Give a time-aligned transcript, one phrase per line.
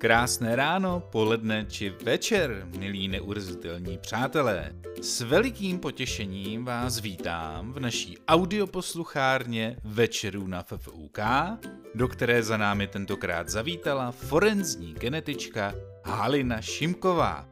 [0.00, 4.72] Krásné ráno, poledne či večer, milí neurazitelní přátelé.
[5.02, 11.18] S velikým potěšením vás vítám v naší audioposluchárně Večerů na FFUK,
[11.94, 15.74] do které za námi tentokrát zavítala forenzní genetička
[16.04, 17.48] Halina Šimková.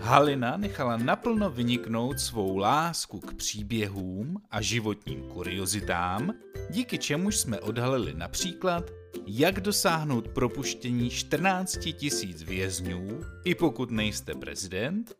[0.00, 6.32] Halina nechala naplno vyniknout svou lásku k příběhům a životním kuriozitám,
[6.70, 8.90] díky čemuž jsme odhalili například
[9.26, 15.16] jak dosáhnout propuštění 14 tisíc vězňů, i pokud nejste prezident,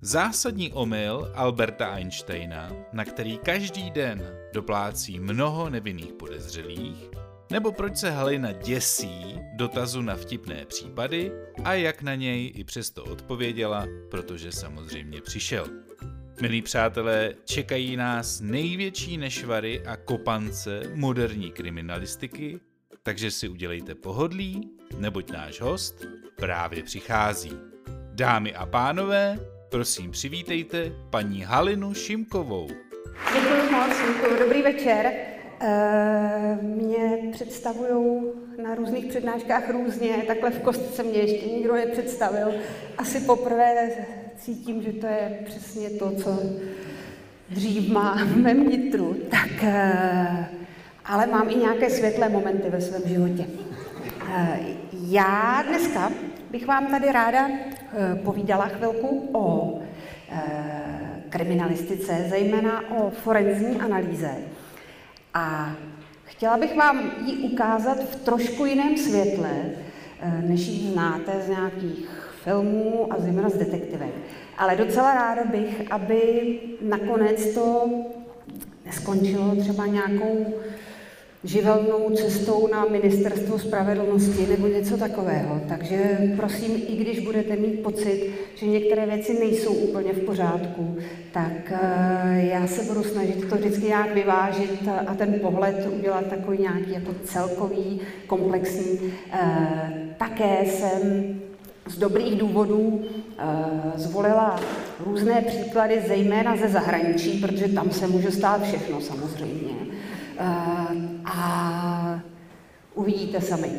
[0.00, 7.10] zásadní omyl Alberta Einsteina, na který každý den doplácí mnoho nevinných podezřelých,
[7.50, 11.32] nebo proč se Halina děsí dotazu na vtipné případy
[11.64, 15.66] a jak na něj i přesto odpověděla, protože samozřejmě přišel.
[16.40, 22.60] Milí přátelé, čekají nás největší nešvary a kopance moderní kriminalistiky,
[23.02, 26.04] takže si udělejte pohodlí, neboť náš host
[26.36, 27.52] právě přichází.
[28.12, 29.38] Dámy a pánové,
[29.70, 32.68] prosím přivítejte paní Halinu Šimkovou.
[33.34, 34.38] Děkuji moc, děkuji.
[34.38, 35.12] Dobrý večer.
[35.60, 38.22] E, mě představují
[38.62, 42.54] na různých přednáškách různě, takhle v kostce mě ještě nikdo nepředstavil.
[42.98, 43.90] Asi poprvé
[44.36, 46.42] cítím, že to je přesně to, co
[47.50, 49.16] dřív má v mém nitru.
[49.30, 50.48] Tak e,
[51.04, 53.46] ale mám i nějaké světlé momenty ve svém životě.
[54.36, 54.58] Eh,
[54.92, 56.12] já dneska
[56.50, 59.78] bych vám tady ráda eh, povídala chvilku o
[60.30, 60.42] eh,
[61.28, 64.30] kriminalistice, zejména o forenzní analýze.
[65.34, 65.72] A
[66.24, 69.50] chtěla bych vám ji ukázat v trošku jiném světle,
[70.40, 74.10] než ji znáte z nějakých filmů a zejména z detektivek.
[74.58, 76.20] Ale docela ráda bych, aby
[76.80, 77.90] nakonec to
[78.86, 80.46] neskončilo třeba nějakou
[81.44, 85.60] živelnou cestou na ministerstvo spravedlnosti nebo něco takového.
[85.68, 85.96] Takže
[86.36, 90.96] prosím, i když budete mít pocit, že některé věci nejsou úplně v pořádku,
[91.32, 96.58] tak eh, já se budu snažit to vždycky nějak vyvážit a ten pohled udělat takový
[96.58, 99.00] nějaký jako celkový, komplexní.
[99.32, 101.34] Eh, také jsem
[101.86, 103.04] z dobrých důvodů
[103.38, 103.44] eh,
[103.94, 104.60] zvolila
[105.06, 109.74] různé příklady, zejména ze zahraničí, protože tam se může stát všechno samozřejmě.
[110.38, 110.44] Eh,
[111.24, 112.20] a
[112.94, 113.70] uvidíte sami.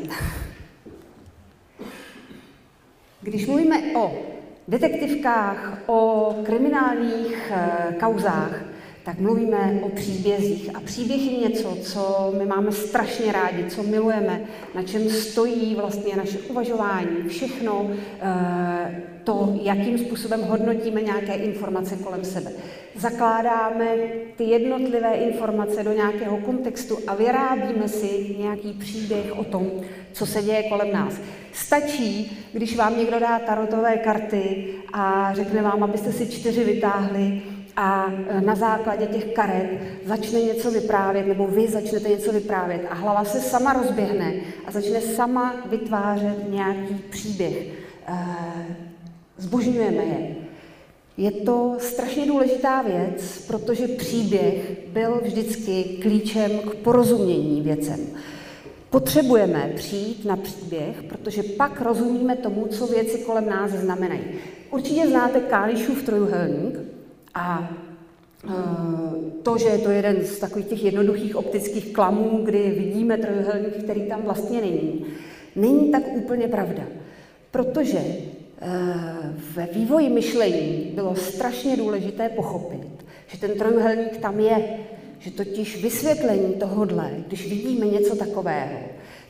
[3.22, 4.14] Když mluvíme o
[4.68, 8.75] detektivkách, o kriminálních eh, kauzách,
[9.06, 10.76] tak mluvíme o příbězích.
[10.76, 14.42] A příběh je něco, co my máme strašně rádi, co milujeme,
[14.76, 17.90] na čem stojí vlastně naše uvažování, všechno
[18.22, 22.52] eh, to, jakým způsobem hodnotíme nějaké informace kolem sebe.
[22.96, 23.86] Zakládáme
[24.36, 29.72] ty jednotlivé informace do nějakého kontextu a vyrábíme si nějaký příběh o tom,
[30.12, 31.14] co se děje kolem nás.
[31.54, 37.42] Stačí, když vám někdo dá tarotové karty a řekne vám, abyste si čtyři vytáhli
[37.76, 39.70] a e, na základě těch karet
[40.06, 44.34] začne něco vyprávět, nebo vy začnete něco vyprávět a hlava se sama rozběhne
[44.66, 47.68] a začne sama vytvářet nějaký příběh.
[48.08, 48.16] E,
[49.38, 50.36] zbožňujeme je.
[51.18, 58.00] Je to strašně důležitá věc, protože příběh byl vždycky klíčem k porozumění věcem.
[58.90, 64.22] Potřebujeme přijít na příběh, protože pak rozumíme tomu, co věci kolem nás znamenají.
[64.72, 66.95] Určitě znáte Kálišův trojuhelník,
[67.36, 67.70] a
[68.44, 68.52] eh,
[69.44, 74.02] to, že je to jeden z takových těch jednoduchých optických klamů, kdy vidíme trojuhelník, který
[74.02, 75.06] tam vlastně není,
[75.56, 76.84] není tak úplně pravda.
[77.52, 78.24] Protože eh,
[79.54, 84.78] ve vývoji myšlení bylo strašně důležité pochopit, že ten trojuhelník tam je,
[85.20, 88.80] že totiž vysvětlení tohodle, když vidíme něco takového,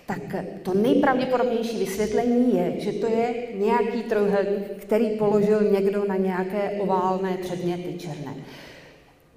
[0.05, 6.71] tak to nejpravděpodobnější vysvětlení je, že to je nějaký trojuhelník, který položil někdo na nějaké
[6.79, 8.35] oválné předměty černé.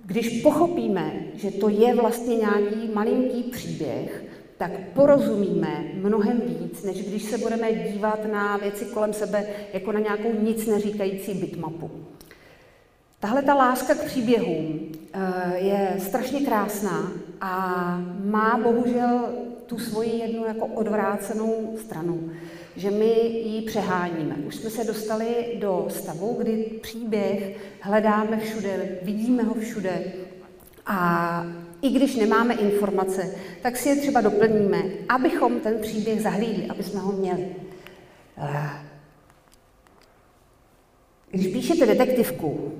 [0.05, 4.25] Když pochopíme, že to je vlastně nějaký malinký příběh,
[4.59, 10.00] tak porozumíme mnohem víc, než když se budeme dívat na věci kolem sebe jako na
[10.00, 11.91] nějakou nic neříkající bitmapu.
[13.21, 14.81] Tahle ta láska k příběhům
[15.12, 17.50] eh, je strašně krásná a
[18.25, 19.29] má bohužel
[19.69, 22.31] tu svoji jednu jako odvrácenou stranu,
[22.76, 23.12] že my
[23.44, 24.35] ji přeháníme.
[24.35, 30.12] Už jsme se dostali do stavu, kdy příběh hledáme všude, vidíme ho všude
[30.87, 31.47] a
[31.82, 37.00] i když nemáme informace, tak si je třeba doplníme, abychom ten příběh zahlídli, aby jsme
[37.00, 37.47] ho měli.
[38.38, 38.71] Eh,
[41.31, 42.73] když píšete detektivku,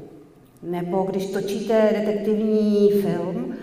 [0.63, 3.55] nebo když točíte detektivní film,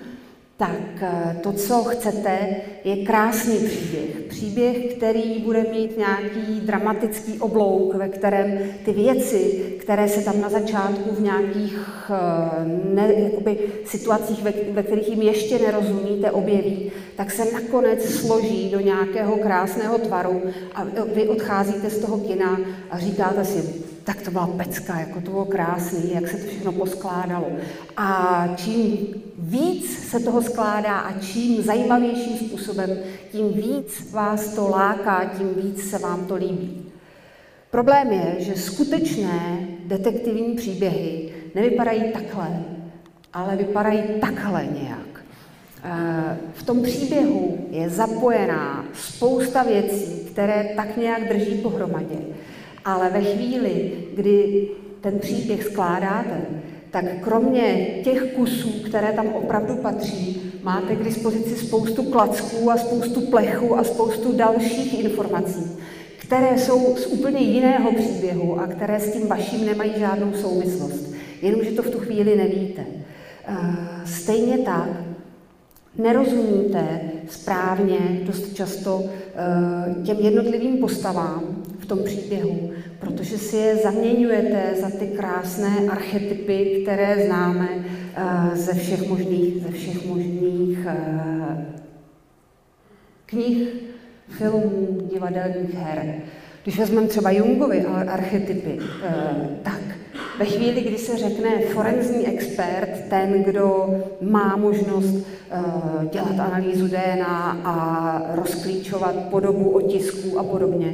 [0.57, 4.15] tak eh, to, co chcete, je krásný příběh.
[4.29, 10.49] Příběh, který bude mít nějaký dramatický oblouk, ve kterém ty věci, které se tam na
[10.49, 11.79] začátku v nějakých
[12.09, 18.69] eh, ne, jakoby, situacích, ve, ve kterých jim ještě nerozumíte, objeví, tak se nakonec složí
[18.69, 20.41] do nějakého krásného tvaru
[20.75, 22.59] a vy odcházíte z toho kina
[22.91, 26.71] a říkáte si, tak to byla pecka, jako to bylo krásný, jak se to všechno
[26.71, 27.47] poskládalo.
[27.97, 28.97] A čím
[29.37, 32.89] víc se toho skládá a čím zajímavějším způsobem,
[33.31, 36.85] tím víc vás to láká, tím víc se vám to líbí.
[37.71, 42.63] Problém je, že skutečné detektivní příběhy nevypadají takhle,
[43.33, 45.25] ale vypadají takhle nějak.
[45.83, 52.17] Eh, v tom příběhu je zapojená spousta věcí, které tak nějak drží pohromadě.
[52.85, 54.67] Ale ve chvíli, kdy
[55.01, 56.41] ten příběh skládáte,
[56.91, 63.21] tak kromě těch kusů, které tam opravdu patří, máte k dispozici spoustu klacků a spoustu
[63.21, 65.77] plechu a spoustu dalších informací,
[66.17, 71.13] které jsou z úplně jiného příběhu a které s tím vaším nemají žádnou souvislost.
[71.41, 72.85] Jenomže to v tu chvíli nevíte.
[73.47, 73.55] Eh,
[74.05, 74.89] stejně tak
[75.97, 84.75] nerozumíte správně dost často eh, těm jednotlivým postavám v tom příběhu, protože si je zaměňujete
[84.81, 87.69] za ty krásné archetypy, které známe
[88.15, 91.65] eh, ze všech možných, ze všech možných eh,
[93.25, 93.67] knih,
[94.29, 96.15] filmů, divadelních her.
[96.63, 98.79] Když vezmeme třeba Jungovy archetypy,
[99.63, 99.81] tak
[100.39, 105.27] ve chvíli, kdy se řekne forenzní expert, ten, kdo má možnost
[106.11, 110.93] dělat analýzu DNA a rozklíčovat podobu otisků a podobně,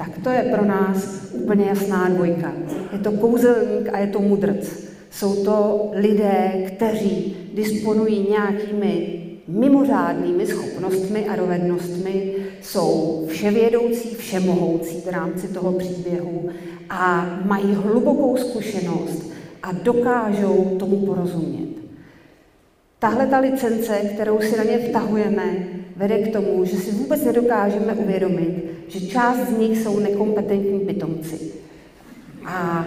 [0.00, 2.52] tak to je pro nás úplně jasná dvojka.
[2.92, 4.88] Je to kouzelník a je to mudrc.
[5.10, 15.48] Jsou to lidé, kteří disponují nějakými mimořádnými schopnostmi a dovednostmi, jsou vševědoucí, všemohoucí v rámci
[15.48, 16.48] toho příběhu
[16.90, 19.32] a mají hlubokou zkušenost
[19.62, 21.70] a dokážou tomu porozumět.
[22.98, 25.66] Tahle ta licence, kterou si na ně vtahujeme,
[25.96, 31.38] vede k tomu, že si vůbec nedokážeme uvědomit, že část z nich jsou nekompetentní pitomci.
[32.46, 32.86] A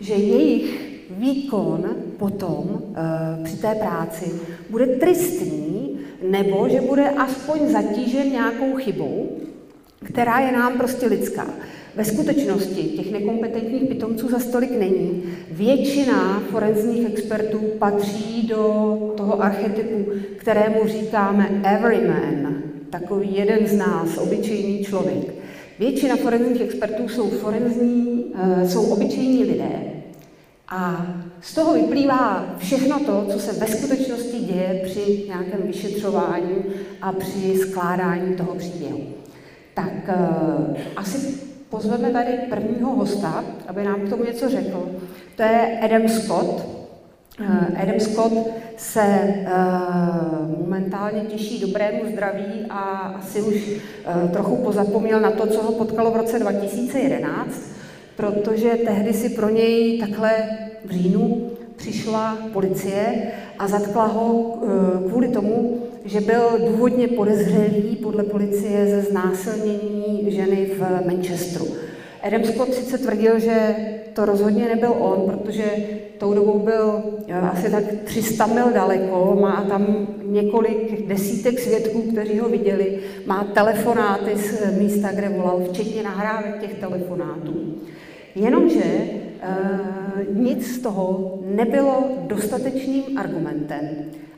[0.00, 1.84] že jejich výkon
[2.18, 4.32] potom e, při té práci
[4.70, 5.98] bude tristní,
[6.30, 9.30] nebo že bude aspoň zatížen nějakou chybou,
[10.04, 11.46] která je nám prostě lidská.
[11.96, 15.22] Ve skutečnosti těch nekompetentních pitomců za stolik není.
[15.50, 22.55] Většina forenzních expertů patří do toho archetypu, kterému říkáme everyman,
[22.90, 25.34] takový jeden z nás, obyčejný člověk.
[25.78, 29.96] Většina forenzních expertů jsou forenzní, eh, jsou obyčejní lidé
[30.68, 31.06] a
[31.40, 36.64] z toho vyplývá všechno to, co se ve skutečnosti děje při nějakém vyšetřování
[37.02, 39.00] a při skládání toho příběhu.
[39.74, 41.34] Tak uh, asi
[41.68, 44.90] pozveme tady prvního hosta, aby nám k tomu něco řekl.
[45.36, 46.66] To je Adam Scott.
[47.40, 48.32] Uh, Adam Scott
[48.76, 52.80] se uh, momentálně těší dobrému zdraví a
[53.18, 57.60] asi už uh, trochu pozapomněl na to, co ho potkalo v roce 2011,
[58.16, 60.32] protože tehdy si pro něj takhle
[60.84, 63.22] v říjnu přišla policie
[63.58, 64.58] a zatkla ho
[65.08, 71.66] kvůli tomu, že byl důvodně podezřelý podle policie ze znásilnění ženy v Manchesteru.
[72.22, 73.76] Adam Scott sice tvrdil, že
[74.16, 75.64] to rozhodně nebyl on, protože
[76.18, 82.38] tou dobou byl eh, asi tak 300 mil daleko, má tam několik desítek svědků, kteří
[82.38, 87.74] ho viděli, má telefonáty z místa, kde volal, včetně nahrávek těch telefonátů.
[88.34, 93.88] Jenomže uh, nic z toho nebylo dostatečným argumentem,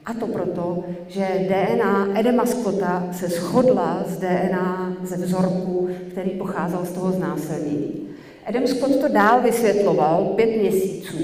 [0.04, 6.84] a to proto, že DNA Edema Scotta se shodla z DNA ze vzorku, který pocházel
[6.84, 8.07] z toho znásilnění.
[8.48, 11.16] Edem Scott to dál vysvětloval pět měsíců,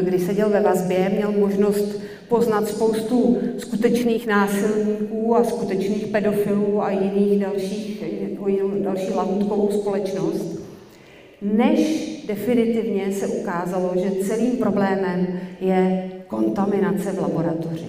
[0.00, 7.40] kdy seděl ve vazbě, měl možnost poznat spoustu skutečných násilníků a skutečných pedofilů a jiných
[7.40, 8.46] dalších, jako
[8.84, 10.62] další lahutkovou společnost,
[11.42, 11.78] než
[12.26, 15.26] definitivně se ukázalo, že celým problémem
[15.60, 17.86] je kontaminace v laboratoři.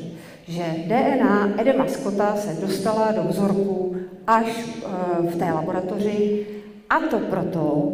[0.48, 3.96] Že DNA Edema Scotta se dostala do vzorku
[4.28, 6.46] až eh, v té laboratoři
[6.90, 7.92] a to proto,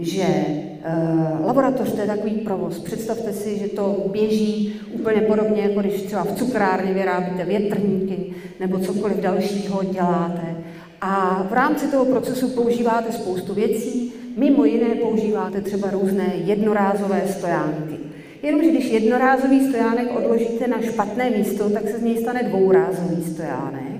[0.00, 2.78] že uh, laboratoř to je takový provoz.
[2.78, 8.78] Představte si, že to běží úplně podobně, jako když třeba v cukrárně vyrábíte větrníky nebo
[8.78, 10.56] cokoliv dalšího děláte.
[11.00, 17.98] A v rámci toho procesu používáte spoustu věcí, mimo jiné používáte třeba různé jednorázové stojánky.
[18.42, 23.99] Jenomže když jednorázový stojánek odložíte na špatné místo, tak se z něj stane dvourázový stojánek.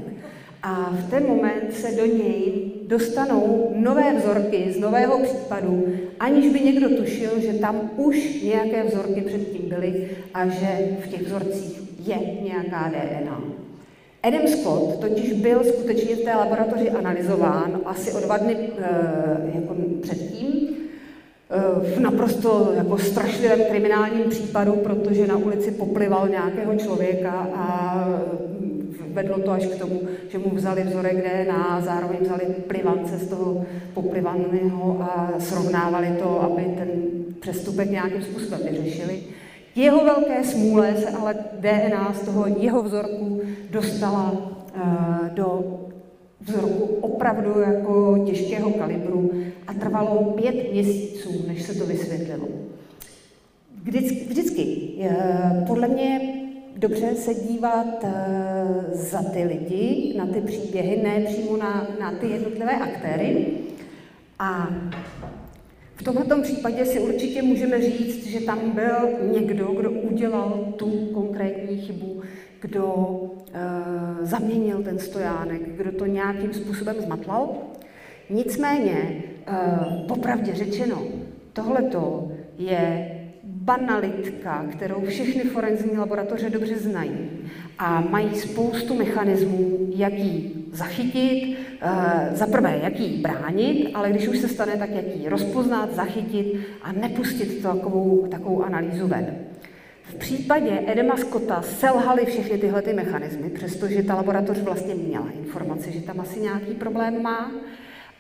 [0.63, 5.85] A v ten moment se do něj dostanou nové vzorky z nového případu,
[6.21, 11.23] aniž by někdo tušil, že tam už nějaké vzorky předtím byly a že v těch
[11.23, 13.43] vzorcích je nějaká DNA.
[14.23, 18.69] Adam Scott totiž byl skutečně v té laboratoři analyzován asi o dva dny e,
[19.55, 20.71] jako předtím,
[21.97, 28.07] v naprosto jako strašlivém kriminálním případu, protože na ulici poplival nějakého člověka a
[29.13, 33.67] vedlo to až k tomu, že mu vzali vzorek DNA zároveň vzali plivance z toho
[33.95, 36.89] poplivaného a srovnávali to, aby ten
[37.41, 39.23] přestupek nějakým způsobem vyřešili.
[39.75, 43.41] Jeho velké smůle se ale DNA z toho jeho vzorku
[43.71, 45.79] dostala uh, do
[46.41, 49.31] vzorku opravdu jako těžkého kalibru
[49.67, 52.49] a trvalo pět měsíců, než se to vysvětlilo.
[53.83, 54.91] Vždycky, vždycky
[55.67, 56.21] podle mě
[56.81, 58.11] dobře se dívat eh,
[58.93, 63.47] za ty lidi, na ty příběhy, ne přímo na, na ty jednotlivé aktéry.
[64.39, 64.71] A
[65.95, 71.81] v tomto případě si určitě můžeme říct, že tam byl někdo, kdo udělal tu konkrétní
[71.81, 72.23] chybu,
[72.61, 73.21] kdo
[73.53, 77.49] e, zaměnil ten stojánek, kdo to nějakým způsobem zmatlal.
[78.31, 79.55] Nicméně, e,
[80.09, 81.03] popravdě řečeno,
[81.53, 83.10] tohleto je
[83.71, 87.31] banalitka, kterou všechny forenzní laboratoře dobře znají
[87.79, 94.29] a mají spoustu mechanismů, jak ji zachytit, e, za prvé, jak ji bránit, ale když
[94.29, 96.47] už se stane, tak jak ji rozpoznat, zachytit
[96.83, 99.37] a nepustit takovou, takovou analýzu ven.
[100.03, 105.93] V případě Edema Scotta selhaly všechny tyhle ty mechanismy, přestože ta laboratoř vlastně měla informaci,
[105.93, 107.51] že tam asi nějaký problém má.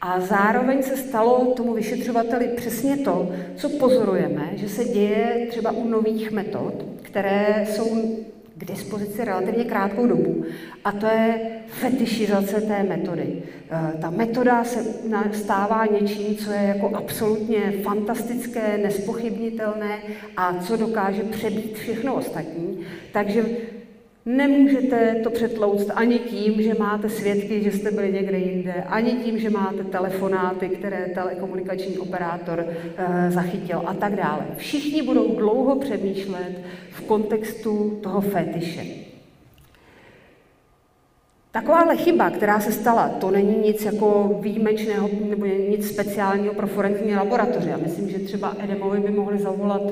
[0.00, 5.88] A zároveň se stalo tomu vyšetřovateli přesně to, co pozorujeme, že se děje třeba u
[5.88, 8.14] nových metod, které jsou
[8.56, 10.44] k dispozici relativně krátkou dobu.
[10.84, 13.42] A to je fetišizace té metody.
[13.70, 14.84] Eh, ta metoda se
[15.32, 19.98] stává něčím, co je jako absolutně fantastické, nespochybnitelné
[20.36, 22.86] a co dokáže přebít všechno ostatní.
[23.12, 23.44] Takže
[24.26, 29.38] Nemůžete to přetlouct ani tím, že máte svědky, že jste byli někde jinde, ani tím,
[29.38, 32.64] že máte telefonáty, které telekomunikační operátor
[32.96, 34.46] e, zachytil a tak dále.
[34.56, 36.60] Všichni budou dlouho přemýšlet
[36.90, 38.84] v kontextu toho fetiše.
[41.52, 47.16] Takováhle chyba, která se stala, to není nic jako výjimečného nebo nic speciálního pro forenzní
[47.16, 47.70] laboratoře.
[47.70, 49.82] Já myslím, že třeba Edemovi by mohli zavolat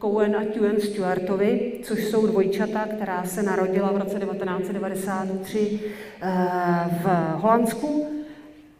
[0.00, 5.80] Cohen a Tuen Stewartovi, což jsou dvojčata, která se narodila v roce 1993
[6.22, 6.28] eh,
[7.02, 8.06] v Holandsku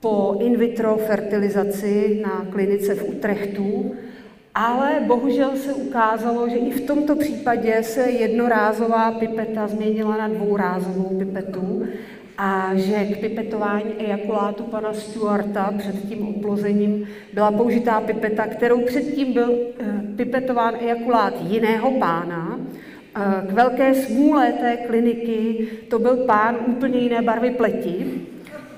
[0.01, 3.95] po in vitro fertilizaci na klinice v Utrechtu,
[4.55, 11.19] ale bohužel se ukázalo, že i v tomto případě se jednorázová pipeta změnila na dvourázovou
[11.19, 11.87] pipetu
[12.43, 19.33] a že k pipetování ejakulátu pana Stuarta před tím oplozením byla použitá pipeta, kterou předtím
[19.33, 22.61] byl eh, pipetován ejakulát jiného pána.
[23.17, 28.07] Eh, k velké smůle té kliniky to byl pán úplně jiné barvy pleti,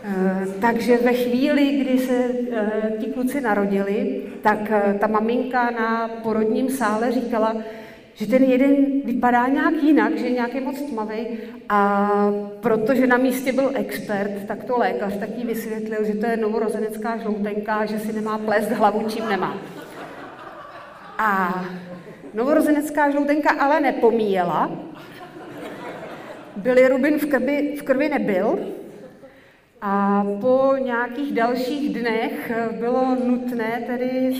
[0.05, 2.29] eh, takže ve chvíli, kdy se
[2.99, 7.57] ti kluci narodili, tak ta maminka na porodním sále říkala,
[8.15, 11.27] že ten jeden vypadá nějak jinak, že je nějaký moc tmavý
[11.69, 12.11] a
[12.61, 17.87] protože na místě byl expert, tak to lékař taky vysvětlil, že to je novorozenecká žloutenka,
[17.87, 19.59] že si nemá plést hlavu, čím nemá.
[21.19, 21.65] A
[22.35, 24.71] novorozenecká žloutenka ale nepomíjela,
[26.89, 28.59] Rubin v krvi, v krvi nebyl,
[29.85, 34.33] a po nějakých dalších dnech bylo nutné tedy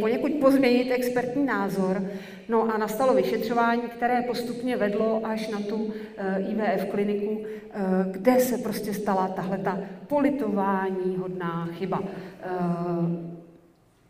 [0.00, 2.02] poněkud pozměnit expertní názor.
[2.48, 8.40] No a nastalo vyšetřování, které postupně vedlo až na tu eh, IVF kliniku, eh, kde
[8.40, 12.02] se prostě stala tahle ta politování hodná chyba.
[12.02, 12.48] Eh,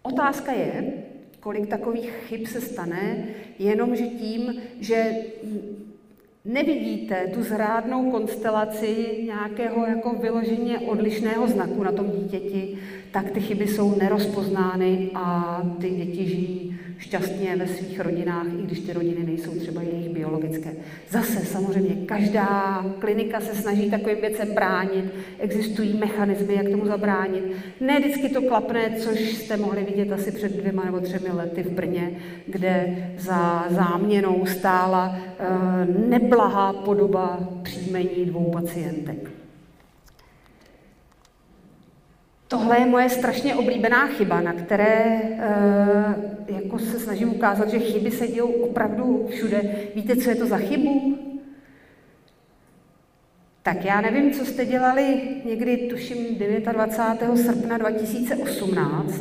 [0.02, 0.92] otázka je,
[1.40, 3.24] kolik takových chyb se stane,
[3.58, 5.12] jenomže tím, že
[6.44, 12.78] nevidíte tu zrádnou konstelaci nějakého jako vyloženě odlišného znaku na tom dítěti,
[13.10, 16.73] tak ty chyby jsou nerozpoznány a ty děti žijí
[17.04, 20.72] šťastně ve svých rodinách, i když ty rodiny nejsou třeba jejich biologické.
[21.10, 25.04] Zase samozřejmě každá klinika se snaží takovým věcem bránit,
[25.38, 27.44] existují mechanismy, jak tomu zabránit.
[27.80, 31.70] Ne vždycky to klapne, což jste mohli vidět asi před dvěma nebo třemi lety v
[31.70, 32.10] Brně,
[32.46, 39.43] kde za záměnou stála e, neblahá podoba příjmení dvou pacientek.
[42.54, 48.10] Tohle je moje strašně oblíbená chyba, na které uh, jako se snažím ukázat, že chyby
[48.10, 49.62] se dějou opravdu všude.
[49.94, 51.18] Víte, co je to za chybu?
[53.62, 56.38] Tak já nevím, co jste dělali někdy, tuším,
[56.72, 57.38] 29.
[57.38, 59.20] srpna 2018,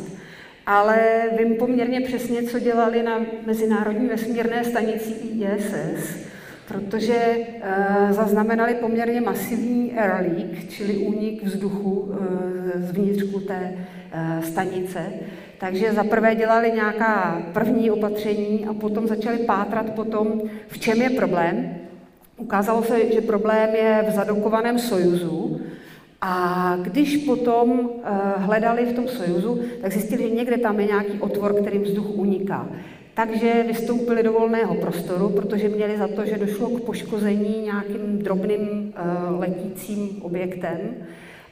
[0.66, 6.26] ale vím poměrně přesně, co dělali na Mezinárodní vesmírné stanici ISS,
[6.68, 13.72] protože e, zaznamenali poměrně masivní leak, čili únik vzduchu e, z vnitřku té
[14.12, 15.12] e, stanice.
[15.58, 21.10] Takže za prvé dělali nějaká první opatření a potom začali pátrat potom, v čem je
[21.10, 21.76] problém.
[22.36, 25.60] Ukázalo se, že problém je v zadokovaném sojuzu,
[26.26, 27.90] a když potom
[28.36, 32.68] hledali v tom sojuzu, tak zjistili, že někde tam je nějaký otvor, kterým vzduch uniká.
[33.14, 38.60] Takže vystoupili do volného prostoru, protože měli za to, že došlo k poškození nějakým drobným
[38.60, 40.78] uh, letícím objektem.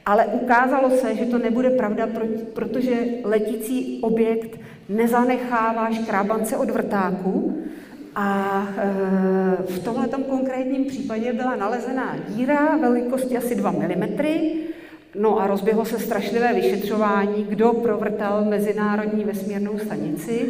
[0.07, 2.09] Ale ukázalo se, že to nebude pravda,
[2.55, 7.63] protože letící objekt nezanechává škrábance od vrtáku,
[8.15, 14.09] a e, v tomhle konkrétním případě byla nalezená díra velikosti asi 2 mm,
[15.15, 20.49] no a rozběhlo se strašlivé vyšetřování, kdo provrtal Mezinárodní vesmírnou stanici.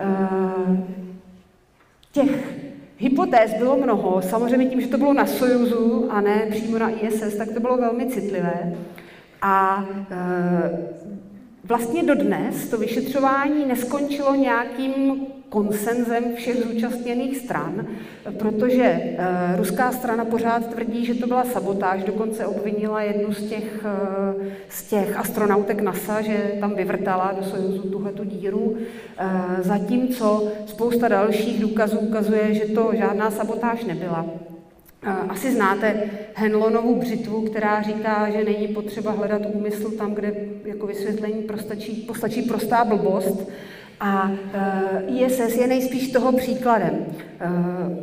[0.00, 1.00] E,
[2.12, 2.60] těch
[2.98, 7.36] hypotéz bylo mnoho, samozřejmě tím, že to bylo na Sojuzu a ne přímo na ISS,
[7.36, 8.74] tak to bylo velmi citlivé.
[9.42, 11.00] A e,
[11.70, 17.86] vlastně dodnes to vyšetřování neskončilo nějakým konsenzem všech zúčastněných stran,
[18.38, 19.16] protože e,
[19.56, 24.34] ruská strana pořád tvrdí, že to byla sabotáž, dokonce obvinila jednu z těch, e,
[24.68, 28.76] z těch astronautek NASA, že tam vyvrtala do Sojuzu tuhle tu díru,
[29.18, 34.49] e, zatímco spousta dalších důkazů ukazuje, že to žádná sabotáž nebyla.
[35.02, 41.42] Asi znáte Henlonovu břitvu, která říká, že není potřeba hledat úmysl tam, kde jako vysvětlení
[41.42, 43.48] postačí, postačí prostá blbost.
[44.00, 44.30] A
[45.08, 47.06] uh, ISS je nejspíš toho příkladem.
[47.06, 47.98] Uh,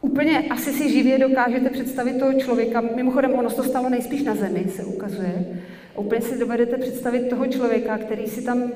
[0.00, 4.64] úplně asi si živě dokážete představit toho člověka, mimochodem ono to stalo nejspíš na Zemi,
[4.68, 5.60] se ukazuje.
[5.96, 8.72] Úplně si dovedete představit toho člověka, který si tam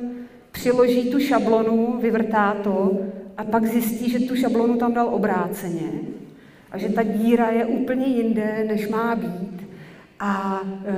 [0.52, 2.98] přiloží tu šablonu, vyvrtá to
[3.36, 5.90] a pak zjistí, že tu šablonu tam dal obráceně
[6.74, 9.66] a že ta díra je úplně jinde, než má být.
[10.20, 10.94] A e,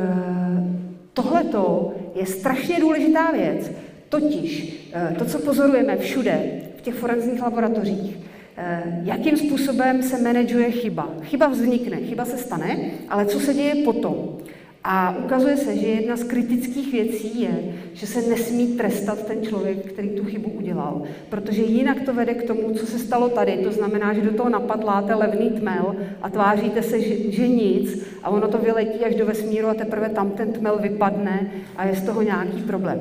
[1.13, 3.73] tohleto je strašně důležitá věc.
[4.09, 8.17] Totiž e, to, co pozorujeme všude v těch forenzních laboratořích,
[8.57, 11.09] e, jakým způsobem se manažuje chyba.
[11.23, 14.36] Chyba vznikne, chyba se stane, ale co se děje potom?
[14.85, 19.93] A ukazuje se, že jedna z kritických věcí je, že se nesmí trestat ten člověk,
[19.93, 23.57] který tu chybu udělal, protože jinak to vede k tomu, co se stalo tady.
[23.57, 28.31] To znamená, že do toho napadláte levný tmel a tváříte se, že, že nic a
[28.31, 32.03] ono to vyletí až do vesmíru a teprve tam ten tmel vypadne a je z
[32.03, 33.01] toho nějaký problém.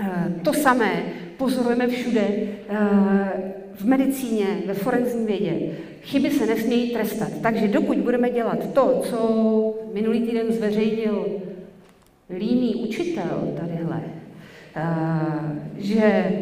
[0.00, 1.02] E, to samé
[1.36, 2.48] pozorujeme všude e,
[3.74, 5.76] v medicíně, ve forenzní vědě.
[6.02, 7.28] Chyby se nesmějí trestat.
[7.42, 11.26] Takže dokud budeme dělat to, co minulý týden zveřejnil
[12.30, 14.00] líný učitel tadyhle,
[14.76, 14.82] eh,
[15.76, 16.32] že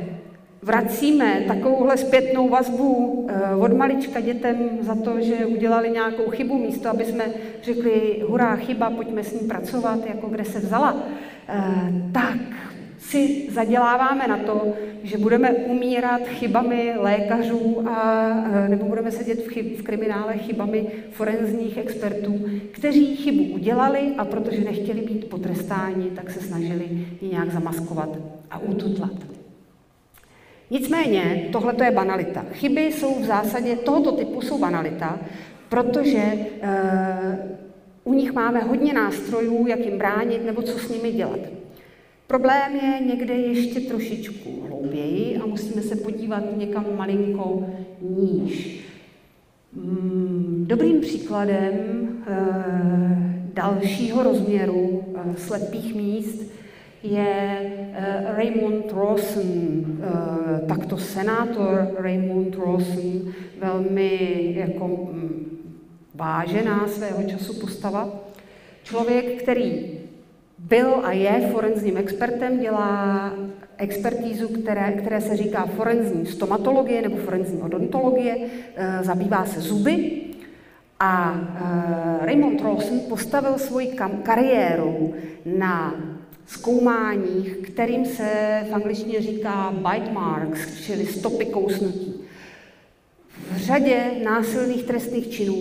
[0.63, 6.89] vracíme takovouhle zpětnou vazbu eh, od malička dětem za to, že udělali nějakou chybu, místo
[6.89, 7.25] aby jsme
[7.63, 11.03] řekli, hurá, chyba, pojďme s ní pracovat, jako kde se vzala,
[11.49, 11.63] eh,
[12.13, 12.39] tak
[13.11, 18.35] si zaděláváme na to, že budeme umírat chybami lékařů a,
[18.69, 24.65] nebo budeme sedět v, chyb, v kriminále chybami forenzních expertů, kteří chybu udělali a protože
[24.65, 26.85] nechtěli být potrestáni, tak se snažili
[27.21, 28.09] ji nějak zamaskovat
[28.51, 29.13] a ututlat.
[30.71, 32.45] Nicméně tohle je banalita.
[32.53, 35.19] Chyby jsou v zásadě tohoto typu jsou banalita,
[35.69, 36.39] protože e,
[38.05, 41.56] u nich máme hodně nástrojů, jak jim bránit nebo co s nimi dělat.
[42.27, 47.67] Problém je někde ještě trošičku hlouběji a musíme se podívat někam malinko
[48.01, 48.85] níž.
[49.73, 51.75] Mm, dobrým příkladem
[52.27, 56.53] eh, dalšího rozměru eh, slepých míst
[57.03, 57.59] je
[57.95, 59.87] eh, Raymond Rawson,
[60.69, 65.47] takto senátor Raymond Rawson, velmi jako mm,
[66.15, 68.21] vážená svého času postava.
[68.83, 69.97] Člověk, který
[70.59, 73.33] byl a je forenzním expertem, dělá
[73.79, 78.37] expertízu, které, které se říká forenzní stomatologie nebo forenzní odontologie,
[78.77, 80.23] e, zabývá se zuby.
[81.01, 81.41] A
[82.23, 85.15] e, Raymond Rawson postavil svoji kariéru
[85.59, 85.95] na
[86.47, 92.15] zkoumáních, kterým se v angličtině říká bite marks, čili stopy kousnutí.
[93.53, 95.57] V řadě násilných trestných činů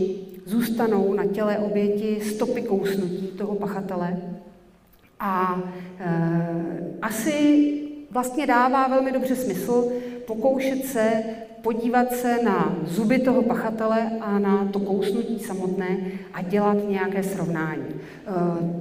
[0.46, 4.18] zůstanou na těle oběti stopy kousnutí toho pachatele
[5.20, 5.62] A
[6.00, 7.72] e, asi
[8.12, 9.92] vlastně dává velmi dobře smysl
[10.28, 11.24] pokoušet se
[11.66, 15.98] podívat se na zuby toho pachatele a na to kousnutí samotné
[16.34, 17.86] a dělat nějaké srovnání.
[17.90, 18.32] Eh,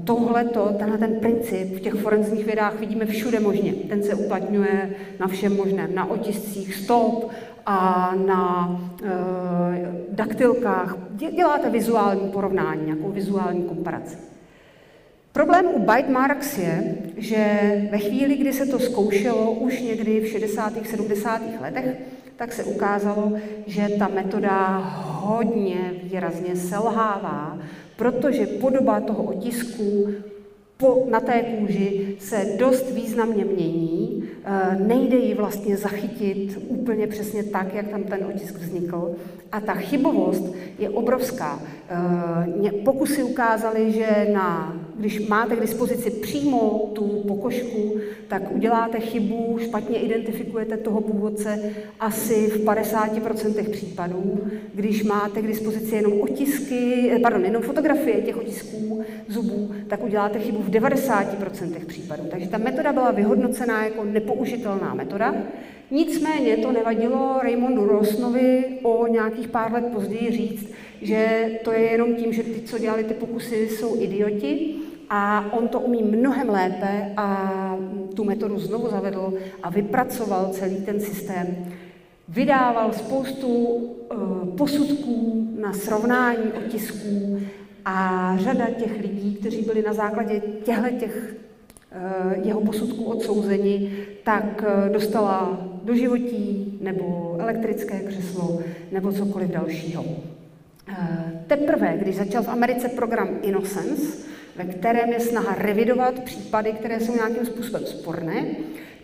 [0.05, 0.45] Tohle,
[0.79, 3.73] tenhle ten princip v těch forenzních vědách vidíme všude možně.
[3.73, 7.31] Ten se uplatňuje na všem možném, na otiscích stop
[7.67, 9.11] a na e,
[10.11, 10.97] daktilkách.
[11.11, 14.34] Děláte vizuální porovnání, nějakou vizuální komparaci.
[15.35, 17.37] Problém u bite marks je, že
[17.91, 20.73] ve chvíli, kdy se to zkoušelo už někdy v 60.
[20.87, 21.43] 70.
[21.61, 21.97] letech,
[22.37, 23.33] tak se ukázalo,
[23.67, 27.59] že ta metoda hodně výrazně selhává,
[27.97, 30.09] protože podoba toho otisku
[30.77, 34.25] po, na té kůži se dost významně mění.
[34.45, 39.15] E, nejde ji vlastně zachytit úplně přesně tak, jak tam ten otisk vznikl.
[39.53, 41.63] A ta chybovost je obrovská.
[42.67, 47.97] E, pokusy ukázaly, že na když máte k dispozici přímo tu pokožku,
[48.29, 54.41] tak uděláte chybu, špatně identifikujete toho původce asi v 50% případů.
[54.75, 60.39] Když máte k dispozici jenom otisky, eh, pardon, jenom fotografie těch otisků zubů, tak uděláte
[60.39, 62.23] chybu v 90% případů.
[62.31, 65.35] Takže ta metoda byla vyhodnocená jako nepoužitelná metoda.
[65.91, 72.15] Nicméně to nevadilo Raymondu Rosnovi o nějakých pár let později říct, že to je jenom
[72.15, 74.75] tím, že ty, co dělali ty pokusy, jsou idioti
[75.11, 77.79] a on to umí mnohem lépe a
[78.15, 81.47] tu metodu znovu zavedl a vypracoval celý ten systém.
[82.29, 87.41] Vydával spoustu uh, posudků na srovnání otisků
[87.85, 91.37] a řada těch lidí, kteří byli na základě těchto těch
[92.37, 93.93] uh, jeho posudků odsouzeni,
[94.25, 98.61] tak uh, dostala doživotí nebo elektrické křeslo
[98.93, 100.05] nebo cokoliv dalšího.
[101.47, 104.19] Teprve, když začal v Americe program Innocence,
[104.57, 108.47] ve kterém je snaha revidovat případy, které jsou nějakým způsobem sporné,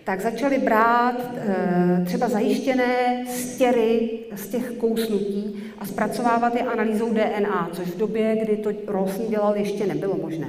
[0.05, 7.71] tak začali brát e, třeba zajištěné stěry z těch kousnutí a zpracovávat je analýzou DNA,
[7.73, 10.49] což v době, kdy to Rawson dělal, ještě nebylo možné.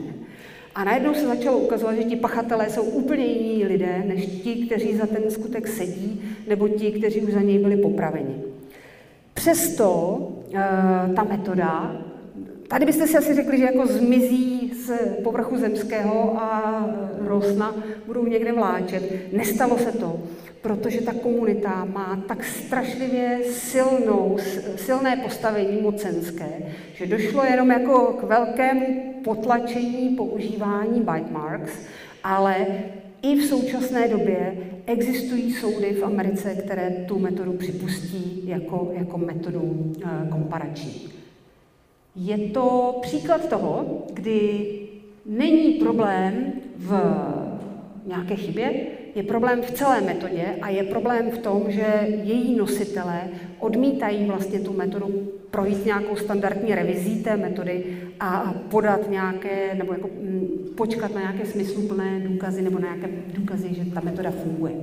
[0.76, 4.96] A najednou se začalo ukazovat, že ti pachatelé jsou úplně jiní lidé, než ti, kteří
[4.96, 8.36] za ten skutek sedí, nebo ti, kteří už za něj byli popraveni.
[9.34, 10.17] Přesto
[11.15, 11.91] ta metoda
[12.71, 14.91] Tady byste si asi řekli, že jako zmizí z
[15.23, 16.85] povrchu zemského a
[17.19, 19.33] rosna budou někde vláčet.
[19.33, 20.19] Nestalo se to,
[20.61, 24.37] protože ta komunita má tak strašlivě silnou,
[24.75, 26.49] silné postavení mocenské,
[26.93, 31.73] že došlo jenom jako k velkému potlačení používání bite marks,
[32.23, 32.65] ale
[33.21, 39.93] i v současné době existují soudy v Americe, které tu metodu připustí jako, jako metodu
[40.05, 41.10] eh, komparační.
[42.15, 44.65] Je to příklad toho, kdy
[45.25, 46.91] není problém v
[48.05, 53.21] nějaké chybě, je problém v celé metodě a je problém v tom, že její nositelé
[53.60, 57.84] odmítají vlastně tu metodu projít nějakou standardní revizí té metody
[58.21, 63.73] a podat nějaké, nebo jako mm, počkat na nějaké smysluplné důkazy nebo na nějaké důkazy,
[63.73, 64.73] že ta metoda funguje.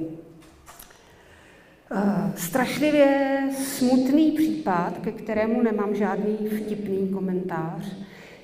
[1.90, 7.96] Eh, strašlivě smutný případ, ke kterému nemám žádný vtipný komentář,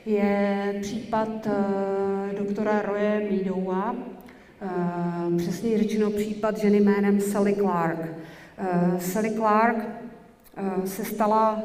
[0.07, 3.95] je případ eh, doktora Roye Meadowa,
[4.63, 7.99] eh, přesně řečeno případ ženy jménem Sally Clark.
[8.99, 9.89] Sally Clark
[10.85, 11.63] se stala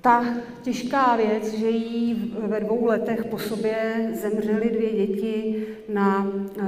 [0.00, 0.24] ta
[0.62, 6.64] těžká věc, že jí ve dvou letech po sobě zemřely dvě děti na uh,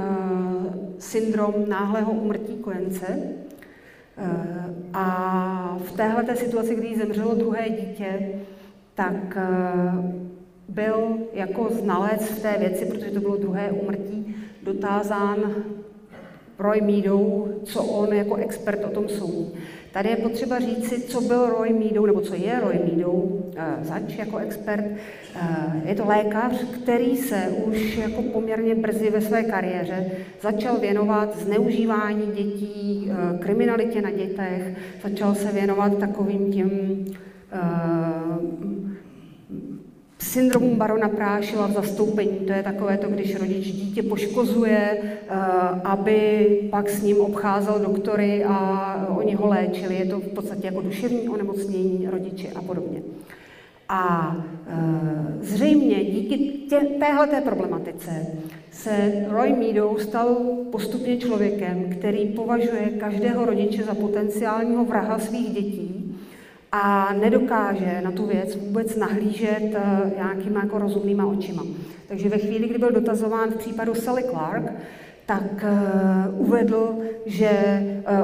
[0.99, 3.19] syndrom náhlého umrtí kojence.
[4.17, 4.25] Uh,
[4.93, 8.29] a v téhle situaci, kdy jí zemřelo druhé dítě,
[8.95, 10.05] tak uh,
[10.69, 15.55] byl jako znalec v té věci, protože to bylo druhé umrtí, dotázán
[16.59, 19.53] Roy Meadow, co on jako expert o tom soudí.
[19.93, 23.41] Tady je potřeba říci, co byl Roy Meadow, nebo co je Roy Meadow uh,
[23.81, 24.85] zač jako expert.
[24.85, 31.39] Uh, je to lékař, který se už jako poměrně brzy ve své kariéře začal věnovat
[31.39, 36.69] zneužívání dětí, uh, kriminalitě na dětech, začal se věnovat takovým těm
[40.31, 42.37] syndromu barona Prášila v zastoupení.
[42.47, 45.35] To je takové to, když rodič dítě poškozuje, eh,
[45.83, 49.95] aby pak s ním obcházel doktory a oni ho léčili.
[49.95, 53.01] Je to v podstatě jako duševní onemocnění rodiče a podobně.
[53.93, 54.35] A
[54.67, 54.73] e,
[55.41, 56.37] zřejmě díky
[56.69, 58.27] tě, téhleté problematice
[58.71, 60.35] se Roy Meadow stal
[60.71, 66.00] postupně člověkem, který považuje každého rodiče za potenciálního vraha svých dětí
[66.71, 71.63] a nedokáže na tu věc vůbec nahlížet eh, nějakýma jako rozumnýma očima.
[72.07, 74.73] Takže ve chvíli, kdy byl dotazován v případu Sally Clark,
[75.25, 77.49] tak uh, uvedl, že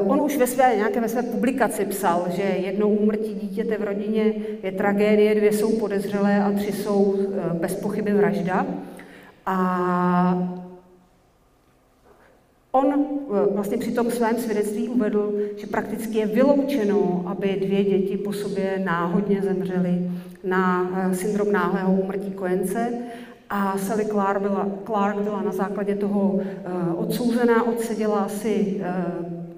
[0.02, 3.84] uh, on už ve své, nějaké ve své publikaci psal, že jednou úmrtí dítěte v
[3.84, 4.34] rodině
[4.64, 8.66] je tragédie, dvě jsou podezřelé a tři jsou uh, bez pochyby vražda.
[9.46, 10.67] A
[12.72, 18.18] On eh, vlastně při tom svém svědectví uvedl, že prakticky je vyloučeno, aby dvě děti
[18.18, 20.12] po sobě náhodně zemřely
[20.44, 22.94] na eh, syndrom náhlého úmrtí kojence
[23.50, 26.42] a Sally Clark byla, Clark byla na základě toho uh,
[26.96, 28.82] odsouzená, odseděla asi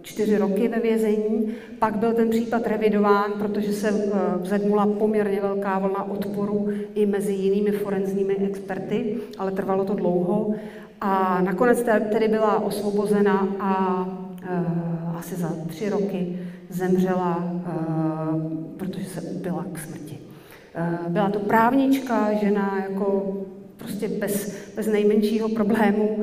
[0.01, 1.53] čtyři roky ve vězení.
[1.79, 7.71] Pak byl ten případ revidován, protože se vzedmula poměrně velká vlna odporu i mezi jinými
[7.71, 10.53] forenzními experty, ale trvalo to dlouho.
[11.01, 18.41] A nakonec tedy byla osvobozena a uh, asi za tři roky zemřela, uh,
[18.77, 20.17] protože se ubila k smrti.
[20.17, 23.37] Uh, byla to právnička, žena jako
[23.77, 26.19] prostě bez, bez nejmenšího problému.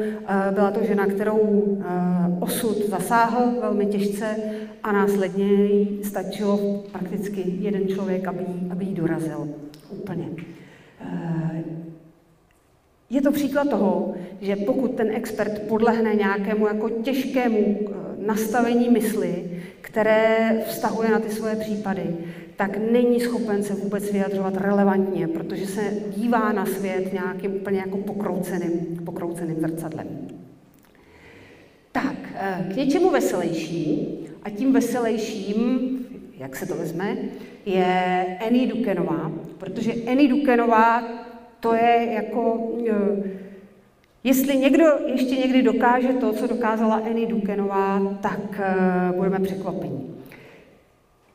[0.54, 1.62] Byla to žena, kterou
[2.40, 4.36] osud zasáhl velmi těžce
[4.82, 9.48] a následně jí stačilo prakticky jeden člověk, aby, aby jí dorazil
[9.90, 10.28] úplně.
[13.10, 17.94] Je to příklad toho, že pokud ten expert podlehne nějakému jako těžkému eh,
[18.26, 19.44] nastavení mysli,
[19.80, 22.16] které vztahuje na ty svoje případy,
[22.56, 25.80] tak není schopen se vůbec vyjadřovat relevantně, protože se
[26.16, 30.06] dívá na svět nějakým úplně jako pokrouceným, pokrouceným zrcadlem.
[31.92, 35.98] Tak, eh, k něčemu veselější, a tím veselějším,
[36.38, 37.16] jak se to vezme,
[37.66, 41.02] je Annie Dukenová, protože Annie Dukenová
[41.66, 43.30] to je jako, eh,
[44.24, 50.14] jestli někdo ještě někdy dokáže to, co dokázala Annie Dukenová, tak eh, budeme překvapení.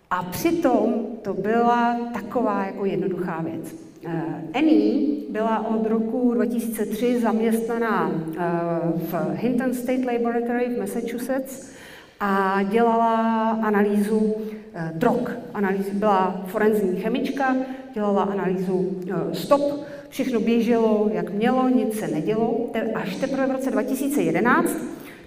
[0.10, 3.76] A přitom to byla taková jako jednoduchá věc.
[4.06, 4.22] Eh,
[4.54, 8.12] Annie byla od roku 2003 zaměstnaná
[8.96, 11.72] v Hinton State Laboratory v Massachusetts
[12.20, 14.36] a dělala analýzu
[14.94, 15.30] drog.
[15.54, 17.56] Analýzu, byla forenzní chemička,
[17.94, 19.02] dělala analýzu
[19.34, 19.62] stop
[20.12, 22.70] všechno běželo, jak mělo, nic se nedělo.
[22.96, 24.78] Až teprve v roce 2011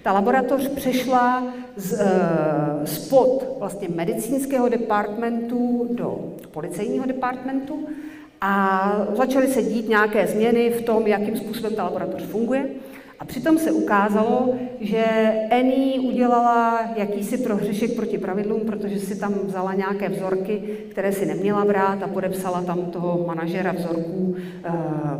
[0.03, 7.87] ta laboratoř přešla z, uh, spod vlastně medicínského departmentu do policejního departmentu
[8.41, 12.65] a začaly se dít nějaké změny v tom, jakým způsobem ta laboratoř funguje.
[13.19, 15.05] A přitom se ukázalo, že
[15.49, 21.65] Eni udělala jakýsi prohřešek proti pravidlům, protože si tam vzala nějaké vzorky, které si neměla
[21.65, 24.35] brát a podepsala tam toho manažera vzorků.
[24.63, 24.71] Eh,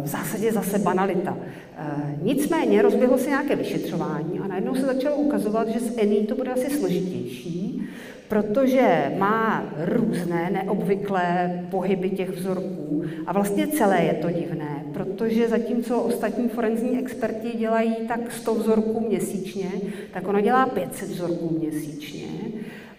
[0.04, 1.38] v zásadě zase banalita.
[1.78, 6.36] Eh, nicméně rozběhlo se nějaké vyšetřování a najednou se začalo ukazovat, že s Eni to
[6.36, 7.82] bude asi složitější,
[8.28, 16.02] protože má různé neobvyklé pohyby těch vzorků a vlastně celé je to divné, protože zatímco
[16.02, 19.72] ostatní forenzní experti dělají tak 100 vzorků měsíčně,
[20.14, 22.28] tak ona dělá 500 vzorků měsíčně.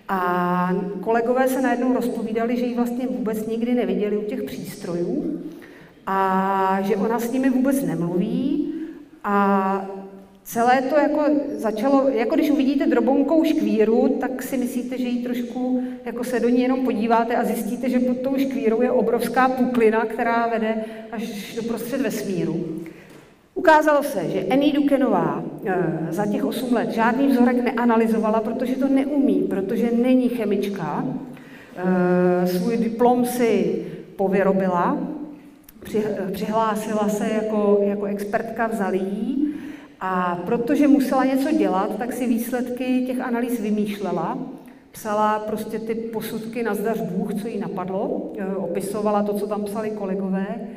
[0.09, 5.41] A kolegové se najednou rozpovídali, že ji vlastně vůbec nikdy neviděli u těch přístrojů
[6.07, 8.73] a že ona s nimi vůbec nemluví
[9.25, 9.87] a
[10.47, 11.23] Celé to jako
[11.57, 16.49] začalo, jako když uvidíte drobonkou škvíru, tak si myslíte, že jí trošku, jako se do
[16.49, 21.55] ní jenom podíváte a zjistíte, že pod tou škvírou je obrovská puklina, která vede až
[21.55, 22.67] do prostřed vesmíru.
[23.55, 25.75] Ukázalo se, že Annie Dukenová e,
[26.11, 31.05] za těch 8 let žádný vzorek neanalyzovala, protože to neumí, protože není chemička.
[31.77, 33.85] E, svůj diplom si
[34.17, 34.99] povyrobila,
[35.81, 39.46] při, e, přihlásila se jako, jako expertka, vzali jí
[40.01, 44.39] a protože musela něco dělat, tak si výsledky těch analýz vymýšlela.
[44.93, 49.65] Psala prostě ty posudky na zdař Bůh, co jí napadlo, e, opisovala to, co tam
[49.65, 50.47] psali kolegové.
[50.49, 50.69] E,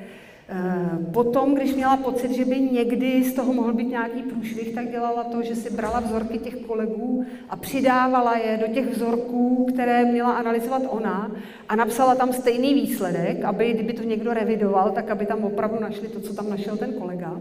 [1.13, 5.23] potom, když měla pocit, že by někdy z toho mohl být nějaký průšvih, tak dělala
[5.23, 10.31] to, že si brala vzorky těch kolegů a přidávala je do těch vzorků, které měla
[10.31, 11.31] analyzovat ona
[11.69, 16.07] a napsala tam stejný výsledek, aby kdyby to někdo revidoval, tak aby tam opravdu našli
[16.07, 17.39] to, co tam našel ten kolega.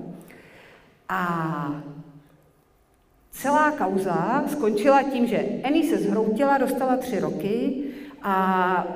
[1.08, 1.82] A
[3.30, 7.84] celá kauza skončila tím, že Annie se zhroutila, dostala tři roky
[8.22, 8.86] a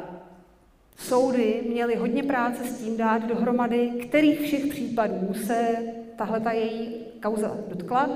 [0.96, 5.76] soudy měly hodně práce s tím dát dohromady, kterých všech případů se
[6.16, 8.10] tahle ta její kauza dotkla.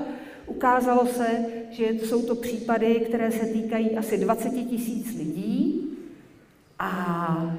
[0.45, 1.27] Ukázalo se,
[1.69, 5.87] že jsou to případy, které se týkají asi 20 tisíc lidí
[6.79, 7.57] a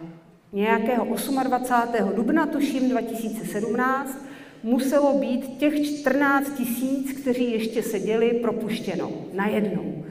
[0.53, 1.07] nějakého
[1.45, 2.17] 28.
[2.17, 4.28] dubna, tuším 2017,
[4.63, 10.05] muselo být těch 14 tisíc, kteří ještě seděli, propuštěno najednou.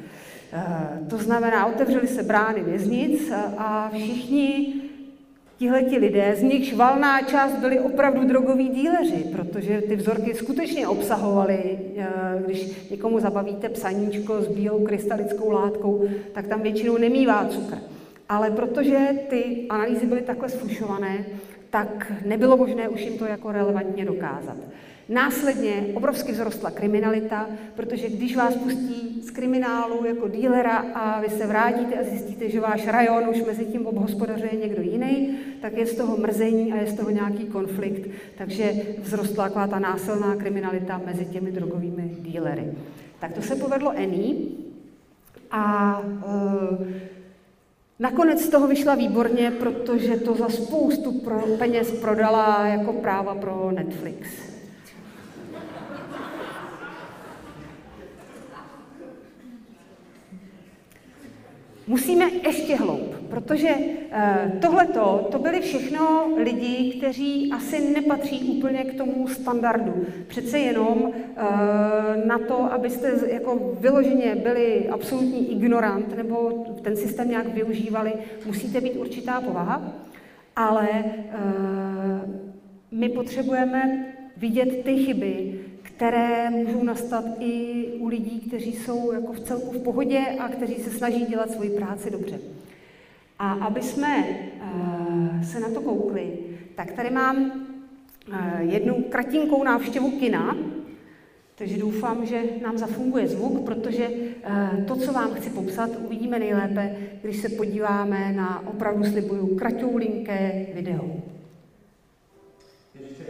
[0.53, 4.73] Eh, to znamená, otevřely se brány věznic a všichni
[5.57, 11.79] tihleti lidé, z nichž valná část byli opravdu drogoví díleři, protože ty vzorky skutečně obsahovaly,
[11.97, 12.07] eh,
[12.45, 17.77] když někomu zabavíte psaníčko s bílou krystalickou látkou, tak tam většinou nemývá cukr.
[18.29, 21.25] Ale protože ty analýzy byly takhle sfušované,
[21.69, 24.57] tak nebylo možné už jim to jako relevantně dokázat.
[25.09, 31.47] Následně obrovsky vzrostla kriminalita, protože když vás pustí z kriminálu jako dílera a vy se
[31.47, 35.95] vrátíte a zjistíte, že váš rajon už mezi tím obhospodařuje někdo jiný, tak je z
[35.95, 38.09] toho mrzení a je z toho nějaký konflikt.
[38.37, 42.73] Takže vzrostla taková ta násilná kriminalita mezi těmi drogovými dílery.
[43.19, 44.35] Tak to se povedlo Eni
[45.51, 46.87] a uh,
[47.99, 53.71] Nakonec z toho vyšla výborně, protože to za spoustu pro peněz prodala jako práva pro
[53.71, 54.46] Netflix.
[61.87, 63.69] Musíme ještě hloub, protože
[64.11, 70.05] eh, tohleto, to byli všechno lidi, kteří asi nepatří úplně k tomu standardu.
[70.27, 71.41] Přece jenom eh,
[72.25, 78.13] na to, abyste jako vyloženě byli absolutní ignorant nebo ten systém nějak využívali,
[78.45, 79.93] musíte být určitá povaha,
[80.55, 81.33] ale eh,
[82.91, 84.05] my potřebujeme
[84.37, 85.59] vidět ty chyby,
[85.97, 90.75] které můžou nastat i u lidí, kteří jsou jako v celku v pohodě a kteří
[90.75, 92.39] se snaží dělat svoji práci dobře.
[93.39, 96.33] A aby jsme uh, se na to koukli,
[96.75, 97.51] tak tady mám
[98.29, 100.57] uh, jednu kratinkou návštěvu kina,
[101.55, 106.95] takže doufám, že nám zafunguje zvuk, protože uh, to, co vám chci popsat, uvidíme nejlépe,
[107.21, 111.15] když se podíváme na opravdu slibuju kratoulinké video.
[112.99, 113.23] Ještě.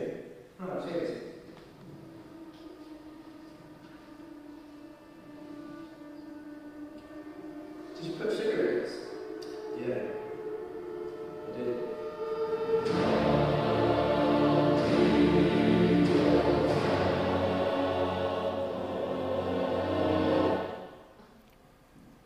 [0.60, 0.68] No,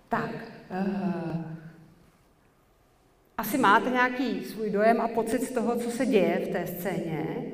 [0.10, 0.32] Tak,
[0.72, 1.42] uh,
[3.38, 7.52] asi máte nějaký svůj dojem a pocit z toho, co se děje v té scéně.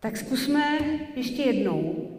[0.00, 0.78] Tak zkusme
[1.14, 2.10] ještě jednou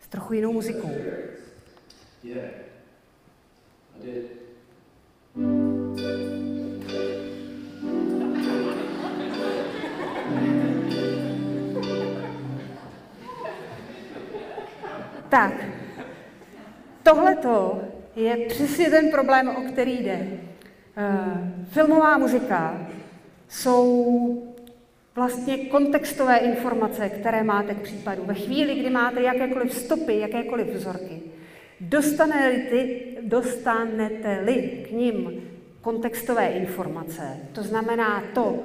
[0.00, 0.94] s trochu jinou muzikou.
[2.22, 2.50] Yeah,
[3.96, 4.40] I did.
[15.28, 15.52] Tak,
[18.16, 20.26] je přesně ten problém, o který jde.
[20.96, 22.86] Uh, filmová muzika
[23.48, 24.52] jsou
[25.14, 28.24] vlastně kontextové informace, které máte k případu.
[28.24, 31.20] Ve chvíli, kdy máte jakékoliv stopy, jakékoliv vzorky,
[31.80, 35.42] Dostanete-li, dostanete-li k ním
[35.80, 38.58] kontextové informace, to znamená to,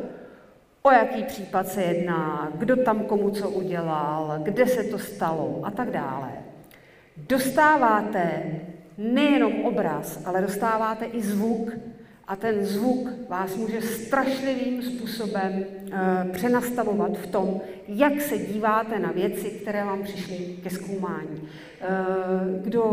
[0.81, 5.71] o jaký případ se jedná, kdo tam komu co udělal, kde se to stalo a
[5.71, 6.31] tak dále,
[7.17, 8.43] dostáváte
[8.97, 11.71] nejenom obraz, ale dostáváte i zvuk,
[12.27, 19.11] a ten zvuk vás může strašlivým způsobem e, přenastavovat v tom, jak se díváte na
[19.11, 21.41] věci, které vám přišly ke zkoumání.
[21.41, 21.87] E,
[22.63, 22.83] kdo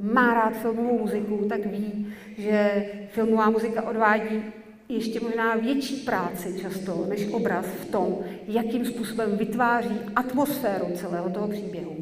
[0.00, 4.42] má rád filmovou muziku, tak ví, že filmová muzika odvádí
[4.88, 11.48] ještě možná větší práci často než obraz v tom, jakým způsobem vytváří atmosféru celého toho
[11.48, 11.96] příběhu.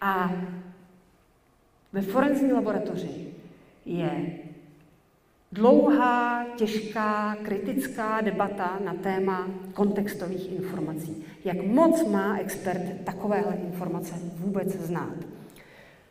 [0.00, 0.32] A
[1.92, 3.26] ve forenzní laboratoři
[3.86, 4.10] je
[5.52, 11.24] Dlouhá, těžká, kritická debata na téma kontextových informací.
[11.44, 15.14] Jak moc má expert takovéhle informace vůbec znát?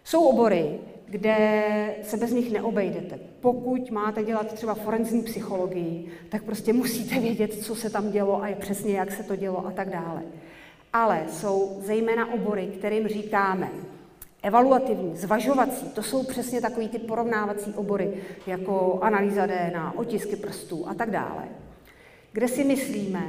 [0.03, 3.19] Jsou obory, kde se bez nich neobejdete.
[3.41, 8.47] Pokud máte dělat třeba forenzní psychologii, tak prostě musíte vědět, co se tam dělo a
[8.47, 10.21] je přesně, jak se to dělo a tak dále.
[10.93, 13.69] Ale jsou zejména obory, kterým říkáme
[14.47, 18.13] evaluativní, zvažovací, to jsou přesně takový ty porovnávací obory,
[18.47, 21.43] jako analýza DNA, otisky prstů a tak dále,
[22.31, 23.27] kde si myslíme,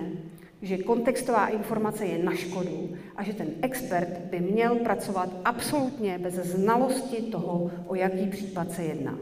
[0.62, 6.34] že kontextová informace je na škodu a že ten expert by měl pracovat absolutně bez
[6.34, 9.18] znalosti toho, o jaký případ se jedná.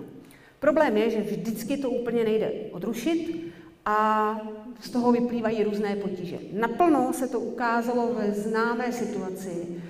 [0.60, 3.52] Problém je, že vždycky to úplně nejde odrušit
[3.84, 4.40] a
[4.80, 6.38] z toho vyplývají různé potíže.
[6.52, 9.82] Naplno se to ukázalo ve známé situaci,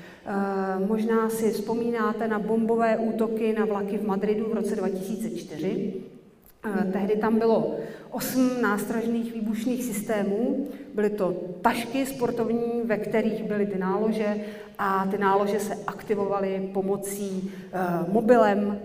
[0.87, 5.95] možná si vzpomínáte na bombové útoky na vlaky v Madridu v roce 2004.
[6.65, 7.77] Eh, tehdy tam bylo
[8.11, 10.69] osm nástražných výbušných systémů.
[10.95, 14.37] Byly to tašky sportovní, ve kterých byly ty nálože
[14.79, 17.79] a ty nálože se aktivovaly pomocí eh,
[18.13, 18.81] mobilem,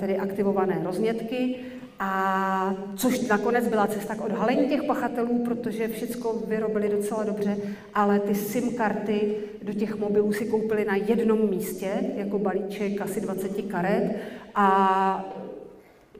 [0.00, 1.56] tedy aktivované roznětky
[2.00, 7.56] A což nakonec byla cesta k odhalení těch pachatelů, protože všechno vyrobili docela dobře,
[7.94, 13.20] ale ty SIM karty do těch mobilů si koupili na jednom místě, jako balíček asi
[13.20, 14.16] 20 karet
[14.54, 15.24] a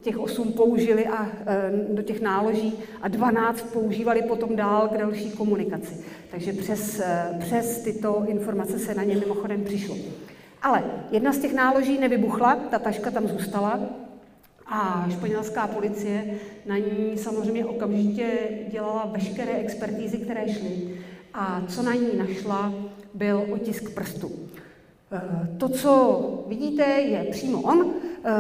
[0.01, 5.31] těch 8 použili a, e, do těch náloží a 12 používali potom dál k další
[5.31, 6.05] komunikaci.
[6.31, 9.97] Takže přes, e, přes tyto informace se na ně mimochodem přišlo.
[10.63, 13.81] Ale jedna z těch náloží nevybuchla, ta taška tam zůstala
[14.67, 16.25] a španělská policie
[16.67, 18.29] na ní samozřejmě okamžitě
[18.71, 20.97] dělala veškeré expertízy, které šly.
[21.35, 22.75] A co na ní našla,
[23.15, 24.31] byl otisk prstu.
[25.13, 27.95] Eh, to, co vidíte, je přímo on.
[28.25, 28.31] Eh,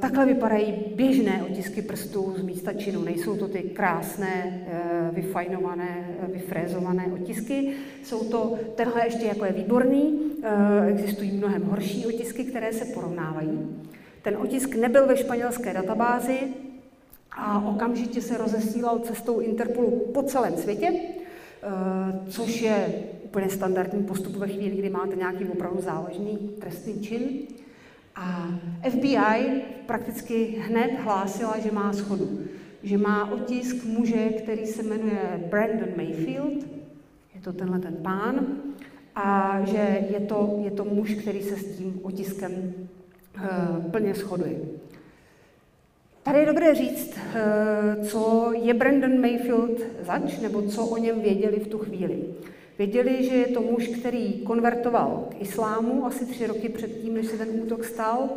[0.00, 3.02] takhle vypadají běžné otisky prstů z místa činu.
[3.02, 7.72] Nejsou to ty krásné, eh, vyfajnované, vyfrézované otisky.
[8.02, 10.20] Jsou to, tenhle ještě jako je výborný,
[10.88, 13.58] existují mnohem horší otisky, které se porovnávají.
[14.24, 16.38] Ten otisk nebyl ve španělské databázi
[17.32, 20.92] a okamžitě se rozesílal cestou Interpolu po celém světě,
[22.28, 22.94] což je
[23.24, 27.22] úplně standardní postup ve chvíli, kdy máte nějaký opravdu závažný trestný čin.
[28.16, 28.48] A
[28.90, 32.40] FBI prakticky hned hlásila, že má schodu.
[32.82, 36.66] Že má otisk muže, který se jmenuje Brandon Mayfield,
[37.34, 38.46] je to tenhle ten pán,
[39.14, 42.74] a že je to, je to muž, který se s tím otiskem
[43.90, 44.58] plně shoduje.
[46.22, 51.60] Tady je dobré říct, uh, co je Brandon Mayfield zač, nebo co o něm věděli
[51.60, 52.24] v tu chvíli.
[52.78, 57.38] Věděli, že je to muž, který konvertoval k islámu asi tři roky předtím, než se
[57.38, 58.28] ten útok stal.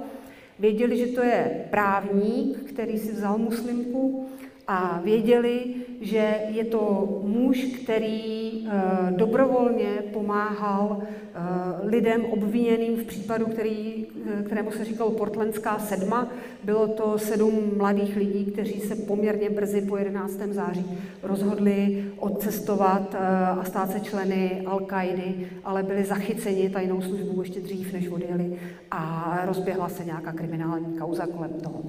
[0.60, 4.30] Věděli, že to je právník, který si vzal muslimku
[4.68, 5.64] a věděli,
[6.02, 11.40] že je to muž, který eh, dobrovolně pomáhal eh,
[11.84, 14.08] lidem obviněným v případu, který,
[14.40, 16.32] eh, kterému se říkalo Portlandská sedma.
[16.64, 20.54] Bylo to sedm mladých lidí, kteří se poměrně brzy po 11.
[20.54, 20.86] září
[21.24, 23.16] rozhodli odcestovat
[23.60, 28.60] a stát se členy Al-Kaidy, ale byli zachyceni tajnou službou ještě dřív, než odjeli
[28.92, 31.84] a rozběhla se nějaká kriminální kauza kolem toho.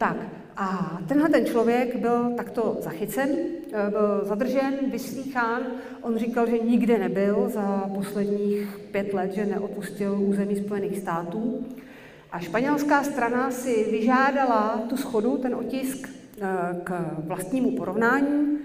[0.00, 0.16] Tak
[0.56, 3.28] a tenhle ten člověk byl takto zachycen,
[3.72, 5.62] eh, byl zadržen, vyslýchán.
[6.02, 11.66] On říkal, že nikde nebyl za posledních pět let, že neopustil území Spojených států.
[12.32, 16.46] A španělská strana si vyžádala tu schodu, ten otisk eh,
[16.84, 18.58] k vlastnímu porovnání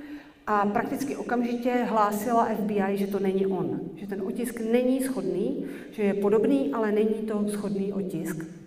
[0.47, 6.03] a prakticky okamžitě hlásila FBI, že to není on, že ten otisk není schodný, že
[6.03, 8.64] je podobný, ale není to schodný otisk.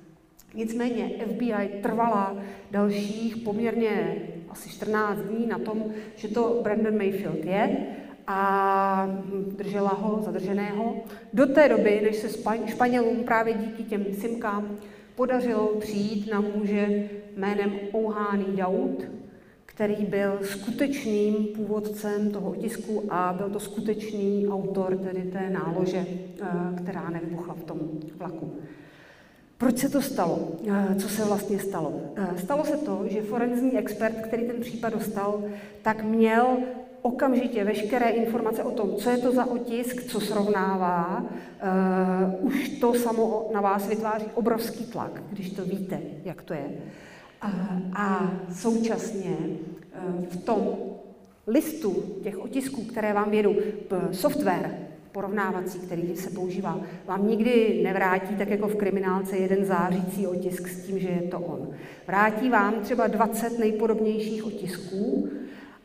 [0.59, 2.36] Nicméně FBI trvala
[2.70, 4.16] dalších poměrně
[4.50, 5.84] asi 14 dní na tom,
[6.16, 7.76] že to Brandon Mayfield je
[8.26, 9.18] a
[9.56, 10.96] držela ho zadrženého.
[11.32, 12.28] Do té doby, než se
[12.66, 14.76] Španělům právě díky těm simkám
[15.14, 19.04] podařilo přijít na muže jménem Ouhání Daud,
[19.66, 26.06] který byl skutečným původcem toho otisku a byl to skutečný autor tedy té nálože,
[26.42, 26.46] eh,
[26.82, 27.78] která nevybuchla v tom
[28.16, 28.52] vlaku.
[29.59, 30.48] Proč se to stalo?
[30.68, 32.00] Eh, co se vlastně stalo?
[32.16, 35.44] Eh, stalo se to, že forenzní expert, který ten případ dostal,
[35.82, 36.46] tak měl
[37.02, 42.94] okamžitě veškeré informace o tom, co je to za otisk, co srovnává, uh, už to
[42.94, 46.70] samo na vás vytváří obrovský tlak, když to víte, jak to je.
[47.92, 49.36] A současně
[50.30, 50.76] v tom
[51.46, 53.54] listu těch otisků, které vám vědou,
[54.12, 60.68] software, porovnávací, který se používá, vám nikdy nevrátí, tak jako v kriminálce, jeden zářící otisk
[60.68, 61.68] s tím, že je to on.
[62.06, 65.28] Vrátí vám třeba 20 nejpodobnějších otisků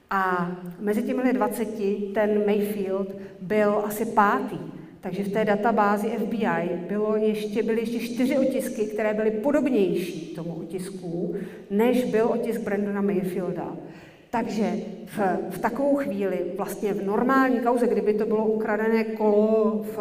[0.09, 1.67] a mezi těmi 20
[2.13, 4.57] ten Mayfield byl asi pátý.
[5.01, 10.53] Takže v té databázi FBI bylo ještě, byly ještě čtyři otisky, které byly podobnější tomu
[10.53, 11.36] otisku,
[11.69, 13.78] než byl otisk Brandona Mayfielda.
[14.34, 14.72] Takže
[15.06, 15.20] v,
[15.50, 19.98] v takovou chvíli, vlastně v normální kauze, kdyby to bylo ukradené kolo v,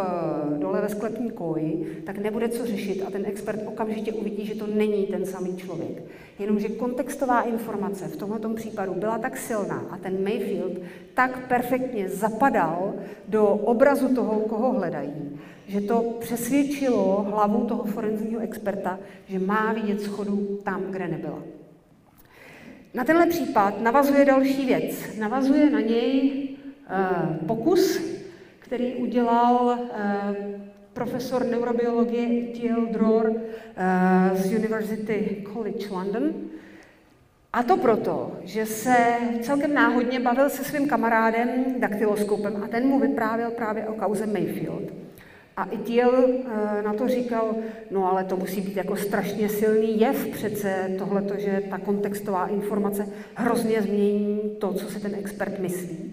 [0.58, 4.66] dole ve sklepní koji, tak nebude co řešit a ten expert okamžitě uvidí, že to
[4.66, 6.02] není ten samý člověk.
[6.38, 10.72] Jenomže kontextová informace v tomto případu byla tak silná a ten Mayfield
[11.14, 12.94] tak perfektně zapadal
[13.28, 20.00] do obrazu toho, koho hledají, že to přesvědčilo hlavu toho forenzního experta, že má vidět
[20.00, 21.61] schodu tam, kde nebyla.
[22.94, 25.18] Na tenhle případ navazuje další věc.
[25.18, 28.00] Navazuje na něj uh, pokus,
[28.58, 29.88] který udělal uh,
[30.92, 32.86] profesor neurobiologie T.L.
[32.86, 36.34] Dror uh, z University College London.
[37.52, 38.96] A to proto, že se
[39.42, 44.82] celkem náhodně bavil se svým kamarádem daktyloskopem a ten mu vyprávěl právě o kauze Mayfield.
[45.56, 47.54] A Itiel eh, na to říkal,
[47.90, 53.08] no ale to musí být jako strašně silný jev přece tohleto, že ta kontextová informace
[53.34, 56.12] hrozně změní to, co si ten expert myslí.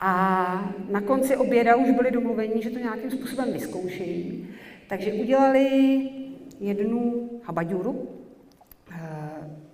[0.00, 4.48] A na konci oběda už byli domluveni, že to nějakým způsobem vyzkoušejí.
[4.88, 6.00] Takže udělali
[6.60, 8.08] jednu habaďuru,
[8.90, 8.98] eh,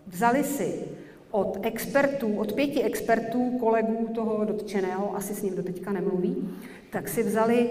[0.06, 0.84] vzali si
[1.30, 6.48] od expertů, od pěti expertů, kolegů toho dotčeného, asi s ním doteďka nemluví,
[6.90, 7.70] tak si vzali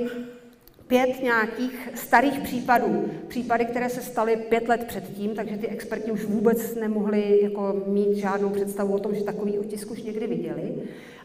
[0.91, 6.25] pět nějakých starých případů, případy, které se staly pět let předtím, takže ty experti už
[6.25, 10.73] vůbec nemohli jako mít žádnou představu o tom, že takový otisk už někdy viděli.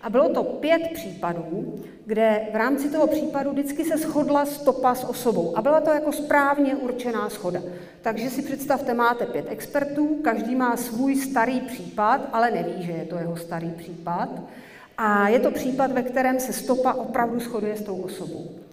[0.02, 5.04] A bylo to pět případů, kde v rámci toho případu vždycky se shodla stopa s
[5.04, 5.56] osobou.
[5.56, 7.62] A byla to jako správně určená schoda.
[8.02, 13.04] Takže si představte, máte pět expertů, každý má svůj starý případ, ale neví, že je
[13.04, 14.28] to jeho starý případ.
[14.98, 18.65] A je to případ, ve kterém se stopa opravdu shoduje s tou osobou.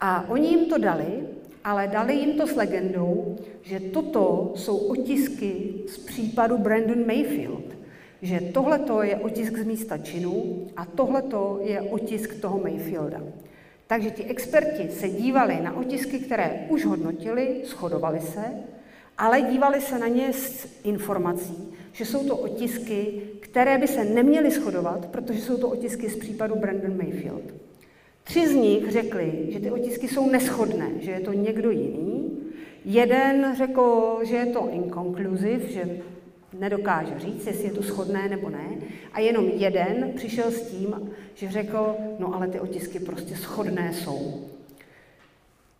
[0.00, 1.26] A oni jim to dali,
[1.64, 7.64] ale dali jim to s legendou, že toto jsou otisky z případu Brandon Mayfield.
[8.22, 13.20] Že tohleto je otisk z místa činu a tohleto je otisk toho Mayfielda.
[13.86, 18.44] Takže ti experti se dívali na otisky, které už hodnotili, shodovali se,
[19.18, 24.50] ale dívali se na ně s informací, že jsou to otisky, které by se neměly
[24.50, 27.42] shodovat, protože jsou to otisky z případu Brandon Mayfield.
[28.30, 32.38] Tři z nich řekli, že ty otisky jsou neschodné, že je to někdo jiný.
[32.84, 36.00] Jeden řekl, že je to inconclusive, že
[36.58, 38.66] nedokáže říct, jestli je to schodné nebo ne.
[39.12, 44.44] A jenom jeden přišel s tím, že řekl, no ale ty otisky prostě schodné jsou.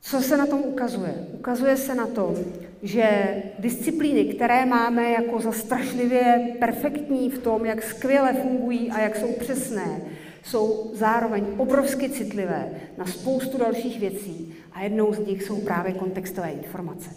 [0.01, 1.15] Co se na tom ukazuje?
[1.35, 2.35] Ukazuje se na tom,
[2.83, 9.17] že disciplíny, které máme jako za strašlivě perfektní v tom, jak skvěle fungují a jak
[9.17, 10.01] jsou přesné,
[10.45, 16.51] jsou zároveň obrovsky citlivé na spoustu dalších věcí a jednou z nich jsou právě kontextové
[16.51, 17.11] informace.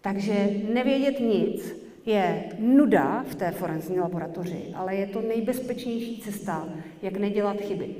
[0.00, 6.68] Takže nevědět nic je nuda v té forenzní laboratoři, ale je to nejbezpečnější cesta,
[7.02, 7.94] jak nedělat chyby.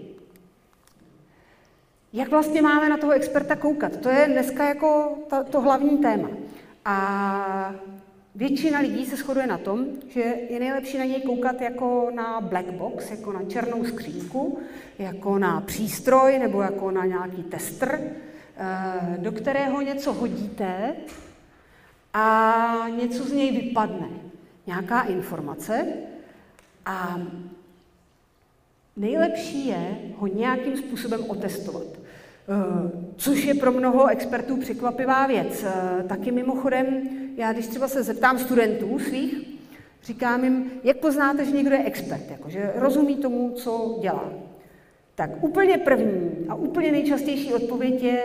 [2.13, 3.97] Jak vlastně máme na toho experta koukat?
[3.97, 6.29] To je dneska jako to, to hlavní téma.
[6.85, 7.75] A
[8.37, 10.21] Většina lidí se shoduje na tom, že
[10.51, 14.59] je nejlepší na něj koukat jako na black box, jako na černou skřínku,
[14.99, 18.01] jako na přístroj nebo jako na nějaký tester,
[18.57, 20.97] eh, do kterého něco hodíte
[22.15, 24.09] a něco z něj vypadne.
[24.67, 25.87] Nějaká informace
[26.87, 27.21] a
[28.97, 31.87] nejlepší je ho nějakým způsobem otestovat.
[31.87, 35.65] Eh, což je pro mnoho expertů překvapivá věc.
[35.65, 39.35] Eh, taky mimochodem, já když třeba se zeptám studentů svých,
[40.05, 44.33] říkám jim, jak poznáte, že někdo je expert, jako, že rozumí tomu, co dělá.
[45.15, 48.23] Tak úplně první a úplně nejčastější odpověď je,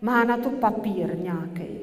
[0.00, 1.78] má na to papír nějaký.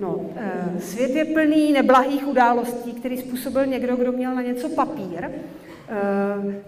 [0.00, 5.30] No, eh, svět je plný neblahých událostí, který způsobil někdo, kdo měl na něco papír.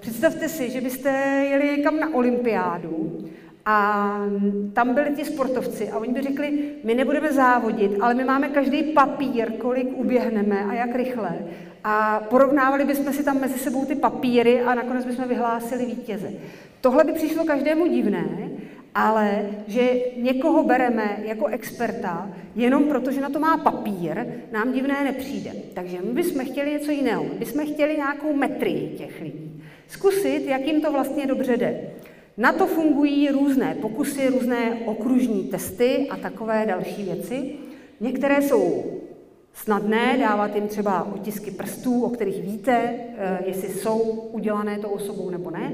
[0.00, 1.10] Představte si, že byste
[1.50, 3.24] jeli někam na olympiádu
[3.66, 4.18] a
[4.72, 8.82] tam byli ti sportovci a oni by řekli, my nebudeme závodit, ale my máme každý
[8.82, 11.38] papír, kolik uběhneme a jak rychle.
[11.84, 16.30] A porovnávali bychom si tam mezi sebou ty papíry a nakonec bychom vyhlásili vítěze.
[16.80, 18.24] Tohle by přišlo každému divné,
[18.94, 25.04] ale že někoho bereme jako experta jenom proto, že na to má papír, nám divné
[25.04, 25.50] nepřijde.
[25.74, 27.24] Takže my bychom chtěli něco jiného.
[27.24, 29.62] My bychom chtěli nějakou metrii těch lidí.
[29.88, 31.80] Zkusit, jak jim to vlastně dobře jde.
[32.36, 37.54] Na to fungují různé pokusy, různé okružní testy a takové další věci.
[38.00, 38.84] Některé jsou
[39.52, 43.98] snadné, dávat jim třeba otisky prstů, o kterých víte, eh, jestli jsou
[44.32, 45.72] udělané to osobou nebo ne.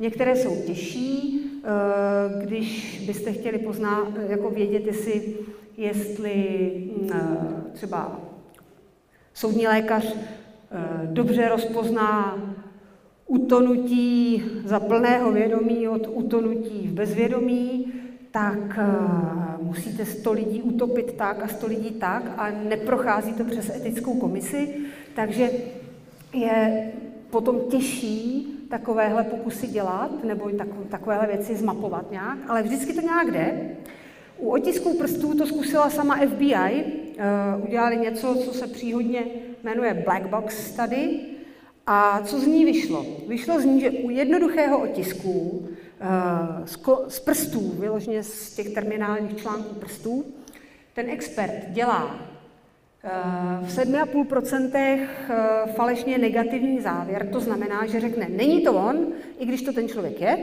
[0.00, 5.34] Některé jsou těžší, eh, když byste chtěli poznat, jako vědět, jestli,
[5.76, 6.34] jestli
[7.02, 8.20] mm, eh, třeba
[9.34, 10.16] soudní lékař
[11.04, 12.38] dobře rozpozná
[13.28, 17.92] utonutí za plného vědomí od utonutí v bezvědomí,
[18.30, 23.70] tak uh, musíte 100 lidí utopit tak a 100 lidí tak a neprochází to přes
[23.76, 24.74] etickou komisi,
[25.14, 25.50] takže
[26.32, 26.90] je
[27.30, 30.50] potom těžší takovéhle pokusy dělat nebo
[30.88, 33.70] takovéhle věci zmapovat nějak, ale vždycky to nějak jde.
[34.38, 36.84] U otisků prstů to zkusila sama FBI, eh,
[37.66, 39.24] udělali něco, co se příhodně
[39.64, 41.20] jmenuje Black Box Study,
[41.90, 43.06] a co z ní vyšlo?
[43.28, 45.68] Vyšlo z ní, že u jednoduchého otisku
[46.00, 50.24] eh, z prstů, vyloženě z těch terminálních článků prstů,
[50.94, 52.20] ten expert dělá
[53.04, 53.10] eh,
[53.62, 59.06] v 7,5% eh, falešně negativní závěr, to znamená, že řekne, není to on,
[59.38, 60.38] i když to ten člověk je.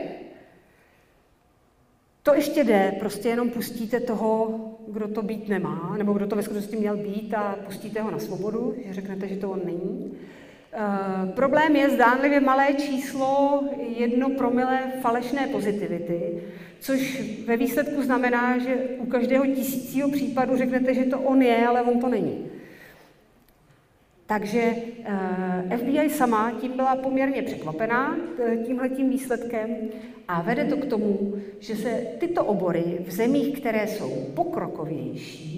[2.22, 6.42] To ještě jde, prostě jenom pustíte toho, kdo to být nemá, nebo kdo to ve
[6.42, 10.18] skutečnosti měl být a pustíte ho na svobodu, že řeknete, že to on není.
[10.76, 13.62] Uh, problém je zdánlivě malé číslo
[13.96, 16.42] jedno promile falešné pozitivity,
[16.80, 21.82] což ve výsledku znamená, že u každého tisícího případu řeknete, že to on je, ale
[21.82, 22.46] on to není.
[24.26, 24.72] Takže
[25.70, 28.16] uh, FBI sama tím byla poměrně překvapená
[28.66, 29.76] tímhletím výsledkem
[30.28, 35.56] a vede to k tomu, že se tyto obory v zemích, které jsou pokrokovější,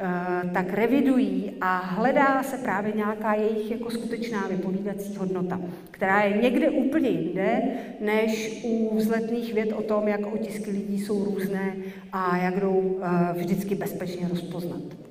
[0.00, 6.42] Eh, tak revidují a hledá se právě nějaká jejich jako skutečná vypovídací hodnota, která je
[6.42, 7.62] někde úplně jinde,
[8.00, 11.76] než u vzletných věd o tom, jak otisky lidí jsou různé
[12.12, 15.07] a jak jdou eh, vždycky bezpečně rozpoznat.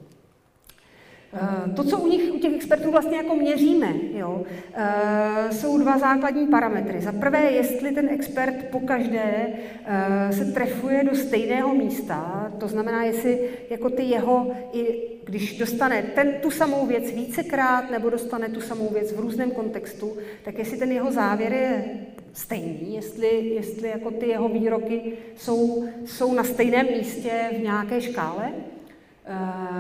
[1.42, 5.98] Eh, to, co u nich, u těch expertů vlastně jako měříme, jo, eh, jsou dva
[5.98, 7.02] základní parametry.
[7.02, 9.48] Za prvé, jestli ten expert po každé
[9.86, 16.02] eh, se trefuje do stejného místa, to znamená, jestli jako ty jeho, i když dostane
[16.02, 20.78] ten, tu samou věc vícekrát nebo dostane tu samou věc v různém kontextu, tak jestli
[20.78, 21.86] ten jeho závěr je
[22.34, 25.02] stejný, jestli, jestli jako ty jeho výroky
[25.36, 28.52] jsou, jsou na stejném místě v nějaké škále,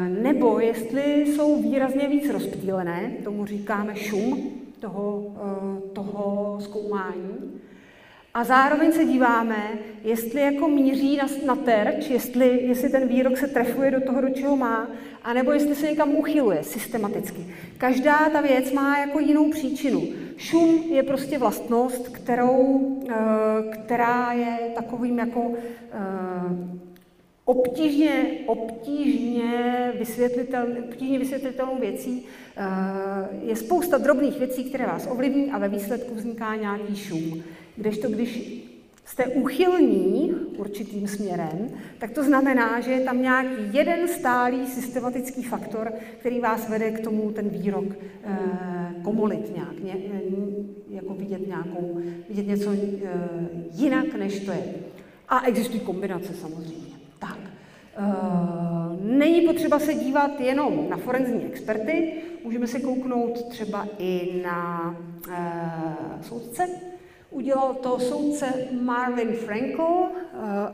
[0.07, 7.61] nebo jestli jsou výrazně víc rozptýlené, tomu říkáme šum toho, eh, toho zkoumání.
[8.33, 9.69] A zároveň se díváme,
[10.03, 14.29] jestli jako míří na, na terč, jestli, jestli ten výrok se trefuje do toho, do
[14.29, 14.87] čeho má,
[15.23, 17.45] anebo jestli se někam uchyluje systematicky.
[17.77, 20.03] Každá ta věc má jako jinou příčinu.
[20.37, 23.15] Šum je prostě vlastnost, kterou, eh,
[23.71, 25.51] která je takovým jako
[27.47, 32.25] obtížně, obtížně, vysvětlitel, obtížně vysvětlitelnou věcí
[32.57, 32.63] eh,
[33.41, 37.43] je spousta drobných věcí, které vás ovlivní a ve výsledku vzniká nějaký šum.
[37.75, 38.63] Kdežto když
[39.05, 45.93] jste uchylní určitým směrem, tak to znamená, že je tam nějaký jeden stálý systematický faktor,
[46.19, 47.85] který vás vede k tomu ten výrok
[48.23, 48.37] eh,
[49.03, 49.95] komolit nějak, ně,
[50.89, 53.19] jako vidět, nějakou, vidět něco eh,
[53.71, 54.63] jinak, než to je.
[55.29, 56.96] A existují kombinace samozřejmě.
[57.19, 57.37] Tak.
[57.99, 62.13] Uh, není potřeba se dívat jenom na forenzní experty,
[62.43, 64.95] můžeme se kouknout třeba i na
[65.27, 66.69] uh, soudce.
[67.31, 70.09] Udělal to soudce Marvin Frankel uh,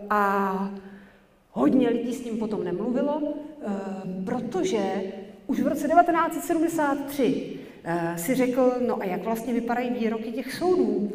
[0.09, 0.69] a
[1.51, 3.21] hodně lidí s ním potom nemluvilo,
[4.25, 5.01] protože
[5.47, 11.11] už v roce 1973 uh, si řekl, no a jak vlastně vypadají výroky těch soudů.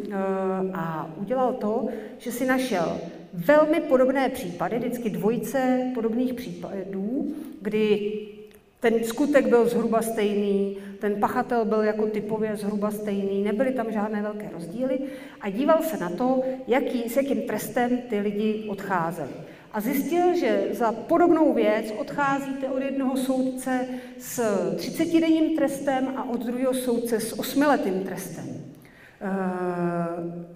[0.74, 2.99] A udělal to, že si našel
[3.33, 8.12] velmi podobné případy, vždycky dvojice podobných případů, kdy
[8.81, 14.22] ten skutek byl zhruba stejný, ten pachatel byl jako typově zhruba stejný, nebyly tam žádné
[14.22, 14.99] velké rozdíly
[15.41, 19.33] a díval se na to, jaký, s jakým trestem ty lidi odcházeli.
[19.72, 23.87] A zjistil, že za podobnou věc odcházíte od jednoho soudce
[24.18, 24.41] s
[24.76, 28.45] 30-denním trestem a od druhého soudce s 8-letým trestem.
[29.20, 29.29] Eh,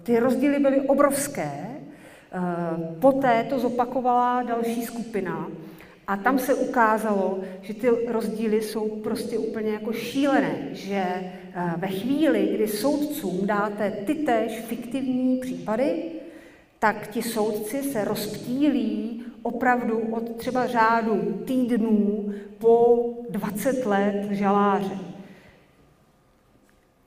[0.03, 1.72] ty rozdíly byly obrovské
[2.99, 5.47] poté to zopakovala další skupina
[6.07, 11.87] a tam se ukázalo, že ty rozdíly jsou prostě úplně jako šílené, že eh, ve
[11.87, 16.03] chvíli, kdy soudcům dáte ty též fiktivní případy,
[16.79, 25.12] tak ti soudci se rozptýlí opravdu od třeba řádu týdnů po 20 let žaláře.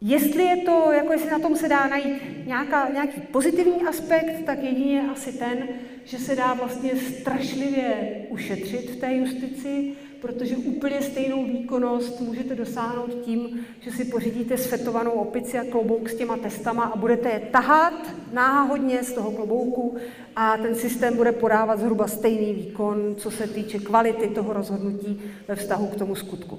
[0.09, 4.63] Jestli je to, jako jestli na tom se dá najít nějaká, nějaký pozitivní aspekt, tak
[4.63, 5.69] jedině asi ten,
[6.05, 7.95] že se dá vlastně strašlivě
[8.29, 15.11] ušetřit v té justici, protože úplně stejnou výkonnost můžete dosáhnout tím, že si pořídíte svetovanou
[15.11, 19.97] opici a klobouk s těma testama a budete je tahat náhodně z toho klobouku
[20.37, 25.57] a ten systém bude podávat zhruba stejný výkon, co se týče kvality toho rozhodnutí ve
[25.57, 26.59] vztahu k tomu skutku.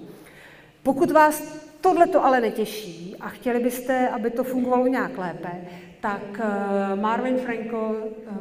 [0.84, 5.52] Pokud vás tohle to ale netěší a chtěli byste, aby to fungovalo nějak lépe,
[6.02, 8.34] tak eh, Marvin Frankel eh,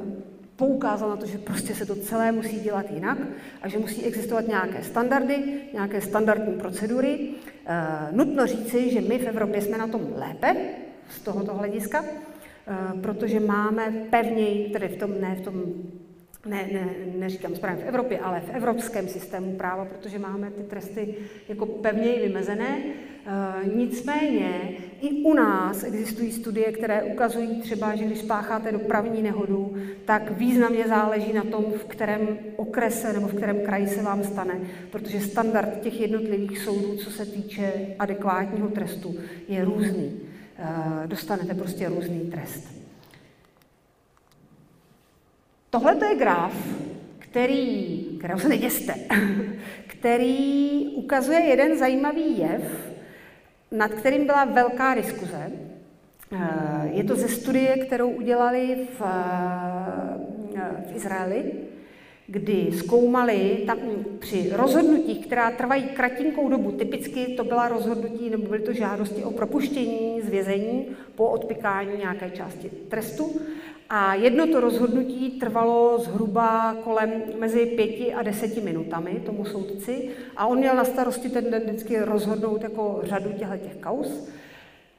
[0.57, 3.19] poukázal na to, že prostě se to celé musí dělat jinak
[3.63, 7.29] a že musí existovat nějaké standardy, nějaké standardní procedury.
[7.67, 10.57] Eh, nutno říci, že my v Evropě jsme na tom lépe
[11.09, 12.05] z tohoto hlediska,
[13.03, 15.65] protože máme pevněji, tedy v tom, ne v tom
[16.47, 21.15] ne, ne, neříkám správně v Evropě, ale v evropském systému práva, protože máme ty tresty
[21.49, 22.79] jako pevněji vymezené.
[22.79, 24.51] E, nicméně
[25.01, 30.89] i u nás existují studie, které ukazují třeba, že když spácháte dopravní nehodu, tak významně
[30.89, 34.55] záleží na tom, v kterém okrese nebo v kterém kraji se vám stane,
[34.91, 39.15] protože standard těch jednotlivých soudů, co se týče adekvátního trestu,
[39.49, 40.21] je různý.
[40.59, 42.76] E, dostanete prostě různý trest.
[45.77, 46.53] Tohle to je graf,
[47.19, 48.95] který, kterého se neděste,
[49.87, 52.93] který ukazuje jeden zajímavý jev,
[53.71, 55.53] nad kterým byla velká diskuze.
[56.33, 59.03] Eh, je to ze studie, kterou udělali v,
[60.57, 61.53] eh, v Izraeli,
[62.27, 63.79] kdy zkoumali tam
[64.19, 69.31] při rozhodnutích, která trvají kratinkou dobu, typicky to byla rozhodnutí nebo byly to žádosti o
[69.31, 73.41] propuštění z vězení po odpikání nějaké části trestu.
[73.89, 80.47] A jedno to rozhodnutí trvalo zhruba kolem mezi pěti a deseti minutami tomu soudci a
[80.47, 84.29] on měl na starosti ten den vždycky rozhodnout jako řadu těchto těch kaus.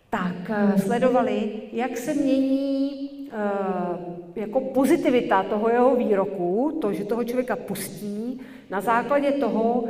[0.10, 3.98] Tak eh, sledovali, jak se mění Eh,
[4.36, 9.84] jako pozitivita toho jeho výroku, to, že toho člověka pustí, na základě toho,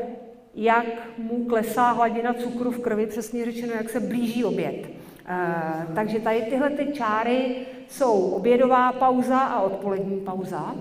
[0.56, 0.86] jak
[1.18, 4.90] mu klesá hladina cukru v krvi, přesně řečeno, jak se blíží oběd.
[5.30, 7.56] Eh, takže tady tyhle ty čáry
[7.90, 10.76] jsou obědová pauza a odpolední pauza.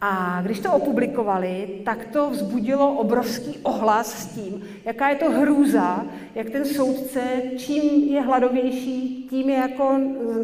[0.00, 6.06] A když to opublikovali, tak to vzbudilo obrovský ohlas s tím, jaká je to hrůza,
[6.34, 7.20] jak ten soudce,
[7.56, 10.00] čím je hladovější, tím je jako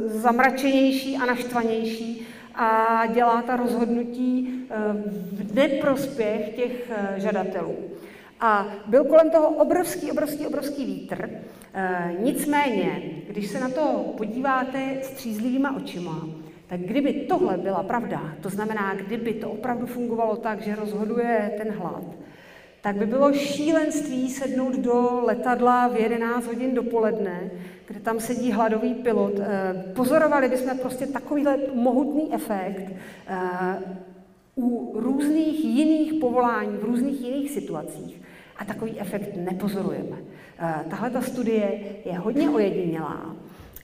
[0.06, 4.74] zamračenější a naštvanější a dělá ta rozhodnutí eh,
[5.32, 7.76] v neprospěch těch eh, žadatelů.
[8.40, 11.30] A byl kolem toho obrovský, obrovský, obrovský vítr.
[11.74, 16.28] E, nicméně, když se na to podíváte střízlivýma očima,
[16.66, 21.70] tak kdyby tohle byla pravda, to znamená, kdyby to opravdu fungovalo tak, že rozhoduje ten
[21.70, 22.04] hlad,
[22.84, 27.50] tak by bylo šílenství sednout do letadla v 11 hodin dopoledne,
[27.86, 29.32] kde tam sedí hladový pilot.
[29.40, 32.92] Eh, pozorovali bychom prostě takovýhle mohutný efekt
[33.26, 33.38] eh,
[34.56, 38.20] u různých jiných povolání, v různých jiných situacích.
[38.56, 40.16] A takový efekt nepozorujeme.
[40.58, 43.36] Eh, tahle ta studie je hodně ojedinělá.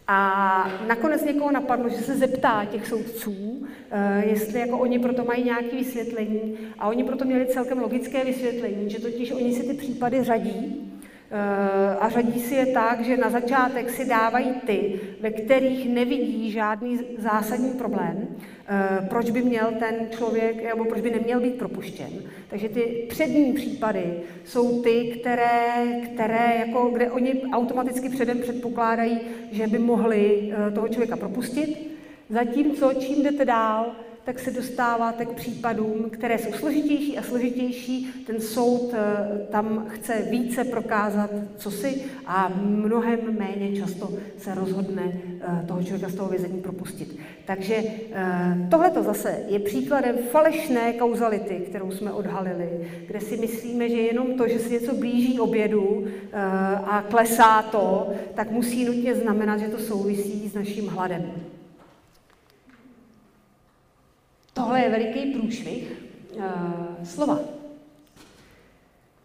[0.06, 5.44] A nakonec někoho napadlo, že se zeptá těch soudců, eh, jestli jako oni proto mají
[5.44, 6.58] nějaké vysvětlení.
[6.78, 10.89] A oni proto měli celkem logické vysvětlení, že totiž oni si ty případy řadí
[12.00, 17.00] a řadí si je tak, že na začátek si dávají ty, ve kterých nevidí žádný
[17.18, 18.28] zásadní problém,
[18.68, 22.10] eh, proč by měl ten člověk, nebo proč by neměl být propuštěn.
[22.48, 29.20] Takže ty přední případy jsou ty, které, které jako, kde oni automaticky předem předpokládají,
[29.52, 33.92] že by mohli eh, toho člověka propustit, zatímco čím jdete dál,
[34.24, 38.24] tak se dostáváte k případům, které jsou složitější a složitější.
[38.26, 45.02] Ten soud eh, tam chce více prokázat, co si a mnohem méně často se rozhodne
[45.12, 47.16] eh, toho člověka z toho vězení propustit.
[47.44, 47.74] Takže
[48.12, 52.68] eh, tohle to zase je příkladem falešné kauzality, kterou jsme odhalili,
[53.06, 56.06] kde si myslíme, že jenom to, že se něco blíží obědu
[56.84, 61.49] a klesá to, tak musí nutně znamenat, že to souvisí s naším hladem.
[64.55, 65.92] Tohle je veliký průšvih
[66.36, 66.42] uh,
[67.05, 67.40] slova.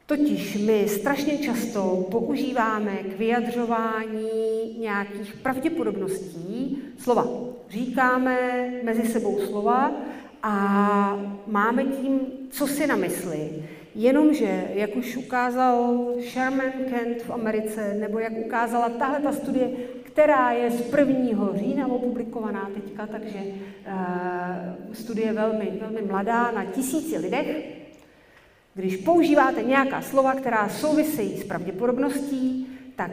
[0.05, 4.30] Totiž my strašně často používáme k vyjadřování
[4.80, 7.28] nějakých pravděpodobností slova.
[7.69, 9.91] Říkáme mezi sebou slova
[10.43, 10.53] a
[11.47, 12.19] máme tím,
[12.49, 13.49] co si na mysli.
[13.95, 19.69] Jenomže, jak už ukázal Sherman Kent v Americe, nebo jak ukázala tahle ta studie,
[20.16, 21.49] která je z 1.
[21.53, 27.66] října opublikovaná teďka, takže uh, studie velmi, velmi mladá na tisíci lidech.
[28.74, 33.11] Když používáte nějaká slova, která souvisejí s pravděpodobností, tak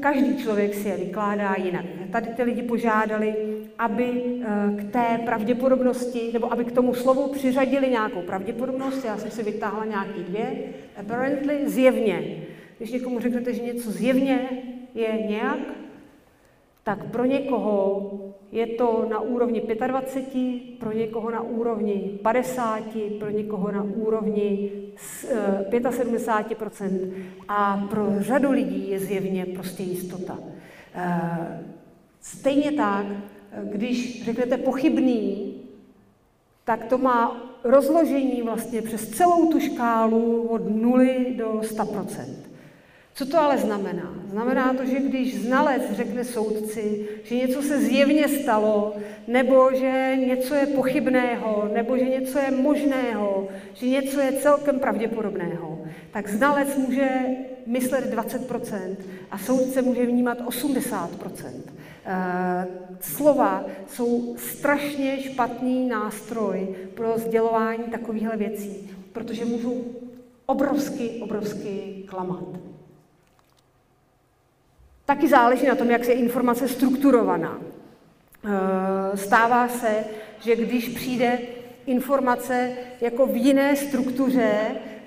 [0.00, 1.84] každý člověk si je vykládá jinak.
[2.12, 3.34] Tady ty lidi požádali,
[3.78, 9.04] aby eh, k té pravděpodobnosti, nebo aby k tomu slovu přiřadili nějakou pravděpodobnost.
[9.04, 10.52] Já jsem si vytáhla nějaký dvě.
[11.00, 12.36] Apparently, zjevně.
[12.78, 14.48] Když někomu řeknete, že něco zjevně
[14.94, 15.58] je nějak,
[16.88, 18.10] tak pro někoho
[18.52, 22.82] je to na úrovni 25, pro někoho na úrovni 50,
[23.18, 24.70] pro někoho na úrovni
[25.90, 27.10] 75 eh,
[27.48, 30.38] a pro řadu lidí je zjevně prostě jistota.
[30.94, 31.64] Eh,
[32.20, 33.06] stejně tak,
[33.64, 35.54] když řeknete pochybný,
[36.64, 41.04] tak to má rozložení vlastně přes celou tu škálu od 0
[41.36, 41.84] do 100
[43.18, 44.14] co to ale znamená?
[44.30, 48.96] Znamená to, že když znalec řekne soudci, že něco se zjevně stalo,
[49.26, 55.78] nebo že něco je pochybného, nebo že něco je možného, že něco je celkem pravděpodobného,
[56.10, 57.08] tak znalec může
[57.66, 58.96] myslet 20%
[59.30, 61.08] a soudce může vnímat 80%.
[62.04, 62.66] Eh,
[63.00, 69.84] slova jsou strašně špatný nástroj pro sdělování takovýchhle věcí, protože můžou
[70.46, 72.67] obrovsky, obrovsky klamat.
[75.08, 77.60] Taky záleží na tom, jak je informace strukturovaná.
[78.44, 80.04] Eh, stává se,
[80.40, 81.38] že když přijde
[81.86, 84.50] informace jako v jiné struktuře,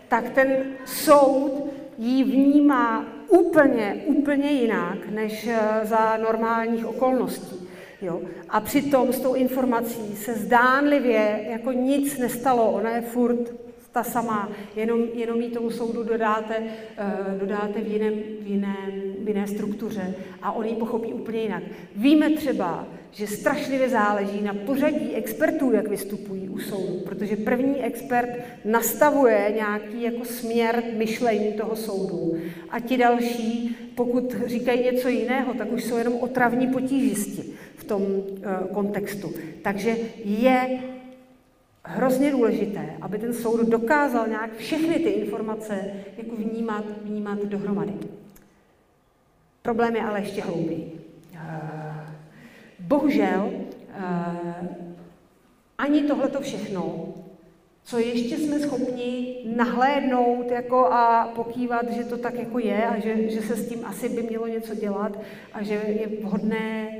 [0.07, 7.69] tak ten soud ji vnímá úplně, úplně jinak než eh, za normálních okolností.
[8.01, 8.21] Jo?
[8.49, 14.49] A přitom s tou informací se zdánlivě jako nic nestalo, ona je furt ta samá,
[14.75, 18.91] jenom, jenom ji tomu soudu dodáte, uh, dodáte v, jiném, v, jiném,
[19.23, 21.63] v jiné struktuře a on ji pochopí úplně jinak.
[21.95, 28.29] Víme třeba, že strašlivě záleží na pořadí expertů, jak vystupují u soudu, protože první expert
[28.65, 32.33] nastavuje nějaký jako směr myšlení toho soudu
[32.69, 37.43] a ti další, pokud říkají něco jiného, tak už jsou jenom otravní potížisti
[37.75, 38.23] v tom uh,
[38.73, 39.33] kontextu.
[39.61, 40.79] Takže je
[41.95, 47.93] hrozně důležité, aby ten soud dokázal nějak všechny ty informace jako vnímat, vnímat dohromady.
[49.61, 51.01] Problém je ale ještě hlouběji.
[51.35, 52.07] Eh,
[52.79, 53.51] bohužel
[53.89, 54.69] eh,
[55.77, 57.13] ani tohleto všechno,
[57.83, 63.29] co ještě jsme schopni nahlédnout jako a pokývat, že to tak jako je a že,
[63.29, 65.19] že se s tím asi by mělo něco dělat
[65.53, 66.97] a že je vhodné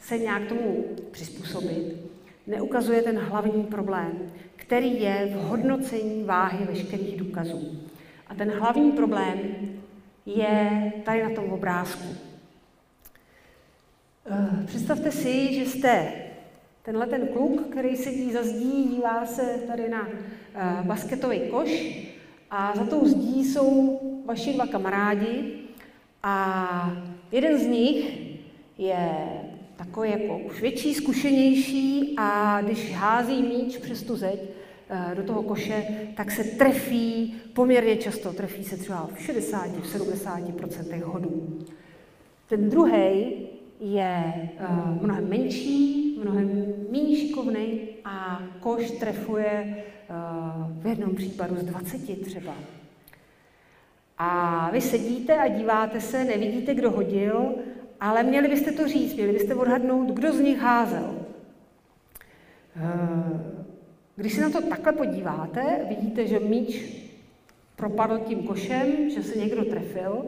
[0.00, 2.07] se nějak tomu přizpůsobit,
[2.48, 4.12] neukazuje ten hlavní problém,
[4.56, 7.78] který je v hodnocení váhy veškerých důkazů.
[8.26, 9.38] A ten hlavní problém
[10.26, 12.08] je tady na tom obrázku.
[14.30, 16.12] Eh, představte si, že jste
[16.82, 21.98] tenhle ten kluk, který sedí za zdí, dívá se tady na eh, basketový koš
[22.50, 25.54] a za tou zdí jsou vaši dva kamarádi
[26.22, 26.92] a
[27.32, 28.28] jeden z nich
[28.78, 29.18] je
[29.88, 34.40] takový jako už větší, zkušenější a když hází míč přes tu zeď
[34.90, 35.84] eh, do toho koše,
[36.16, 41.58] tak se trefí poměrně často, trefí se třeba v 60, v 70% hodů.
[42.48, 43.36] Ten druhý
[43.80, 51.62] je uh, mnohem menší, mnohem méně šikovný a koš trefuje uh, v jednom případu z
[51.62, 52.54] 20 třeba.
[54.18, 57.54] A vy sedíte a díváte se, nevidíte, kdo hodil,
[58.00, 61.14] ale měli byste to říct, měli byste odhadnout, kdo z nich házel.
[62.76, 63.58] Eh,
[64.16, 66.98] když se na to takhle podíváte, vidíte, že míč
[67.76, 70.24] propadl tím košem, že se někdo trefil,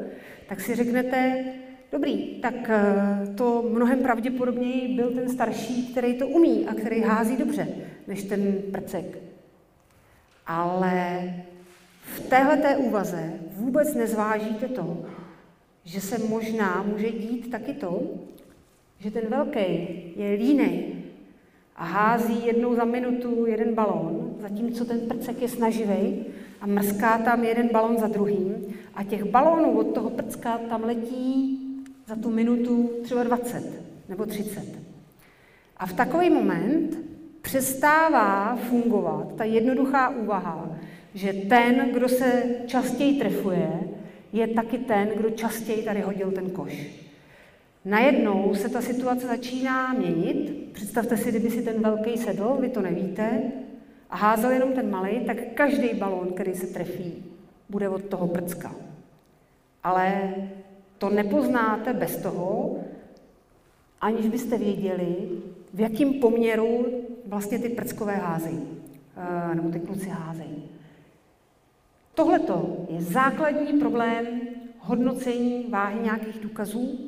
[0.48, 1.44] tak si řeknete,
[1.92, 7.36] dobrý, tak eh, to mnohem pravděpodobněji byl ten starší, který to umí a který hází
[7.36, 7.68] dobře,
[8.06, 9.18] než ten prcek.
[10.46, 11.22] Ale
[12.02, 15.04] v téhle úvaze vůbec nezvážíte to,
[15.84, 18.02] že se možná může dít taky to,
[18.98, 19.60] že ten velký
[20.16, 20.92] je línej
[21.76, 26.24] a hází jednou za minutu jeden balón, zatímco ten prcek je snaživý
[26.60, 31.58] a mrská tam jeden balón za druhým a těch balónů od toho prcka tam letí
[32.06, 34.64] za tu minutu třeba 20 nebo 30.
[35.76, 36.98] A v takový moment
[37.42, 40.78] přestává fungovat ta jednoduchá úvaha,
[41.14, 43.80] že ten, kdo se častěji trefuje,
[44.32, 46.86] je taky ten, kdo častěji tady hodil ten koš.
[47.84, 50.70] Najednou se ta situace začíná měnit.
[50.72, 53.42] Představte si, kdyby si ten velký sedl, vy to nevíte,
[54.10, 57.24] a házel jenom ten malý, tak každý balón, který se trefí,
[57.68, 58.74] bude od toho prcka.
[59.82, 60.34] Ale
[60.98, 62.78] to nepoznáte bez toho,
[64.00, 65.16] aniž byste věděli,
[65.74, 66.86] v jakém poměru
[67.26, 68.68] vlastně ty prckové házejí,
[69.16, 70.64] eh, nebo ty kluci házejí.
[72.20, 72.40] Tohle
[72.88, 74.26] je základní problém
[74.78, 76.98] hodnocení váhy nějakých důkazů,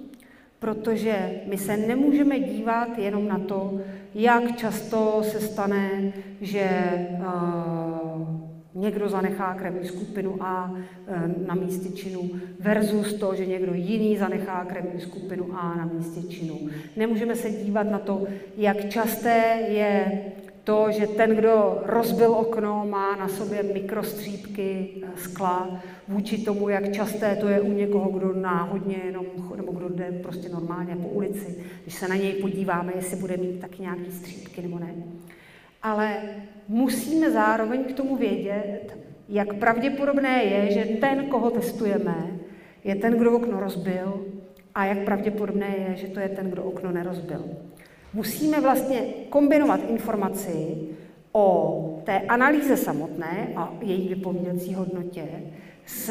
[0.58, 3.80] protože my se nemůžeme dívat jenom na to,
[4.14, 6.68] jak často se stane, že
[7.18, 8.28] uh,
[8.74, 14.64] někdo zanechá krevní skupinu A uh, na místě činu versus to, že někdo jiný zanechá
[14.64, 16.58] krevní skupinu A na místě činu.
[16.96, 18.24] Nemůžeme se dívat na to,
[18.56, 20.22] jak časté je
[20.64, 26.92] to, že ten, kdo rozbil okno, má na sobě mikrostřípky eh, skla, vůči tomu, jak
[26.92, 31.64] časté to je u někoho, kdo náhodně jenom, nebo kdo jde prostě normálně po ulici,
[31.82, 34.94] když se na něj podíváme, jestli bude mít taky nějaký střípky nebo ne.
[35.82, 36.22] Ale
[36.68, 38.98] musíme zároveň k tomu vědět,
[39.28, 42.30] jak pravděpodobné je, že ten, koho testujeme,
[42.84, 44.26] je ten, kdo okno rozbil,
[44.74, 47.44] a jak pravděpodobné je, že to je ten, kdo okno nerozbil
[48.14, 50.76] musíme vlastně kombinovat informaci
[51.32, 55.24] o té analýze samotné a její vypovídací hodnotě
[55.86, 56.10] s,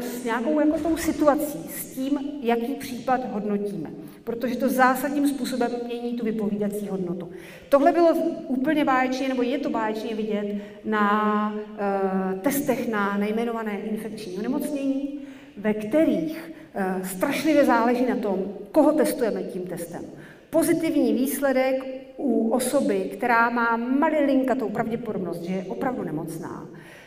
[0.00, 3.90] s nějakou jako tou situací, s tím, jaký případ hodnotíme.
[4.24, 7.28] Protože to zásadním způsobem mění tu vypovídací hodnotu.
[7.68, 8.14] Tohle bylo
[8.46, 15.18] úplně báječně, nebo je to báječně vidět na uh, testech na nejmenované infekční onemocnění,
[15.56, 20.04] ve kterých uh, strašlivě záleží na tom, koho testujeme tím testem.
[20.50, 21.84] Pozitivní výsledek
[22.16, 26.66] u osoby, která má malilinkatou pravděpodobnost, že je opravdu nemocná,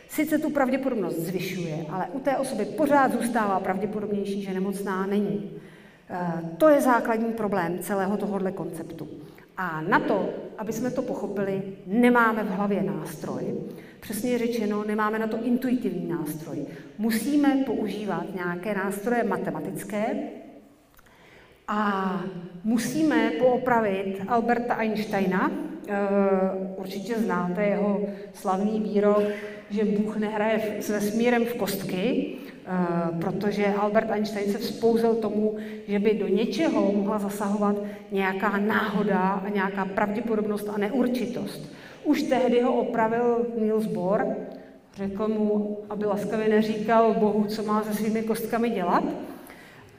[0.10, 5.52] sice tu pravděpodobnost zvyšuje, ale u té osoby pořád zůstává pravděpodobnější, že nemocná není.
[6.10, 9.08] Eh, to je základní problém celého tohohle konceptu.
[9.58, 13.44] A na to, aby jsme to pochopili, nemáme v hlavě nástroj.
[14.00, 16.66] Přesně řečeno, nemáme na to intuitivní nástroj.
[16.98, 20.16] Musíme používat nějaké nástroje matematické
[21.68, 22.22] a
[22.64, 25.52] musíme poopravit Alberta Einsteina.
[25.88, 25.96] Eh,
[26.76, 28.02] určitě znáte jeho
[28.34, 29.24] slavný výrok,
[29.70, 32.36] že Bůh nehraje s vesmírem v kostky,
[32.66, 35.56] Eh, protože Albert Einstein se vzpouzel tomu,
[35.88, 37.76] že by do něčeho mohla zasahovat
[38.12, 41.72] nějaká náhoda a nějaká pravděpodobnost a neurčitost.
[42.04, 44.26] Už tehdy ho opravil Niels Bohr,
[44.96, 49.04] řekl mu, aby laskavě neříkal Bohu, co má se svými kostkami dělat.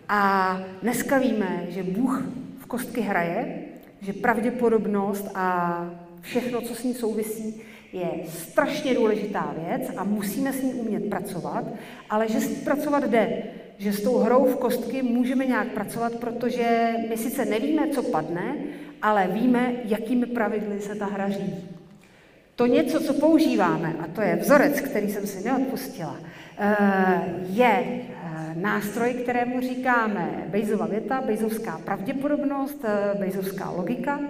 [0.08, 2.22] A dneska víme, že Bůh
[2.58, 3.58] v kostky hraje,
[4.00, 5.90] že pravděpodobnost a
[6.20, 11.64] všechno, co s ní souvisí, je strašně důležitá věc a musíme s ní umět pracovat,
[12.10, 13.42] ale že s pracovat jde,
[13.78, 18.54] že s tou hrou v kostky můžeme nějak pracovat, protože my sice nevíme, co padne,
[19.02, 21.68] ale víme, jakými pravidly se ta hra řídí.
[22.56, 26.16] To něco, co používáme, a to je vzorec, který jsem si neodpustila,
[26.58, 26.76] eh,
[27.46, 28.00] je
[28.54, 34.20] nástroj, kterému říkáme Bejzova věta, Bejzovská pravděpodobnost, eh, Bejzovská logika,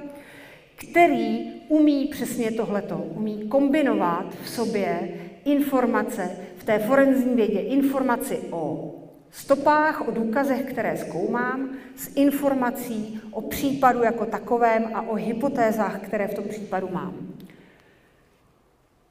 [0.77, 5.09] který umí přesně tohleto, umí kombinovat v sobě
[5.45, 8.95] informace v té forenzní vědě, informaci o
[9.31, 16.29] stopách, o důkazech, které zkoumám, s informací o případu jako takovém a o hypotézách, které
[16.29, 17.15] v tom případu mám.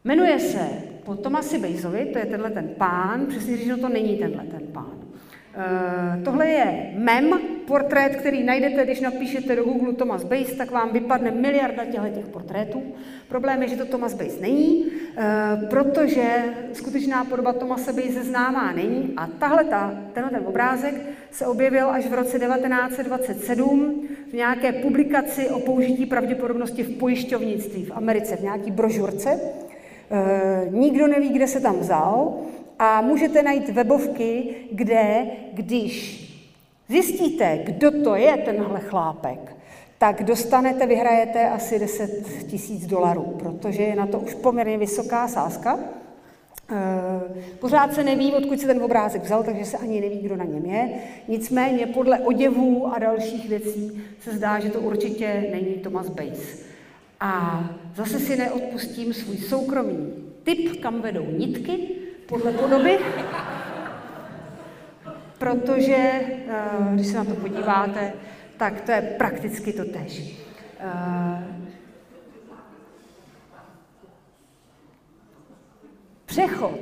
[0.05, 0.69] Jmenuje se
[1.05, 5.03] po Tomasi Bejzovi, to je tenhle ten pán, přesně řečeno to není tenhle ten pán.
[5.55, 10.93] Eh, tohle je mem, portrét, který najdete, když napíšete do Google Thomas Base, tak vám
[10.93, 12.83] vypadne miliarda těch portrétů.
[13.29, 14.85] Problém je, že to Thomas Base není,
[15.17, 15.23] eh,
[15.69, 16.23] protože
[16.73, 20.95] skutečná podoba Thomase Base známá není a tahle ta, tenhle ten obrázek
[21.31, 27.91] se objevil až v roce 1927 v nějaké publikaci o použití pravděpodobnosti v pojišťovnictví v
[27.91, 29.39] Americe, v nějaký brožurce.
[30.16, 32.34] Eh, nikdo neví, kde se tam vzal,
[32.80, 36.20] a můžete najít webovky, kde, když
[36.89, 39.55] zjistíte, kdo to je tenhle chlápek,
[39.97, 45.80] tak dostanete, vyhrajete asi 10 tisíc dolarů, protože je na to už poměrně vysoká sázka.
[46.72, 50.45] Eh, pořád se neví, odkud se ten obrázek vzal, takže se ani neví, kdo na
[50.45, 50.89] něm je.
[51.28, 56.72] Nicméně podle oděvů a dalších věcí se zdá, že to určitě není Thomas Base.
[57.24, 57.63] A
[57.95, 60.13] zase si neodpustím svůj soukromý
[60.43, 61.89] tip, kam vedou nitky,
[62.26, 62.99] podle podoby,
[65.38, 68.13] protože eh, když se na to podíváte,
[68.57, 70.38] tak to je prakticky to tež.
[70.80, 71.63] Eh,
[76.26, 76.80] přechod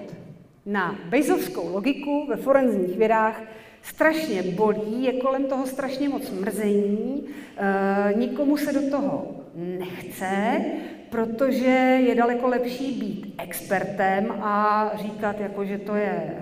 [0.66, 3.42] na Bejzovskou logiku ve forenzních vědách
[3.82, 7.28] strašně bolí, je kolem toho strašně moc mrzení,
[7.58, 10.62] e, nikomu se do toho nechce,
[11.10, 16.38] protože je daleko lepší být expertem a říkat, jako, že to je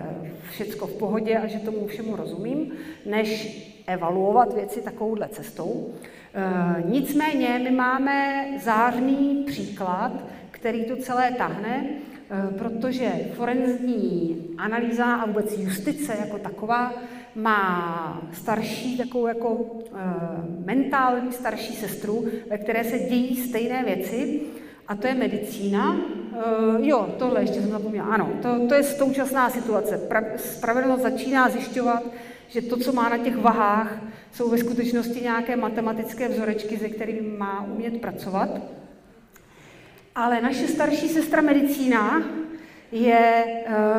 [0.49, 2.71] všecko v pohodě a že tomu všemu rozumím,
[3.05, 5.93] než evaluovat věci takovouhle cestou.
[6.33, 10.11] E, nicméně my máme zářný příklad,
[10.51, 16.93] který to celé tahne, e, protože forenzní analýza a vůbec justice jako taková
[17.35, 19.97] má starší, takovou jako uh,
[20.65, 24.41] mentální starší sestru, ve které se dějí stejné věci,
[24.87, 25.95] a to je medicína.
[25.95, 28.07] Uh, jo, tohle ještě jsem zapomněla.
[28.07, 29.97] Ano, to, to je současná situace.
[29.97, 32.03] Pra, spravedlnost začíná zjišťovat,
[32.47, 33.97] že to, co má na těch vahách,
[34.31, 38.49] jsou ve skutečnosti nějaké matematické vzorečky, se kterými má umět pracovat.
[40.15, 42.23] Ale naše starší sestra medicína
[42.91, 43.43] je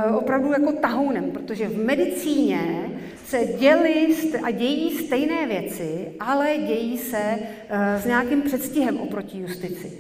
[0.09, 2.91] uh, opravdu jako tahounem, protože v medicíně
[3.31, 9.93] se děli a dějí stejné věci, ale dějí se uh, s nějakým předstihem oproti justici.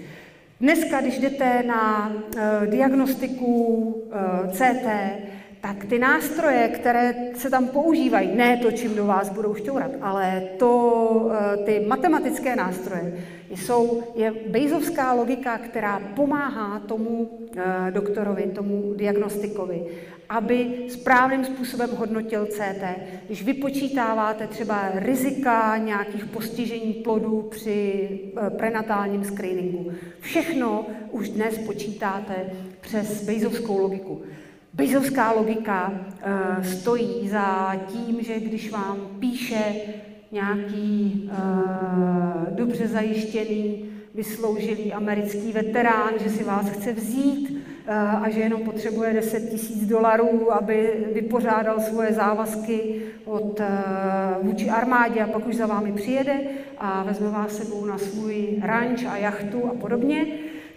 [0.60, 4.86] Dneska, když jdete na uh, diagnostiku uh, CT,
[5.60, 10.42] tak ty nástroje, které se tam používají, ne to, čím do vás budou šťourat, ale
[10.58, 11.30] to,
[11.64, 17.30] ty matematické nástroje, jsou, je bejzovská logika, která pomáhá tomu
[17.90, 19.86] doktorovi, tomu diagnostikovi,
[20.28, 22.84] aby správným způsobem hodnotil CT.
[23.26, 28.08] Když vypočítáváte třeba rizika nějakých postižení plodů při
[28.46, 32.34] eh, prenatálním screeningu, všechno už dnes počítáte
[32.80, 34.22] přes Bejzovskou logiku.
[34.80, 39.74] Bejzovská logika uh, stojí za tím, že když vám píše
[40.32, 48.40] nějaký uh, dobře zajištěný vysloužilý americký veterán, že si vás chce vzít eh, a že
[48.40, 53.66] jenom potřebuje 10 tisíc dolarů, aby vypořádal svoje závazky od, eh,
[54.42, 56.40] vůči armádě a pak už za vámi přijede
[56.78, 60.26] a vezme vás sebou na svůj ranč a jachtu a podobně,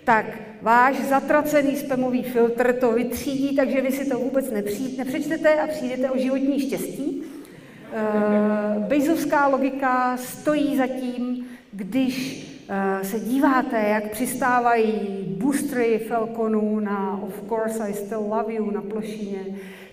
[0.03, 0.25] tak
[0.63, 4.51] váš zatracený spamový filtr to vytřídí, takže vy si to vůbec
[4.97, 7.23] nepřečtete a přijdete o životní štěstí.
[7.23, 17.19] Uh, Bezovská logika stojí za tím, když uh, se díváte, jak přistávají boostry Falconů na
[17.23, 19.45] Of Course I Still Love You na plošině,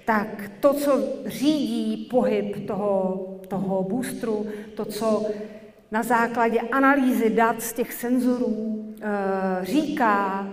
[0.05, 5.27] tak to, co řídí pohyb toho, toho boostru, to, co
[5.91, 10.49] na základě analýzy dat z těch senzorů e, říká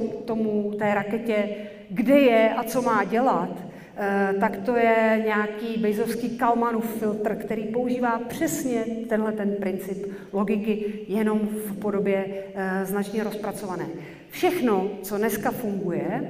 [0.00, 1.48] tomu, té raketě,
[1.90, 3.50] kde je a co má dělat,
[3.96, 10.92] e, tak to je nějaký Bezovský Kalmanův filtr, který používá přesně tenhle ten princip logiky,
[11.08, 12.24] jenom v podobě
[12.54, 13.86] e, značně rozpracované.
[14.30, 16.28] Všechno, co dneska funguje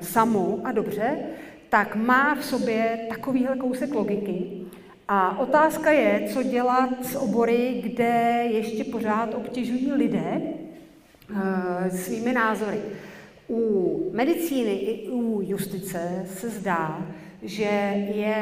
[0.00, 1.16] samo a dobře,
[1.68, 4.62] tak má v sobě takovýhle kousek logiky,
[5.08, 10.42] a otázka je, co dělat s obory, kde ještě pořád obtěžují lidé
[11.90, 12.78] svými názory.
[13.48, 17.06] U medicíny i u justice se zdá,
[17.42, 18.36] že je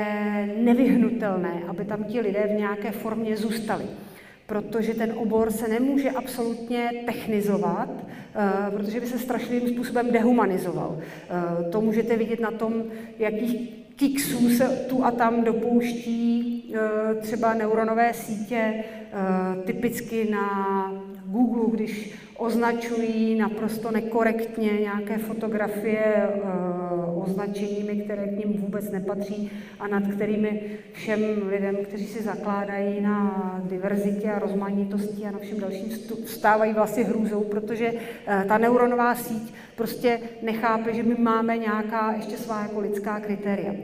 [0.57, 3.85] nevyhnutelné, aby tam ti lidé v nějaké formě zůstali
[4.51, 10.99] protože ten obor se nemůže absolutně technizovat, eh, protože by se strašným způsobem dehumanizoval.
[10.99, 12.85] Eh, to můžete vidět na tom,
[13.19, 18.85] jakých kiksů se tu a tam dopouští eh, třeba neuronové sítě,
[19.65, 20.93] typicky na
[21.31, 29.51] Google, když označují naprosto nekorektně nějaké fotografie uh, označeními, které k ním vůbec nepatří
[29.81, 30.63] a nad kterými
[30.93, 35.91] všem lidem, kteří si zakládají na diverzitě a rozmanitosti a na všem dalším
[36.27, 42.37] stávají vlastně hrůzou, protože uh, ta neuronová síť prostě nechápe, že my máme nějaká ještě
[42.37, 43.75] svá jako lidská kritéria.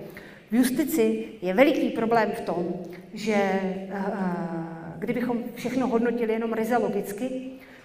[0.51, 2.66] V justici je veliký problém v tom,
[3.14, 3.61] že
[3.92, 7.30] uh, kdybychom všechno hodnotili jenom ryze logicky,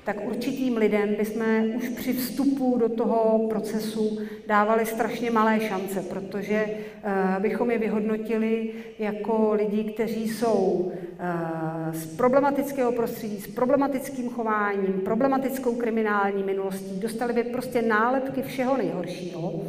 [0.03, 6.65] tak určitým lidem bychom už při vstupu do toho procesu dávali strašně malé šance, protože
[6.65, 15.01] uh, bychom je vyhodnotili jako lidi, kteří jsou uh, z problematického prostředí, s problematickým chováním,
[15.05, 19.61] problematickou kriminální minulostí, dostali by prostě nálepky všeho nejhoršího.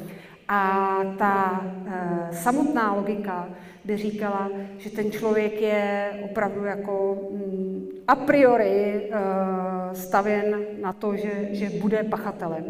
[0.49, 3.49] A ta uh, samotná logika
[3.85, 11.17] by říkala, že ten člověk je opravdu jako mm, a priori uh, stavěn na to,
[11.17, 12.65] že, že bude pachatelem.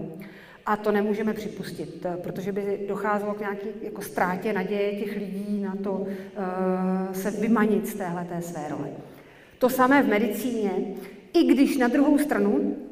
[0.66, 5.62] A to nemůžeme připustit, eh, protože by docházelo k nějaké jako ztrátě naděje těch lidí
[5.62, 6.06] na to uh,
[7.12, 8.88] se vymanit z téhle své role.
[9.58, 10.70] To samé v medicíně,
[11.32, 12.91] i když na druhou stranu Eh,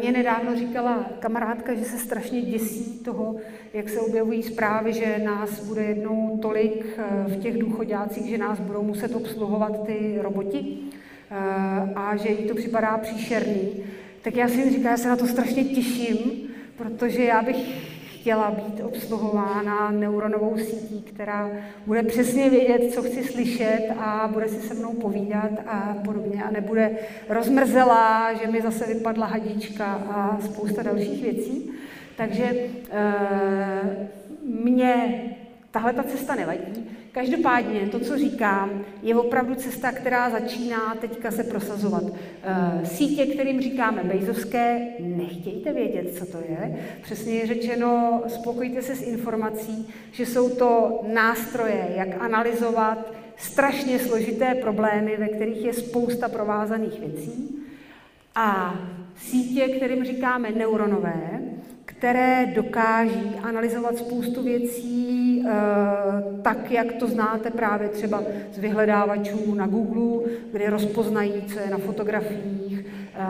[0.00, 3.36] mě nedávno říkala kamarádka, že se strašně děsí toho,
[3.74, 8.60] jak se objevují zprávy, že nás bude jednou tolik eh, v těch důchodácích, že nás
[8.60, 10.78] budou muset obsluhovat ty roboti
[11.30, 13.84] eh, a že jí to připadá příšerný.
[14.22, 17.95] Tak já si říkám, já se na to strašně těším, protože já bych
[18.26, 21.50] chtěla být obsluhována neuronovou sítí, která
[21.86, 26.50] bude přesně vědět, co chci slyšet a bude si se mnou povídat a podobně a
[26.50, 26.90] nebude
[27.28, 31.70] rozmrzelá, že mi zase vypadla hadička a spousta dalších věcí.
[32.16, 32.68] Takže e,
[34.42, 35.22] mě
[35.70, 36.90] tahle ta cesta nevadí.
[37.16, 42.02] Každopádně to, co říkám, je opravdu cesta, která začíná teďka se prosazovat.
[42.42, 46.76] Eh, sítě, kterým říkáme bejzovské, nechtějte vědět, co to je.
[47.02, 54.54] Přesně je řečeno, spokojte se s informací, že jsou to nástroje, jak analyzovat strašně složité
[54.54, 57.64] problémy, ve kterých je spousta provázaných věcí.
[58.34, 58.78] A
[59.16, 61.40] sítě, kterým říkáme neuronové,
[61.86, 65.52] které dokáží analyzovat spoustu věcí eh,
[66.42, 68.22] tak, jak to znáte právě třeba
[68.52, 72.84] z vyhledávačů na Google, kde rozpoznají, co je na fotografiích.
[73.14, 73.24] Eh,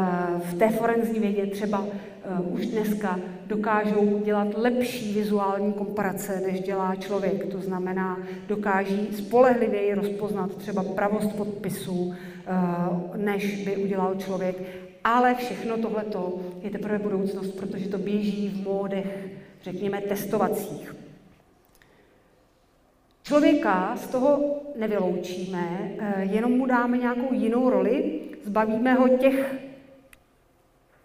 [0.45, 6.95] v té forenzní vědě třeba eh, už dneska dokážou dělat lepší vizuální komparace, než dělá
[6.95, 7.47] člověk.
[7.47, 8.19] To znamená,
[8.49, 12.15] dokáží spolehlivěji rozpoznat třeba pravost podpisu,
[13.17, 14.86] než by udělal člověk.
[15.07, 19.27] Ale všechno tohleto je teprve budoucnost, protože to běží v módech,
[19.63, 20.95] řekněme, testovacích.
[23.23, 29.55] Člověka z toho nevyloučíme, eh, jenom mu dáme nějakou jinou roli, zbavíme ho těch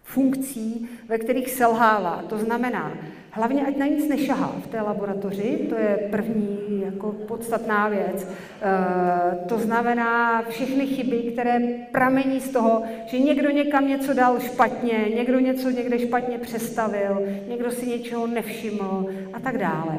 [0.02, 2.22] funkcí, ve kterých selhává.
[2.28, 2.92] To znamená,
[3.34, 8.26] Hlavně, ať na nic nešahá v té laboratoři, to je první jako podstatná věc.
[8.26, 11.60] E, to znamená všechny chyby, které
[11.92, 17.70] pramení z toho, že někdo někam něco dal špatně, někdo něco někde špatně přestavil, někdo
[17.70, 19.98] si něčeho nevšiml a tak dále.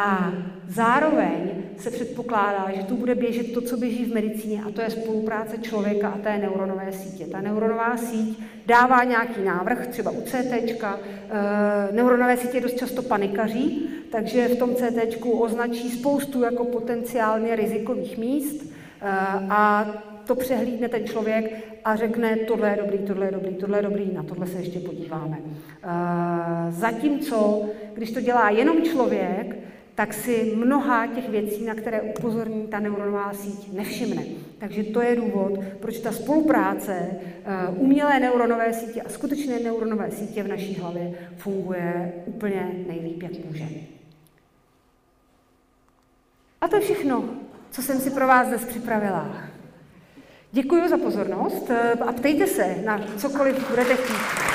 [0.00, 0.32] A
[0.68, 4.90] zároveň se předpokládá, že tu bude běžet to, co běží v medicíně, a to je
[4.90, 7.26] spolupráce člověka a té neuronové sítě.
[7.26, 10.84] Ta neuronová síť dává nějaký návrh, třeba u CT.
[10.84, 18.18] Eh, neuronové sítě dost často panikaří, takže v tom CT označí spoustu jako potenciálně rizikových
[18.18, 19.06] míst eh,
[19.50, 19.86] a
[20.26, 21.52] to přehlídne ten člověk
[21.84, 24.80] a řekne, tohle je dobrý, tohle je dobrý, tohle je dobrý, na tohle se ještě
[24.80, 25.38] podíváme.
[25.82, 29.59] Eh, zatímco, když to dělá jenom člověk,
[30.00, 34.24] tak si mnoha těch věcí, na které upozorní ta neuronová síť, nevšimne.
[34.58, 40.42] Takže to je důvod, proč ta spolupráce eh, umělé neuronové sítě a skutečné neuronové sítě
[40.42, 43.64] v naší hlavě funguje úplně nejlíp, jak může.
[46.60, 47.24] A to je všechno,
[47.70, 49.36] co jsem si pro vás dnes připravila.
[50.52, 54.49] Děkuji za pozornost eh, a ptejte se na cokoliv budete chtít.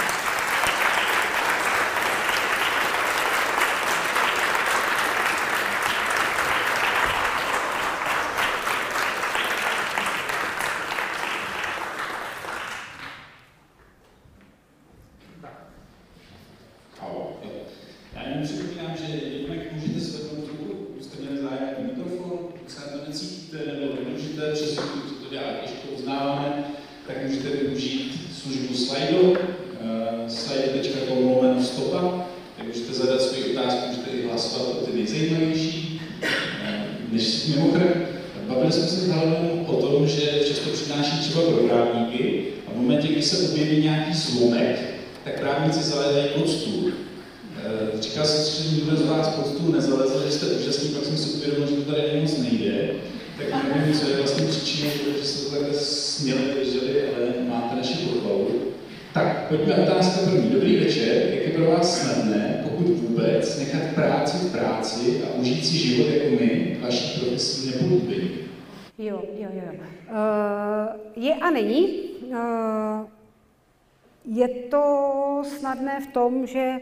[76.46, 76.80] Že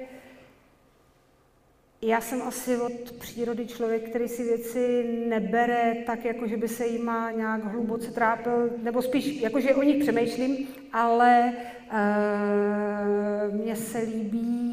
[2.02, 6.88] já jsem asi od přírody člověk, který si věci nebere tak, jako že by se
[6.88, 11.54] jima nějak hluboce trápil, nebo spíš, jako že o nich přemýšlím, ale
[11.92, 14.64] uh, mně se líbí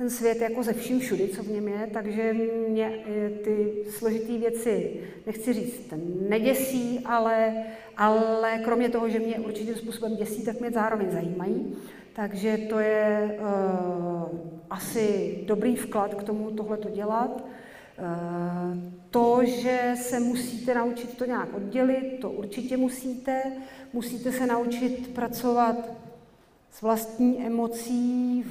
[0.00, 2.36] ten svět jako ze vším všudy, co v něm je, takže
[2.68, 5.94] mě eh, ty složité věci, nechci říct,
[6.28, 7.64] neděsí, ale,
[7.96, 11.76] ale kromě toho, že mě určitým způsobem děsí, tak mě zároveň zajímají.
[12.12, 14.38] Takže to je uh,
[14.70, 17.44] asi dobrý vklad k tomu tohleto dělat.
[17.44, 18.78] Uh,
[19.10, 23.42] to, že se musíte naučit to nějak oddělit, to určitě musíte.
[23.92, 25.76] Musíte se naučit pracovat
[26.70, 28.44] s vlastní emocí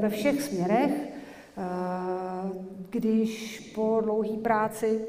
[0.00, 0.90] ve všech směrech.
[0.90, 2.50] Uh,
[2.90, 5.04] když po dlouhé práci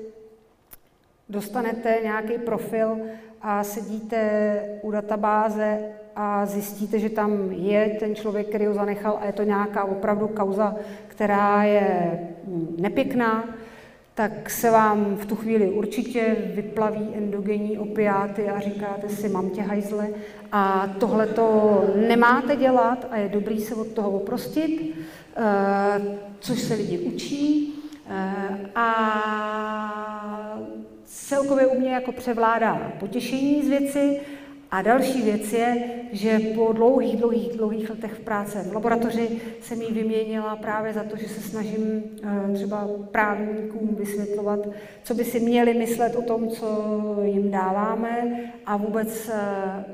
[1.30, 2.98] dostanete nějaký profil
[3.42, 9.26] a sedíte u databáze a zjistíte, že tam je ten člověk, který ho zanechal a
[9.26, 10.76] je to nějaká opravdu kauza,
[11.08, 12.20] která je
[12.78, 13.44] nepěkná,
[14.14, 19.62] tak se vám v tu chvíli určitě vyplaví endogenní opiáty a říkáte si, mám tě
[19.62, 20.08] hajzle.
[20.52, 24.96] A tohle to nemáte dělat a je dobrý se od toho oprostit,
[25.36, 27.74] eh, což se lidi učí
[28.10, 28.90] eh, a
[31.06, 34.22] celkově u mě jako převládá potěšení z věci,
[34.72, 39.82] a další věc je, že po dlouhých, dlouhých, dlouhých letech v práce v laboratoři jsem
[39.82, 44.60] ji vyměnila právě za to, že se snažím eh, třeba právníkům vysvětlovat,
[45.04, 49.86] co by si měli myslet o tom, co jim dáváme a vůbec eh,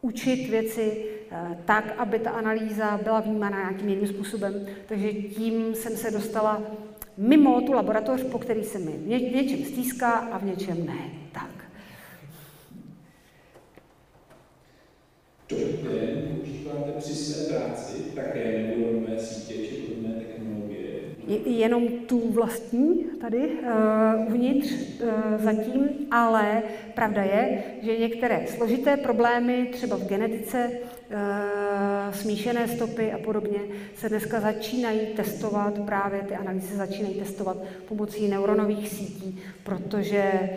[0.00, 4.66] učit věci eh, tak, aby ta analýza byla vnímána nějakým jiným způsobem.
[4.86, 6.62] Takže tím jsem se dostala
[7.16, 11.10] mimo tu laboratoř, po který se mi v něčem stýská a v něčem ne.
[11.32, 11.56] Tak.
[15.48, 20.86] Dobrý den, používáte při své práci také neuronové sítě či podobné technologie?
[21.44, 25.08] Jenom tu vlastní tady uh, uvnitř uh,
[25.44, 26.62] zatím, ale
[26.94, 33.58] pravda je, že některé složité problémy, třeba v genetice, uh, smíšené stopy a podobně,
[33.96, 37.56] se dneska začínají testovat, právě ty analýzy začínají testovat
[37.88, 40.50] pomocí neuronových sítí, protože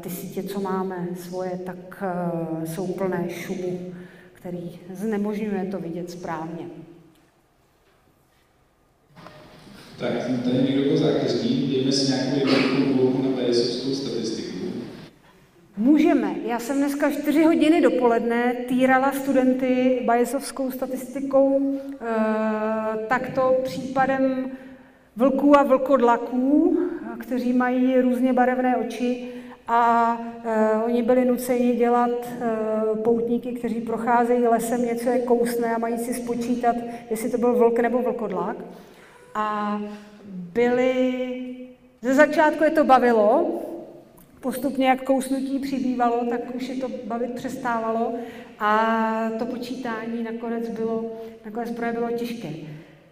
[0.00, 2.02] ty sítě, co máme svoje, tak
[2.64, 3.94] jsou plné šumu,
[4.40, 6.66] který znemožňuje to vidět správně.
[9.98, 10.12] Tak,
[10.44, 14.66] tady někdo zákazník, dejme si nějakou jednoduchou úlohu na BSovskou statistiku.
[15.76, 16.34] Můžeme.
[16.46, 22.06] Já jsem dneska 4 hodiny dopoledne týrala studenty bajesovskou statistikou e,
[23.06, 24.50] takto případem
[25.16, 26.78] vlků a vlkodlaků,
[27.18, 29.39] kteří mají různě barevné oči
[29.72, 35.78] a e, oni byli nuceni dělat e, poutníky, kteří procházejí lesem, něco je kousne a
[35.78, 36.76] mají si spočítat,
[37.10, 38.56] jestli to byl vlk nebo vlkodlak.
[39.34, 39.80] A
[40.28, 41.34] byli...
[42.02, 43.60] Ze začátku je to bavilo,
[44.40, 48.14] postupně jak kousnutí přibývalo, tak už je to bavit přestávalo
[48.58, 51.04] a to počítání nakonec bylo,
[51.44, 52.48] nakonec právě bylo těžké.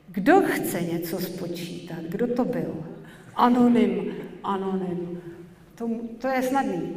[0.09, 1.99] Kdo chce něco spočítat?
[2.09, 2.85] Kdo to byl?
[3.37, 4.15] Anonym,
[4.45, 5.28] anonym.
[5.79, 5.89] To,
[6.19, 6.97] to je snadný.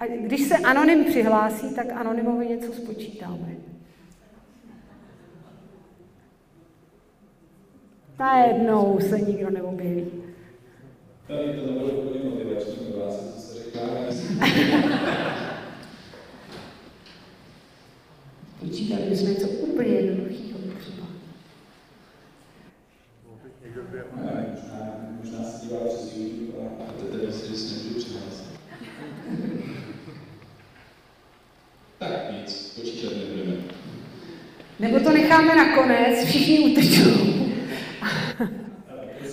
[0.00, 3.56] A když se anonym přihlásí, tak anonymovi něco spočítáme.
[8.18, 10.10] Najednou se nikdo neobjeví.
[11.26, 13.82] Tady to nebylo úplně motivační pro vás, co se řekla.
[18.60, 21.06] Počítali bychom něco úplně jednoduchého třeba.
[24.50, 28.52] Možná, možná se dívá přes YouTube a, a to tedy si se nemůžu přihlásit.
[32.08, 33.56] Tak nic, počítat nebudeme.
[34.80, 37.10] Nebo to necháme na konec, všichni utečou.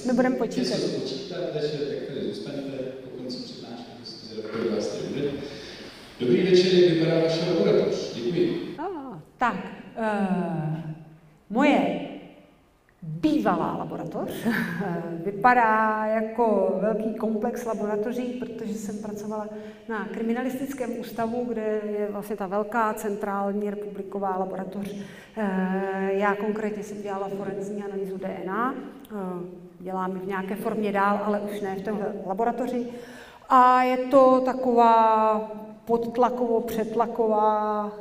[0.05, 0.75] Nebudeme počítat.
[0.75, 5.31] Něco spočítat, takže tak tady zůstaňte po konci přednášky, to si zvědavě vás tady bude.
[6.19, 8.13] Dobrý večer, jak vypadá vaše laboratoř?
[8.15, 8.75] Děkuji.
[8.79, 10.79] Ah, tak, uh,
[11.49, 12.08] moje
[13.01, 14.47] bývalá laboratoř
[15.25, 19.47] vypadá jako velký komplex laboratoří, protože jsem pracovala
[19.89, 24.95] na kriminalistickém ústavu, kde je vlastně ta velká centrální republiková laboratoř.
[25.37, 29.15] Eh, já konkrétně jsem dělala forenzní analýzu DNA, eh,
[29.79, 32.87] dělám ji v nějaké formě dál, ale už ne v téhle laboratoři.
[33.49, 35.41] A je to taková
[35.85, 37.91] podtlakovo, přetlaková,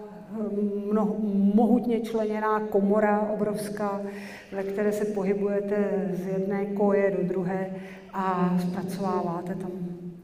[0.90, 1.16] mnoho,
[1.54, 4.00] mohutně členěná komora obrovská,
[4.52, 7.70] ve které se pohybujete z jedné koje do druhé
[8.12, 9.70] a zpracováváte tam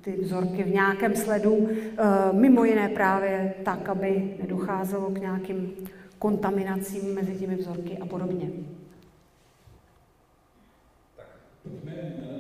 [0.00, 5.72] ty vzorky v nějakém sledu, eh, mimo jiné právě tak, aby nedocházelo k nějakým
[6.18, 8.48] kontaminacím mezi těmi vzorky a podobně.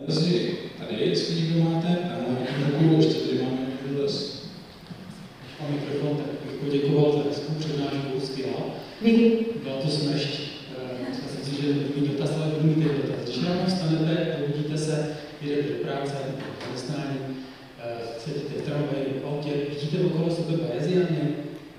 [0.06, 0.38] Takže
[0.78, 4.44] tady, jestli někdo máte, tam ruku, ještě tady máme někdo dotaz.
[5.60, 7.43] A mikrofon, tak bych poděkoval přednášku,
[8.98, 9.18] skvělá.
[9.18, 9.46] Děkuji.
[9.64, 10.40] Byla to smešť.
[10.78, 13.24] Eh, Myslím si, že druhý dotaz, ale mít jeden dotaz.
[13.24, 17.18] Když ráno vstanete, probudíte se, jdete do práce, do zaměstnání,
[17.84, 21.18] eh, sedíte v tramvaji, v autě, vidíte okolo sebe Bajeziany,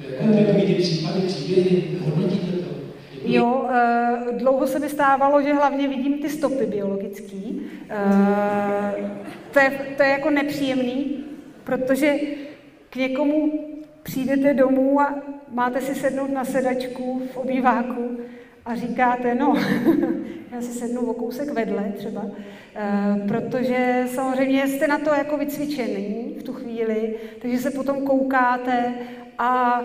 [0.09, 2.69] jako takový ty případy, příběhy, hodnotíte to?
[3.13, 3.35] Děkuji.
[3.35, 7.61] Jo, eh, dlouho se mi stávalo, že hlavně vidím ty stopy biologický.
[7.89, 9.09] Eh,
[9.51, 11.17] to, je, to je jako nepříjemný,
[11.63, 12.13] protože
[12.89, 13.51] k někomu
[14.05, 15.15] přijdete domů a
[15.51, 18.17] máte si sednout na sedačku v obýváku
[18.65, 19.55] a říkáte, no,
[20.51, 22.25] já si sednu o kousek vedle třeba,
[22.75, 28.93] eh, protože samozřejmě jste na to jako vycvičený v tu chvíli, takže se potom koukáte
[29.37, 29.81] a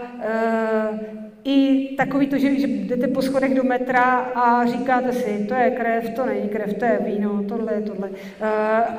[1.45, 5.71] i takový to, že, že jdete po schodech do metra a říkáte si, to je
[5.71, 8.09] krev, to není krev, to je víno, tohle je tohle.
[8.09, 8.17] Uh,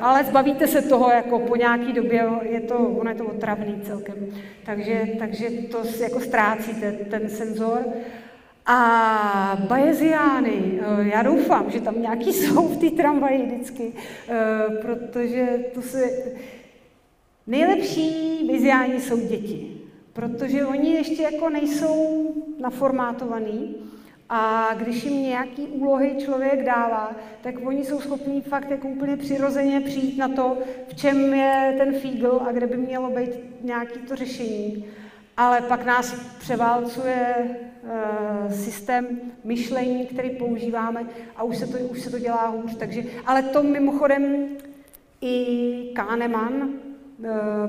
[0.00, 4.14] ale zbavíte se toho jako po nějaký době, je to, ono je to otravný celkem.
[4.64, 7.84] Takže, takže to jako ztrácíte, ten senzor.
[8.66, 13.92] A bajeziány, já doufám, že tam nějaký jsou v té tramvaji vždycky,
[14.82, 16.10] protože to se...
[17.46, 19.81] Nejlepší bajeziáni jsou děti
[20.12, 23.74] protože oni ještě jako nejsou naformátovaný
[24.28, 29.80] a když jim nějaký úlohy člověk dává, tak oni jsou schopní fakt jako úplně přirozeně
[29.80, 30.58] přijít na to,
[30.88, 33.30] v čem je ten fígl a kde by mělo být
[33.62, 34.84] nějaký to řešení.
[35.36, 39.06] Ale pak nás převálcuje uh, systém
[39.44, 41.06] myšlení, který používáme
[41.36, 42.76] a už se to, už se to dělá hůř.
[42.76, 44.46] Takže, ale to mimochodem
[45.20, 46.91] i Kahneman, Eh,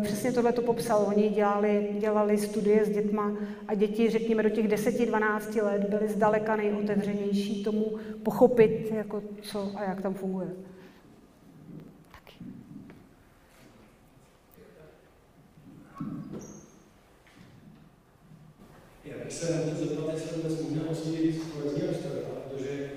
[0.03, 1.05] přesně tohle to popsal.
[1.07, 6.55] Oni dělali, dělali studie s dětma a děti, řekněme, do těch 10-12 let byly zdaleka
[6.55, 10.47] nejotevřenější tomu pochopit, jako co a jak tam funguje.
[19.05, 22.89] Já bych se chtěl zeptat, jestli vůbec možná oslovit forenzního historika, protože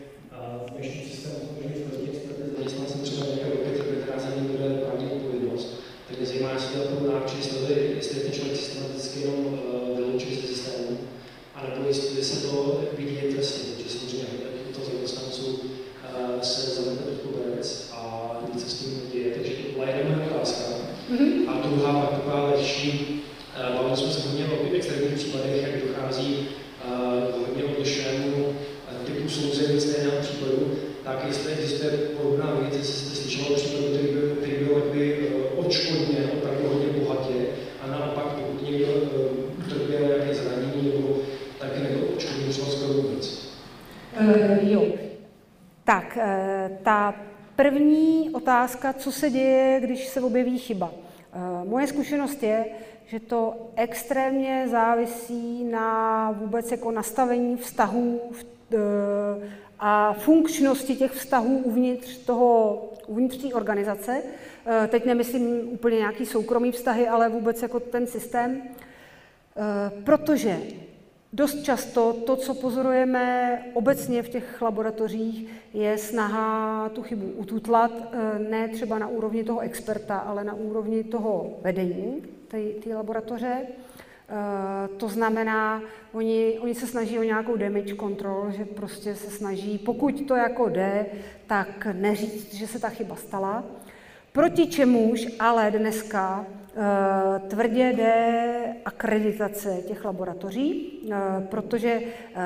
[0.66, 1.04] v dnešním
[6.56, 10.98] náctiletnou náručí jestli, jestli ten člověk systematicky jenom eh, vyloučí ze systému,
[11.54, 15.60] anebo jestli se to vidí jen trestně, protože samozřejmě hodně těchto zaměstnanců
[16.04, 19.34] eh, se zavedne pod koberec a nic se s tím neděje.
[19.34, 20.62] Takže to byla jedna otázka.
[21.08, 21.48] Mhm.
[21.48, 23.22] A druhá pak taková lepší,
[23.56, 26.48] eh, bavili jsme se hodně o extrémních případech, jak dochází
[27.38, 28.54] hodně odlišnému
[29.06, 31.90] typu souzení stejného případu, tak jestli existuje
[47.56, 50.90] první otázka, co se děje, když se objeví chyba.
[50.90, 52.64] Uh, moje zkušenost je,
[53.06, 58.20] že to extrémně závisí na vůbec jako nastavení vztahů
[59.78, 64.22] a funkčnosti těch vztahů uvnitř toho, uvnitř té organizace.
[64.88, 68.62] Teď nemyslím úplně nějaký soukromý vztahy, ale vůbec jako ten systém.
[70.04, 70.58] Protože
[71.36, 78.38] Dost často to, co pozorujeme obecně v těch laboratořích, je snaha tu chybu ututlat, eh,
[78.38, 82.22] ne třeba na úrovni toho experta, ale na úrovni toho vedení
[82.84, 83.58] té laboratoře.
[83.60, 85.82] Uh, to znamená,
[86.12, 90.68] oni, oni se snaží o nějakou damage control, že prostě se snaží, pokud to jako
[90.68, 91.06] jde,
[91.46, 93.64] tak neříct, že se ta chyba stala.
[94.32, 96.65] Proti čemuž ale dneska Eh,
[97.48, 101.16] tvrdě jde akreditace těch laboratoří, eh,
[101.48, 102.42] protože eh,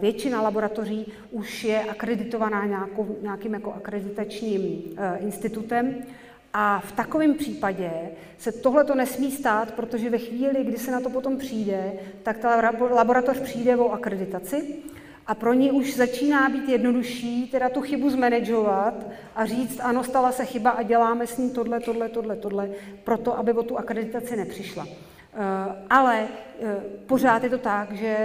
[0.00, 4.82] většina laboratoří už je akreditovaná nějakou, nějakým jako akreditačním
[5.20, 5.94] institutem.
[6.54, 7.90] A v takovém případě
[8.38, 11.92] se tohle to nesmí stát, protože ve chvíli, kdy se na to potom přijde,
[12.22, 14.82] tak ta laboratoř přijde o akreditaci
[15.26, 18.94] a pro ní už začíná být jednodušší teda tu chybu zmanagovat
[19.36, 22.70] a říct, ano, stala se chyba a děláme s ní tohle, tohle, tohle, tohle,
[23.04, 24.86] proto, aby o tu akreditaci nepřišla.
[25.34, 25.38] Eh,
[25.90, 26.28] ale
[26.60, 26.76] eh,
[27.06, 28.16] pořád je to tak, že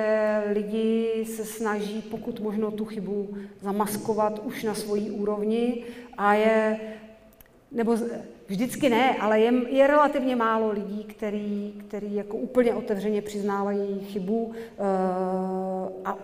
[0.54, 5.84] lidi se snaží pokud možno tu chybu zamaskovat už na svojí úrovni
[6.18, 6.80] a je,
[7.72, 7.98] nebo
[8.48, 14.52] vždycky ne, ale je, je relativně málo lidí, který, který jako úplně otevřeně přiznávají chybu
[14.54, 14.84] eh,
[16.06, 16.18] a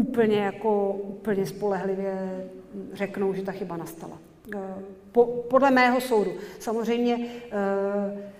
[0.00, 2.44] úplně jako úplně spolehlivě
[2.92, 4.18] řeknou, že ta chyba nastala.
[4.54, 4.58] Eh,
[5.12, 6.30] po, podle mého soudu.
[6.58, 8.30] Samozřejmě eh,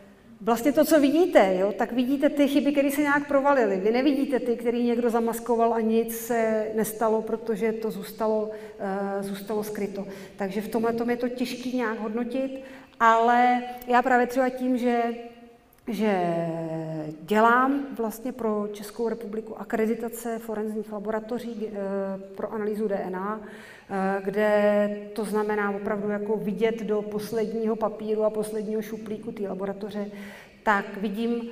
[0.41, 3.77] vlastně to, co vidíte, jo, tak vidíte ty chyby, které se nějak provalily.
[3.77, 9.65] Vy nevidíte ty, který někdo zamaskoval a nic se nestalo, protože to zůstalo, uh, zůstalo
[9.65, 10.07] skryto.
[10.37, 12.61] Takže v tomhle je to těžké nějak hodnotit,
[13.01, 15.03] ale já právě třeba tím, že
[15.89, 16.47] že
[17.23, 21.73] dělám vlastně pro Českou republiku akreditace forenzních laboratoří eh,
[22.35, 28.82] pro analýzu DNA, eh, kde to znamená opravdu jako vidět do posledního papíru a posledního
[28.82, 30.11] šuplíku té laboratoře,
[30.62, 31.51] tak vidím,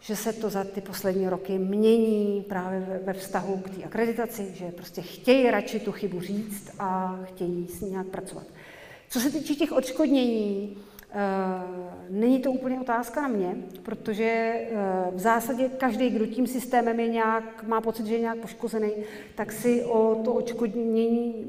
[0.00, 4.72] že se to za ty poslední roky mění právě ve vztahu k té akreditaci, že
[4.72, 8.46] prostě chtějí radši tu chybu říct a chtějí s ní nějak pracovat.
[9.08, 10.76] Co se týče těch odškodnění,
[12.10, 14.66] není to úplně otázka na mě, protože eh,
[15.12, 18.90] v zásadě každý, kdo tím systémem je nějak, má pocit, že je nějak poškozený,
[19.34, 21.46] tak si o to očkodnění,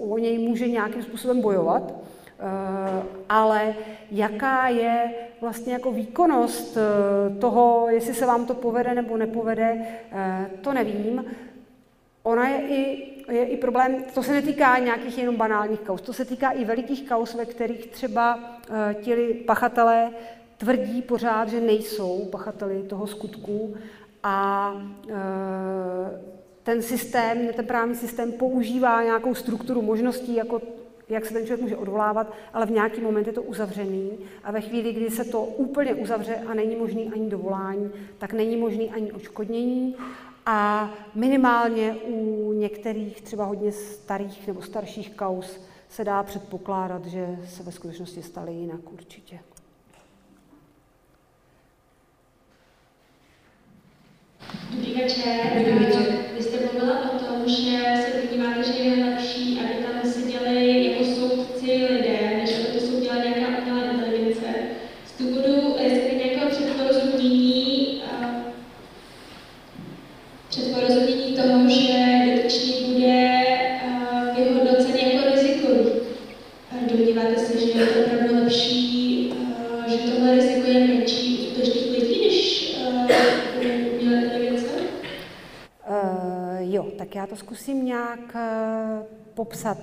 [0.00, 1.92] o něj může nějakým způsobem bojovat.
[1.92, 3.74] Eh, ale
[4.10, 6.78] jaká je vlastně jako výkonnost
[7.38, 9.86] toho, jestli se vám to povede nebo nepovede,
[10.60, 11.24] to nevím.
[12.22, 16.24] Ona je i, je i problém, to se netýká nějakých jenom banálních kaus, to se
[16.24, 18.59] týká i velikých kaus, ve kterých třeba
[19.02, 20.10] ti pachatelé
[20.56, 23.74] tvrdí pořád, že nejsou pachateli toho skutku
[24.22, 25.12] a uh,
[26.62, 30.62] ten systém, ten právní systém používá nějakou strukturu možností, jako
[31.08, 34.10] jak se ten člověk může odvolávat, ale v nějaký moment je to uzavřený
[34.44, 38.56] a ve chvíli, kdy se to úplně uzavře a není možný ani dovolání, tak není
[38.56, 39.96] možný ani očkodnění
[40.46, 45.60] a minimálně u některých třeba hodně starých nebo starších kaus
[45.90, 49.38] se dá předpokládat, že se ve skutečnosti staly jinak určitě.
[54.70, 55.40] Dobrý večer.
[55.58, 56.18] Dobrý večer.
[56.36, 61.04] Vy jste mluvila o tom, že se domníváte, že je lepší, aby tam seděli jako
[61.04, 64.54] soudci lidé, než aby to soudila nějaká umělá inteligence.
[65.06, 68.02] Z důvodu respektive nějakého předporozumění,
[70.48, 73.40] předporozumění toho, že dotyčný bude
[74.36, 75.90] vyhodnocen jako rizikový.
[76.90, 79.34] Domníváte se, že je to opravdu lepší,
[79.86, 82.76] že tohle riziko je menší u skutečných lidí, než
[83.56, 84.66] u umělé inteligence?
[85.88, 89.78] Uh, jo, tak já to zkusím nějak uh, popsat.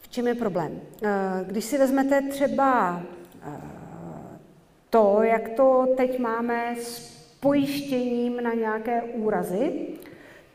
[0.00, 0.72] V čem je problém?
[0.72, 1.08] Uh,
[1.46, 3.02] když si vezmete třeba
[3.46, 3.54] uh,
[4.90, 9.72] to, jak to teď máme s pojištěním na nějaké úrazy,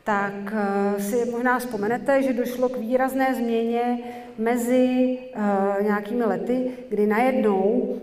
[0.04, 3.98] tak eh, si možná vzpomenete, že došlo k výrazné změně
[4.38, 5.18] mezi
[5.82, 7.96] nějakými lety, kdy najednou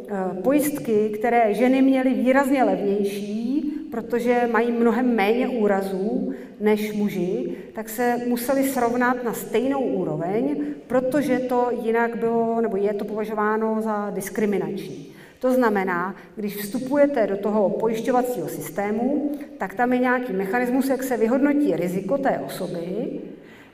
[0.43, 3.54] pojistky, které ženy měly výrazně levnější,
[3.95, 10.55] protože mají mnohem méně úrazů než muži, tak se museli srovnat na stejnou úroveň,
[10.87, 15.07] protože to jinak bylo, nebo je to považováno za diskriminační.
[15.39, 21.17] To znamená, když vstupujete do toho pojišťovacího systému, tak tam je nějaký mechanismus, jak se
[21.17, 22.85] vyhodnotí riziko té osoby,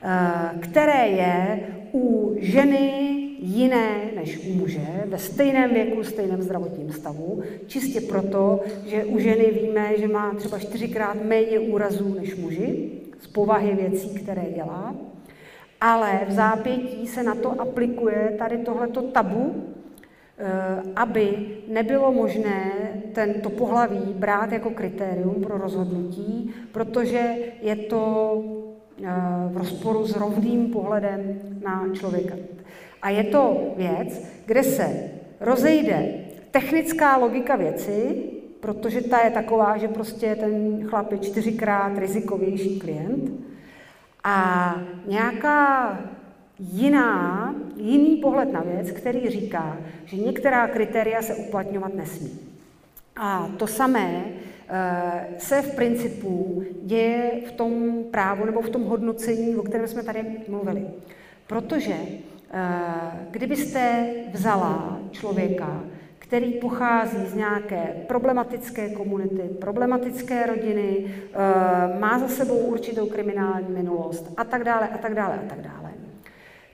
[0.02, 1.60] eh, které je
[1.92, 3.11] u ženy
[3.42, 9.50] jiné než u muže, ve stejném věku, stejném zdravotním stavu, čistě proto, že u ženy
[9.62, 12.90] víme, že má třeba čtyřikrát méně úrazů než muži,
[13.20, 14.94] z povahy věcí, které dělá,
[15.80, 19.54] ale v zápětí se na to aplikuje tady tohleto tabu,
[20.38, 22.72] Eh, aby nebylo možné
[23.12, 28.02] tento pohlaví brát jako kritérium pro rozhodnutí, protože je to
[29.04, 29.08] eh,
[29.52, 32.34] v rozporu s rovným pohledem na člověka.
[33.02, 35.10] A je to věc, kde se
[35.40, 36.14] rozejde
[36.50, 38.24] technická logika věci,
[38.60, 43.30] protože ta je taková, že prostě ten chlap je čtyřikrát rizikovější klient,
[44.24, 44.74] a
[45.06, 45.98] nějaká
[46.58, 52.38] jiná, jiný pohled na věc, který říká, že některá kritéria se uplatňovat nesmí.
[53.16, 54.24] A to samé
[54.68, 60.02] eh, se v principu děje v tom právu nebo v tom hodnocení, o kterém jsme
[60.02, 60.86] tady mluvili.
[61.46, 61.94] Protože
[63.30, 65.80] kdybyste vzala člověka,
[66.18, 74.32] který pochází z nějaké problematické komunity, problematické rodiny, eh, má za sebou určitou kriminální minulost
[74.36, 75.82] a tak dále, a tak dále, a tak dále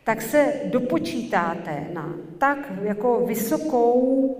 [0.08, 4.36] tak se dopočítáte na tak jako vysokou,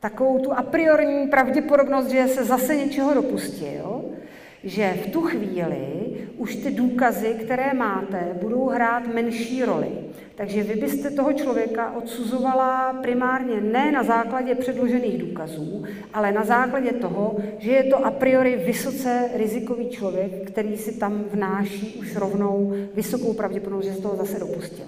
[0.00, 4.04] takovou tu a priorní pravděpodobnost, že se zase něčeho dopustil,
[4.64, 5.86] že v tu chvíli
[6.36, 9.88] už ty důkazy, které máte, budou hrát menší roli.
[10.34, 15.84] Takže vy byste toho člověka odsuzovala primárně ne na základě předložených důkazů,
[16.14, 21.24] ale na základě toho, že je to a priori vysoce rizikový člověk, který si tam
[21.32, 24.86] vnáší už rovnou vysokou pravděpodobnost, že se toho zase dopustil.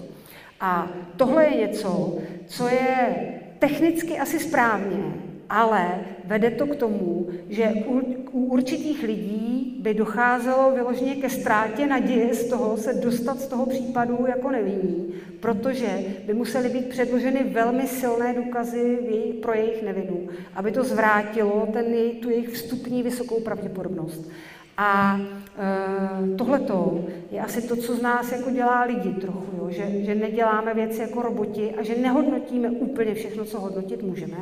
[0.59, 3.15] A tohle je něco, co je
[3.59, 5.13] technicky asi správně,
[5.53, 8.01] ale vede to k tomu, že u,
[8.31, 14.25] určitých lidí by docházelo vyloženě ke ztrátě naděje z toho se dostat z toho případu
[14.27, 15.87] jako nevinní, protože
[16.25, 18.97] by musely být předloženy velmi silné důkazy
[19.41, 21.85] pro jejich nevinu, aby to zvrátilo ten,
[22.21, 24.31] tu jejich vstupní vysokou pravděpodobnost.
[24.77, 29.69] A e, tohleto je asi to, co z nás jako dělá lidi trochu, jo?
[29.69, 34.37] Že, že neděláme věci jako roboti a že nehodnotíme úplně všechno, co hodnotit můžeme,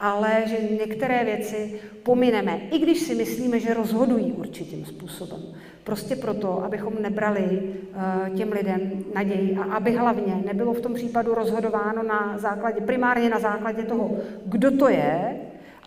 [0.00, 5.40] ale že některé věci pomineme, i když si myslíme, že rozhodují určitým způsobem.
[5.84, 11.34] Prostě proto, abychom nebrali uh, těm lidem naději a aby hlavně nebylo v tom případu
[11.34, 14.16] rozhodováno na základě, primárně na základě toho,
[14.46, 15.36] kdo to je,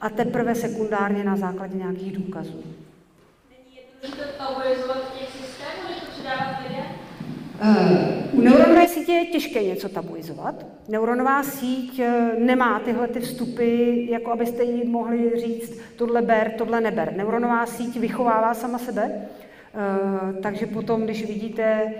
[0.01, 2.63] a teprve sekundárně na základě nějakých důkazů
[8.33, 10.65] u neuronové sítě je těžké něco tabuizovat.
[10.87, 16.81] Neuronová síť eh, nemá tyhle ty vstupy, jako abyste jí mohli říct, tohle ber, tohle
[16.81, 17.13] neber.
[17.17, 21.93] Neuronová síť vychovává sama sebe, eh, takže potom, když vidíte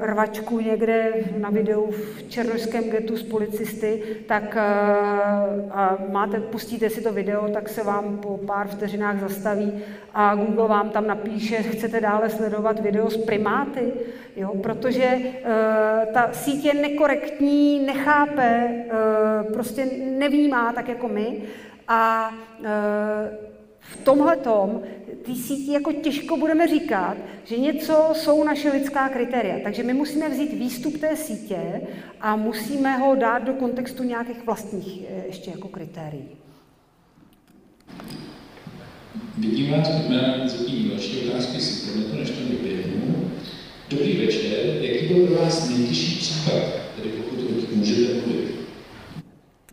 [0.00, 4.60] rvačku někde na videu v černožském getu s policisty, tak eh,
[5.70, 9.82] a máte, pustíte si to video, tak se vám po pár vteřinách zastaví
[10.14, 13.92] a Google vám tam napíše, chcete dále sledovat video s primáty,
[14.36, 14.52] jo?
[14.62, 19.86] protože uh, ta síť je nekorektní, nechápe, uh, prostě
[20.18, 21.42] nevnímá tak jako my
[21.88, 22.30] a
[22.60, 23.49] uh,
[23.80, 24.82] v tomhle tom
[25.22, 29.58] ty síti jako těžko budeme říkat, že něco jsou naše lidská kritéria.
[29.62, 31.80] Takže my musíme vzít výstup té sítě
[32.20, 36.28] a musíme ho dát do kontextu nějakých vlastních eh, ještě jako kritérií.
[39.38, 43.30] Vidím vás, pojďme zatím další otázky z internetu, než to vyběhnu.
[43.90, 46.62] Dobrý večer, jaký byl pro vás nejtěžší případ,
[46.96, 48.54] tedy pokud můžete mluvit?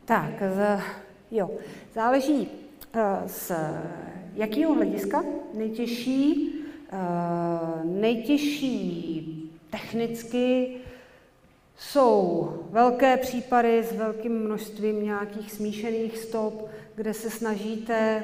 [0.06, 0.82] Tak, z,
[1.32, 1.50] jo,
[1.96, 2.48] záleží
[3.26, 3.52] z
[4.34, 5.24] jakého hlediska
[5.54, 6.52] nejtěžší,
[6.94, 10.78] uh, nejtěžší technicky
[11.78, 18.24] jsou velké případy s velkým množstvím nějakých smíšených stop, kde se snažíte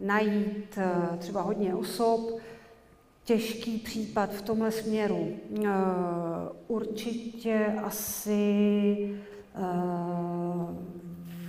[0.00, 2.38] najít uh, třeba hodně osob.
[3.24, 5.28] Těžký případ v tomhle směru.
[6.68, 9.16] Určitě asi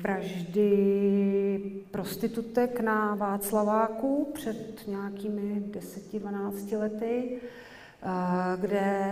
[0.06, 1.61] vraždy
[1.91, 7.38] prostitutek na Václaváku před nějakými 10-12 lety,
[8.60, 9.11] kde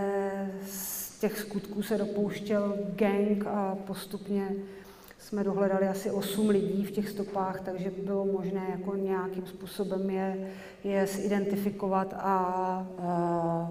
[0.66, 4.48] z těch skutků se dopouštěl gang a postupně
[5.18, 10.50] jsme dohledali asi 8 lidí v těch stopách, takže bylo možné jako nějakým způsobem je,
[10.84, 12.36] je zidentifikovat a,
[12.98, 13.70] a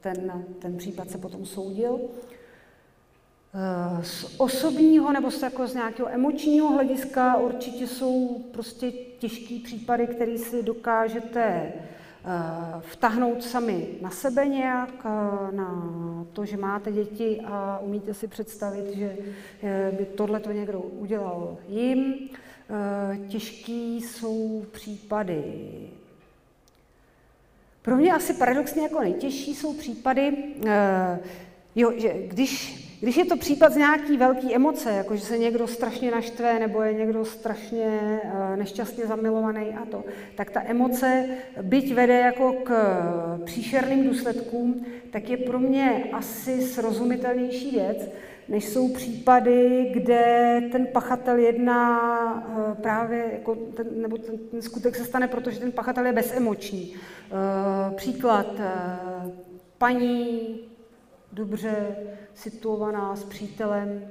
[0.00, 2.00] ten, ten případ se potom soudil.
[4.02, 10.38] Z osobního nebo z, jako z nějakého emočního hlediska určitě jsou prostě těžký případy, které
[10.38, 11.72] si dokážete
[12.24, 15.84] Eh, vtahnout sami na sebe nějak, eh, na
[16.32, 19.16] to, že máte děti a umíte si představit, že
[19.62, 22.14] eh, by tohle to někdo udělal jim.
[23.28, 25.42] Těžký jsou případy.
[27.82, 30.54] Pro mě asi paradoxně jako nejtěžší jsou případy,
[31.74, 35.66] jo, že když když je to případ z nějaký velký emoce, jako že se někdo
[35.66, 40.04] strašně naštve nebo je někdo strašně eh, nešťastně zamilovaný a to,
[40.34, 41.26] tak ta emoce,
[41.62, 42.72] byť vede jako k
[43.44, 48.08] příšerným důsledkům, tak je pro mě asi srozumitelnější věc,
[48.48, 52.00] než jsou případy, kde ten pachatel jedná
[52.70, 56.94] eh, právě, jako ten, nebo ten, ten skutek se stane, protože ten pachatel je bezemoční.
[56.94, 58.46] Eh, příklad,
[59.78, 60.40] paní
[61.32, 61.96] dobře
[62.40, 64.02] situovaná s přítelem,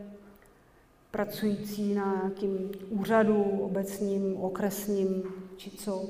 [1.11, 5.23] pracující na nějakým úřadu obecním, okresním,
[5.57, 6.06] či co,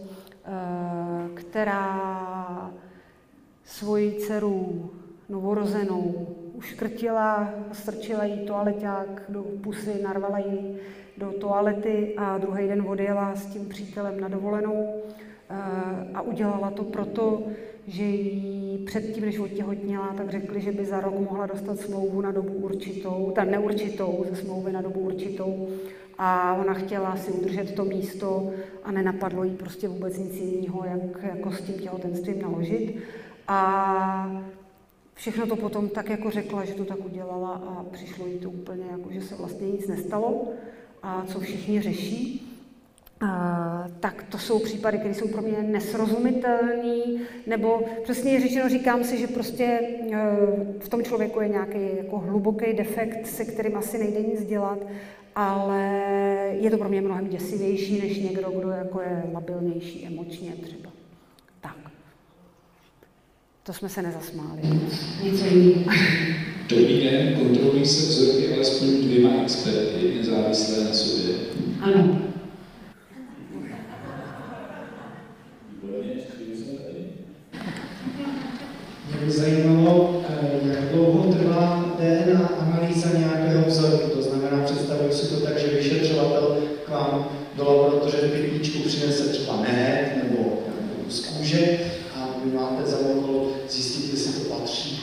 [0.46, 0.50] eh,
[1.34, 2.72] která
[3.66, 4.90] svoji dceru
[5.30, 10.80] novorozenou uškrtila, strčila jí toaleťák do pusy, narvala ji
[11.18, 15.02] do toalety a druhý den odjela s tím přítelem na dovolenou
[16.14, 17.44] a udělala to proto,
[17.88, 22.32] že jí předtím, než otěhotněla, tak řekli, že by za rok mohla dostat smlouvu na
[22.32, 25.68] dobu určitou, ta neurčitou, ze smlouvy na dobu určitou.
[26.18, 28.52] A ona chtěla si udržet to místo
[28.84, 32.96] a nenapadlo jí prostě vůbec nic jiného, jak jako s tím těhotenstvím naložit.
[33.48, 34.44] A
[35.14, 38.86] všechno to potom tak jako řekla, že to tak udělala a přišlo jí to úplně
[38.92, 40.48] jako, že se vlastně nic nestalo
[41.04, 42.49] a co všichni řeší
[44.00, 47.04] tak to jsou případy, které jsou pro mě nesrozumitelné,
[47.48, 49.82] nebo přesně řečeno říkám si, že prostě e,
[50.80, 54.80] v tom člověku je nějaký jako hluboký defekt, se kterým asi nejde nic dělat,
[55.36, 56.04] ale
[56.60, 60.90] je to pro mě mnohem děsivější, než někdo, kdo jako je labilnější emočně třeba.
[61.62, 61.78] Tak.
[63.64, 64.62] To jsme se nezasmáli.
[66.70, 71.36] Dobrý den, kontrolují se vzorky alespoň dvěma experty, nezávislé na sobě.
[71.82, 72.29] Ano.
[79.30, 84.10] By zajímalo, eh, jak dlouho trvá DNA analýza nějakého vzorku.
[84.10, 89.62] To znamená, představuji si to tak, že vyšetřovatel k vám do laboratoře pytlíčku přinese třeba
[89.62, 90.60] med nebo
[91.10, 91.80] z kůže
[92.16, 95.00] a vy máte za úkol zjistit, jestli to patří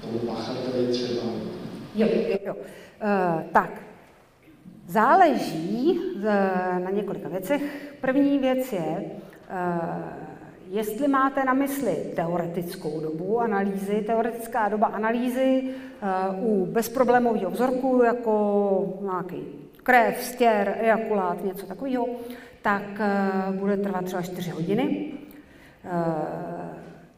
[0.00, 1.22] tomu pachateli třeba.
[1.94, 2.54] Jo, jo, jo.
[2.54, 3.82] Uh, tak,
[4.88, 6.24] záleží uh,
[6.84, 7.62] na několika věcech.
[8.00, 9.10] První věc je,
[10.70, 18.98] Jestli máte na mysli teoretickou dobu analýzy, teoretická doba analýzy uh, u bezproblémového vzorku, jako
[19.00, 19.42] nějaký
[19.82, 22.06] krev, stěr, ejakulát, něco takového,
[22.62, 25.12] tak uh, bude trvat třeba 4 hodiny.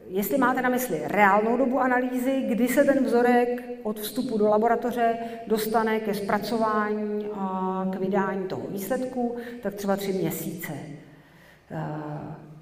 [0.09, 5.14] Jestli máte na mysli reálnou dobu analýzy, kdy se ten vzorek od vstupu do laboratoře
[5.46, 10.72] dostane ke zpracování a k vydání toho výsledku, tak třeba tři měsíce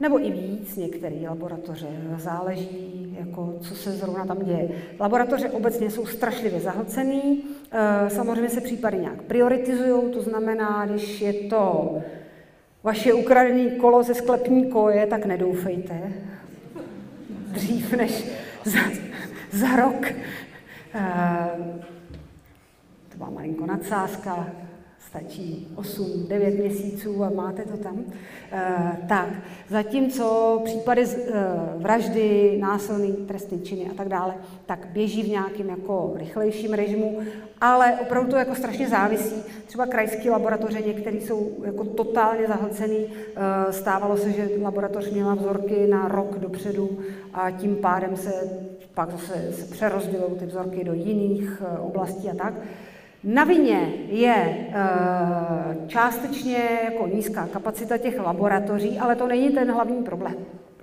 [0.01, 1.87] nebo i víc, některé laboratoře.
[2.17, 4.69] Záleží, jako, co se zrovna tam děje.
[5.01, 11.33] Laboratoře obecně jsou strašlivě zahlcený, eh, samozřejmě se případy nějak prioritizují, to znamená, když je
[11.33, 11.95] to
[12.83, 16.13] vaše ukradené kolo ze sklepní koje, tak nedoufejte.
[17.47, 18.25] Dřív než
[18.65, 18.81] za,
[19.53, 20.07] za rok.
[20.95, 21.51] Eh,
[23.09, 24.47] to byla malinko nadsázka,
[25.11, 28.05] stačí 8-9 měsíců a máte to tam.
[28.53, 29.29] E, tak,
[29.69, 31.33] zatímco případy z, e,
[31.77, 34.35] vraždy, násilný trestný činy a tak dále,
[34.67, 37.21] tak běží v nějakém jako rychlejším režimu,
[37.61, 39.43] ale opravdu to jako strašně závisí.
[39.67, 43.07] Třeba krajské laboratoře, některé jsou jako totálně zahlcený.
[43.07, 46.99] E, stávalo se, že laboratoř měla vzorky na rok dopředu
[47.35, 48.33] a tím pádem se
[48.95, 52.55] pak zase se přerozdělují ty vzorky do jiných oblastí a tak.
[53.25, 54.75] Na vině je e,
[55.87, 60.35] částečně jako nízká kapacita těch laboratoří, ale to není ten hlavní problém.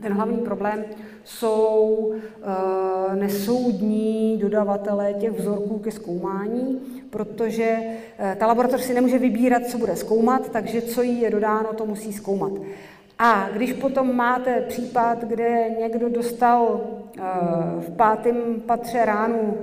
[0.01, 0.85] Ten hlavní problém
[1.23, 9.65] jsou uh, nesoudní dodavatelé těch vzorků ke zkoumání, protože uh, ta laboratoř si nemůže vybírat,
[9.65, 12.51] co bude zkoumat, takže co jí je dodáno, to musí zkoumat.
[13.19, 16.81] A když potom máte případ, kde někdo dostal
[17.79, 18.35] v pátém
[18.65, 19.57] patře ránu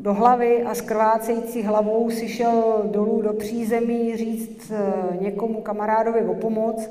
[0.00, 4.72] do hlavy a s krvácející hlavou si šel dolů do přízemí říct
[5.20, 6.90] někomu kamarádovi o pomoc,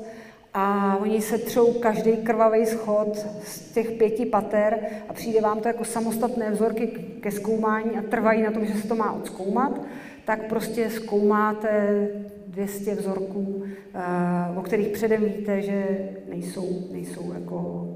[0.54, 4.78] a oni se třou každý krvavý schod z těch pěti pater
[5.08, 6.86] a přijde vám to jako samostatné vzorky
[7.20, 9.80] ke zkoumání a trvají na tom, že se to má odzkoumat,
[10.28, 12.08] tak prostě zkoumáte
[12.46, 13.64] 200 vzorků,
[13.94, 15.86] eh, o kterých předem víte, že
[16.28, 17.88] nejsou, nejsou jako,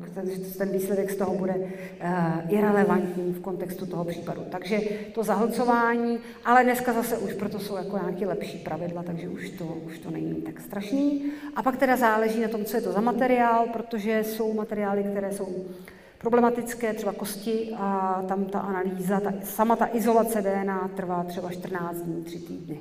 [0.59, 1.55] ten výsledek z toho bude
[2.01, 2.15] eh,
[2.49, 4.43] irrelevantní v kontextu toho případu.
[4.51, 4.81] Takže
[5.15, 9.65] to zahlcování, ale dneska zase už proto jsou jako nějaké lepší pravidla, takže už to,
[9.65, 11.25] už to není tak strašný.
[11.57, 15.33] A pak teda záleží na tom, co je to za materiál, protože jsou materiály, které
[15.33, 15.49] jsou
[16.23, 21.97] problematické, třeba kosti, a tam ta analýza, ta, sama ta izolace DNA trvá třeba 14
[21.97, 22.81] dní, 3 týdny.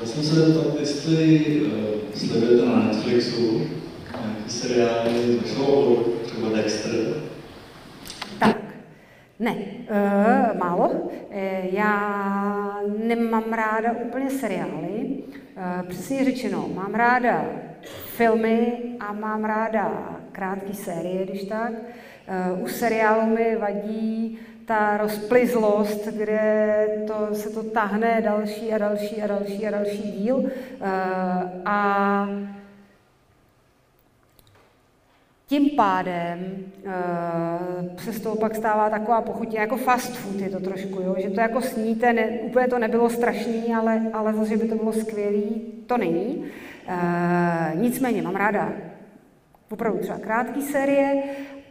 [0.00, 1.70] Já jsem se zeptat, jestli uh,
[2.14, 3.58] sledujete na Netflixu
[4.12, 7.22] nějaký seriály z vašeho třeba Dexter.
[8.38, 8.56] Tak,
[9.38, 9.56] ne,
[9.90, 10.88] uh, málo.
[10.88, 11.10] Uh,
[11.72, 15.22] já nemám ráda úplně seriály.
[15.56, 17.44] Uh, přesně řečeno, mám ráda
[17.90, 21.72] filmy a mám ráda krátké série, když tak.
[22.52, 29.22] Uh, u seriálu mi vadí ta rozplizlost, kde to, se to tahne další a další
[29.22, 30.44] a další a další díl.
[30.46, 30.90] Eh,
[31.64, 32.28] a
[35.46, 40.60] tím pádem uh, se z toho pak stává taková pochutě, jako fast food je to
[40.60, 41.16] trošku, jo?
[41.18, 44.74] že to jako sníte, ne, úplně to nebylo strašný, ale, ale zase, že by to
[44.74, 46.44] bylo skvělý, to není.
[46.88, 48.72] Uh, nicméně mám ráda
[49.70, 51.22] opravdu třeba krátké série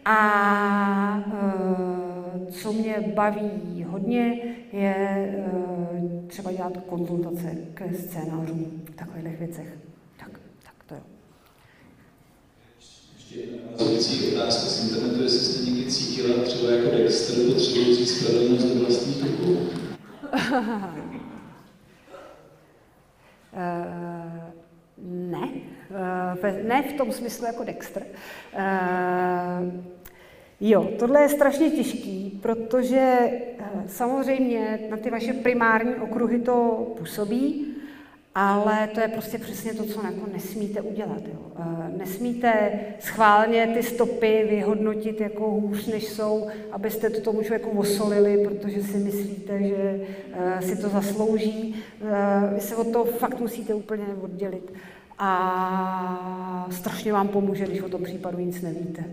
[0.05, 4.41] a uh, co mě baví hodně,
[4.73, 9.77] je uh, třeba dělat konzultace ke scénářům v takových věcech.
[10.19, 11.01] Tak, tak to jo.
[12.79, 18.79] Ještě jedna otázka z internetu, jestli jste někdy cítila třeba jako Dexter potřebující spravedlnost do
[18.79, 19.51] vlastních rukou?
[23.53, 24.37] Uh,
[25.05, 25.49] ne,
[25.89, 28.03] uh, ne v tom smyslu jako Dexter.
[28.03, 29.73] Uh,
[30.59, 33.17] jo, tohle je strašně těžký, protože
[33.59, 37.67] uh, samozřejmě na ty vaše primární okruhy to působí,
[38.35, 41.21] ale to je prostě přesně to, co jako nesmíte udělat.
[41.27, 41.51] Jo.
[41.97, 48.83] Nesmíte schválně ty stopy vyhodnotit jako hůř, než jsou, abyste to tomu člověku osolili, protože
[48.83, 50.05] si myslíte, že
[50.59, 51.75] si to zaslouží.
[52.53, 54.73] Vy se od toho fakt musíte úplně oddělit
[55.23, 59.03] a strašně vám pomůže, když o tom případu nic nevíte.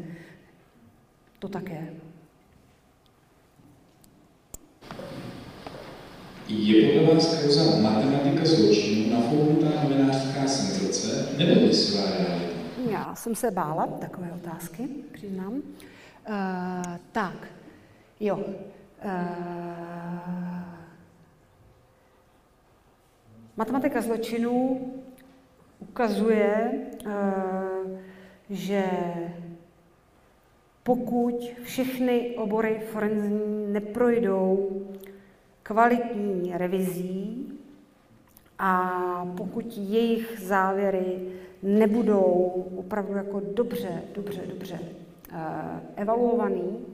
[1.38, 1.92] To tak je.
[6.98, 12.52] Podle vás kauza matematika zločinu nafouknutá novinářská senzace nebo realita?
[12.90, 15.52] Já jsem se bála takové otázky, přiznám.
[15.52, 15.62] Uh,
[17.12, 17.48] tak,
[18.20, 18.36] jo.
[18.36, 19.12] Uh,
[23.56, 24.80] matematika zločinu
[25.80, 26.70] ukazuje,
[27.06, 27.98] uh,
[28.50, 28.84] že
[30.82, 34.82] pokud všechny obory forenzní neprojdou
[35.62, 37.52] kvalitní revizí
[38.58, 38.92] a
[39.36, 41.18] pokud jejich závěry
[41.62, 44.78] nebudou opravdu jako dobře, dobře, dobře
[45.32, 45.38] uh,
[45.96, 46.86] evaluovaný,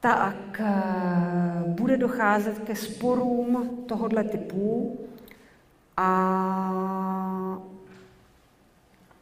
[0.00, 4.98] tak uh, bude docházet ke sporům tohoto typu
[6.00, 7.58] a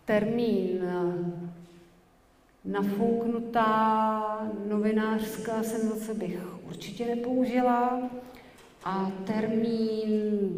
[0.05, 0.81] termín
[2.65, 6.39] nafouknutá novinářská senzace bych
[6.69, 8.01] určitě nepoužila.
[8.85, 10.11] A termín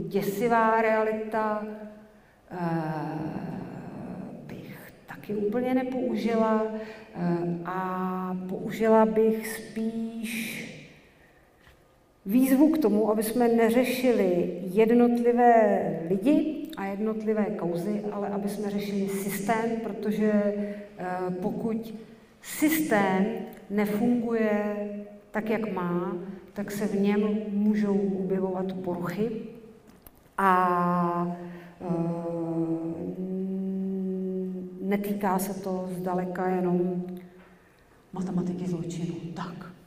[0.08, 1.64] děsivá realita
[2.50, 2.58] eh,
[4.46, 6.62] bych taky úplně nepoužila.
[7.14, 10.67] Eh, a použila bych spíš
[12.28, 19.08] výzvu k tomu, aby jsme neřešili jednotlivé lidi a jednotlivé kauzy, ale aby jsme řešili
[19.08, 21.06] systém, protože eh,
[21.42, 21.94] pokud
[22.42, 23.26] systém
[23.70, 24.76] nefunguje
[25.30, 26.16] tak, jak má,
[26.52, 29.30] tak se v něm můžou objevovat poruchy
[30.38, 31.38] a
[31.80, 31.84] eh,
[34.80, 37.04] netýká se to zdaleka jenom
[38.12, 39.14] matematiky zločinu.
[39.34, 39.77] Tak.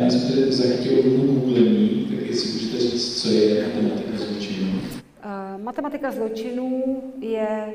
[0.00, 4.68] Já jsem za chtěl googlení, tak jestli můžete říct, co je matematika zločinu.
[4.78, 7.74] Uh, Matematika zločinů je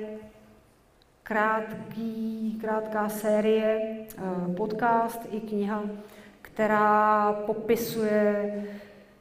[1.23, 3.81] krátký, krátká série,
[4.57, 5.83] podcast i kniha,
[6.41, 8.53] která popisuje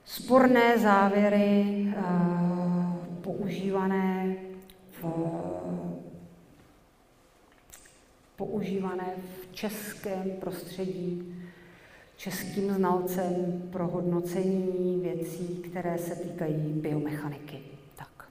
[0.04, 1.86] sporné závěry
[3.20, 4.36] používané
[4.90, 5.04] v,
[8.36, 11.34] používané v českém prostředí
[12.18, 17.58] českým znalcem pro hodnocení věcí, které se týkají biomechaniky.
[17.96, 18.28] Tak.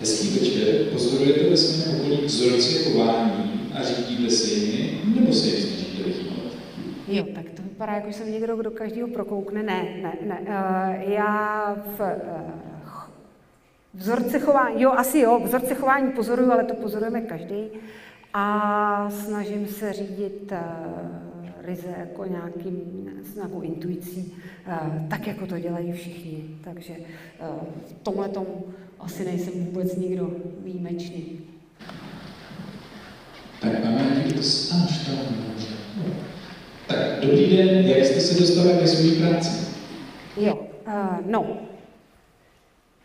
[0.00, 5.56] Hezký večer, pozorujete ve svém okolí vzorce chování a řídíte se jimi, nebo se jim
[5.56, 6.52] snažíte vyhýbat?
[7.08, 9.62] Jo, tak to vypadá, jako jsem někdo, kdo každého prokoukne.
[9.62, 10.40] Ne, ne, ne.
[10.40, 12.06] Uh, já v uh,
[13.94, 17.70] vzorce chování, jo, asi jo, vzorce chování pozoruju, ale to pozorujeme každý.
[18.34, 20.58] A snažím se řídit uh,
[21.62, 22.80] ryze jako nějakým,
[23.34, 24.34] nějakou intuicí,
[24.66, 26.44] uh, tak jako to dělají všichni.
[26.64, 27.46] Takže uh,
[27.86, 28.64] v tomhle tomu
[29.00, 30.30] asi nejsem vůbec nikdo
[30.64, 31.40] výjimečný.
[33.60, 34.70] Tak máme nějaký dotaz?
[36.86, 39.66] Tak, dobrý den, jak jste se dostali ke své práci?
[40.36, 40.54] Jo,
[40.86, 40.92] uh,
[41.26, 41.56] no.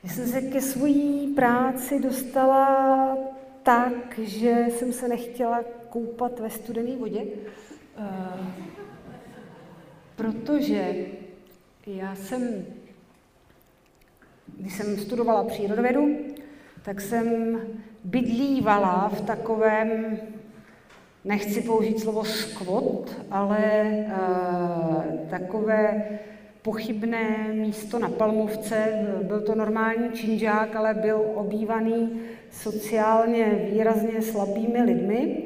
[0.03, 0.89] Já jsem se ke své
[1.35, 3.17] práci dostala
[3.65, 8.47] tak, že jsem se nechtěla koupat ve studené vodě, uh,
[10.15, 10.95] protože
[11.87, 12.65] já jsem
[14.57, 16.17] když jsem studovala přírodovědu,
[16.81, 17.59] tak jsem
[18.03, 20.19] bydlívala v takovém,
[21.23, 26.05] nechci použít slovo skvot, ale uh, takové
[26.65, 29.07] pochybné místo na Palmovce.
[29.23, 32.19] Byl to normální činžák, ale byl obývaný
[32.51, 35.43] sociálně výrazně slabými lidmi.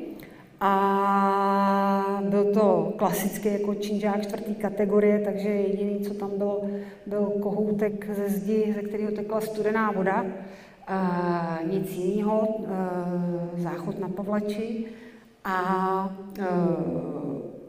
[0.61, 6.61] A byl to klasický jako činžák čtvrtý kategorie, takže jediný, co tam bylo,
[7.05, 10.25] byl kohoutek ze zdi, ze kterého tekla studená voda.
[10.87, 12.47] A nic jiného,
[13.57, 14.85] záchod na Pavlači.
[15.45, 16.15] A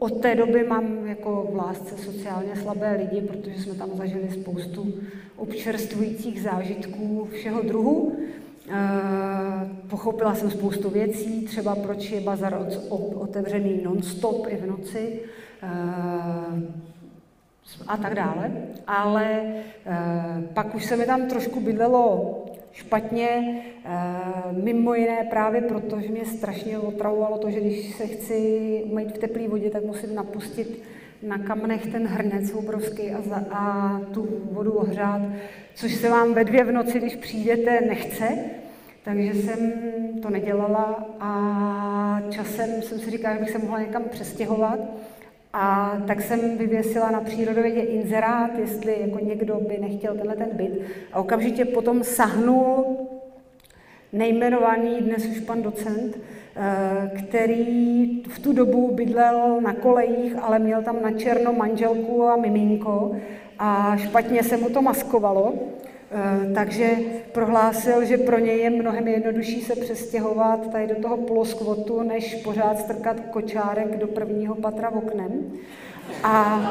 [0.01, 4.93] od té doby mám jako v lásce sociálně slabé lidi, protože jsme tam zažili spoustu
[5.35, 8.17] občerstvujících zážitků všeho druhu.
[8.69, 12.67] Eh, pochopila jsem spoustu věcí, třeba proč je bazar
[13.15, 15.19] otevřený non-stop i v noci
[15.63, 15.67] eh,
[17.87, 18.51] a tak dále.
[18.87, 19.41] Ale
[19.85, 22.40] eh, pak už se mi tam trošku bydlelo
[22.71, 23.61] špatně,
[24.51, 29.17] mimo jiné právě proto, že mě strašně otravovalo to, že když se chci umýt v
[29.17, 30.83] teplé vodě, tak musím napustit
[31.23, 35.21] na kamnech ten hrnec obrovský a, za, a tu vodu ohřát,
[35.75, 38.37] což se vám ve dvě v noci, když přijdete, nechce.
[39.03, 39.73] Takže jsem
[40.21, 44.79] to nedělala a časem jsem si říkala, že bych se mohla někam přestěhovat.
[45.53, 50.81] A tak jsem vyvěsila na přírodovědě inzerát, jestli jako někdo by nechtěl tenhle ten byt.
[51.13, 52.97] A okamžitě potom sahnul
[54.13, 56.17] nejmenovaný dnes už pan docent,
[56.55, 62.35] eh, který v tu dobu bydlel na kolejích, ale měl tam na černo manželku a
[62.35, 63.15] miminko
[63.59, 65.53] a špatně se mu to maskovalo.
[66.13, 66.89] Eh, takže
[67.31, 72.79] prohlásil, že pro něj je mnohem jednodušší se přestěhovat tady do toho poloskvotu, než pořád
[72.79, 75.51] strkat kočárek do prvního patra v oknem.
[76.23, 76.61] A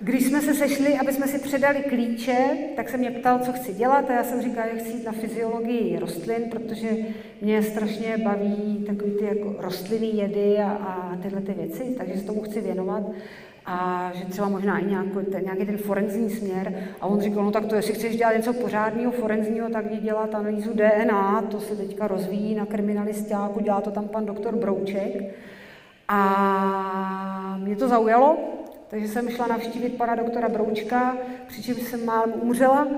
[0.00, 2.36] když jsme se sešli, aby jsme si předali klíče,
[2.76, 5.12] tak se mě ptal, co chci dělat a já jsem říkala, že chci jít na
[5.12, 6.88] fyziologii rostlin, protože
[7.40, 12.26] mě strašně baví takový ty jako rostlinný jedy a, a tyhle ty věci, takže se
[12.26, 13.02] tomu chci věnovat
[13.66, 16.74] a že třeba možná i nějaký ten, nějaký ten forenzní směr.
[17.00, 20.34] A on říkal, no tak to, jestli chceš dělat něco pořádného, forenzního, tak jdi dělat
[20.34, 25.34] analýzu DNA, to se teďka rozvíjí na kriminalistáku, dělá to tam pan doktor Brouček.
[26.08, 28.36] A mě to zaujalo,
[28.88, 31.16] takže jsem šla navštívit pana doktora Broučka,
[31.46, 32.88] přičemž jsem málem umřela,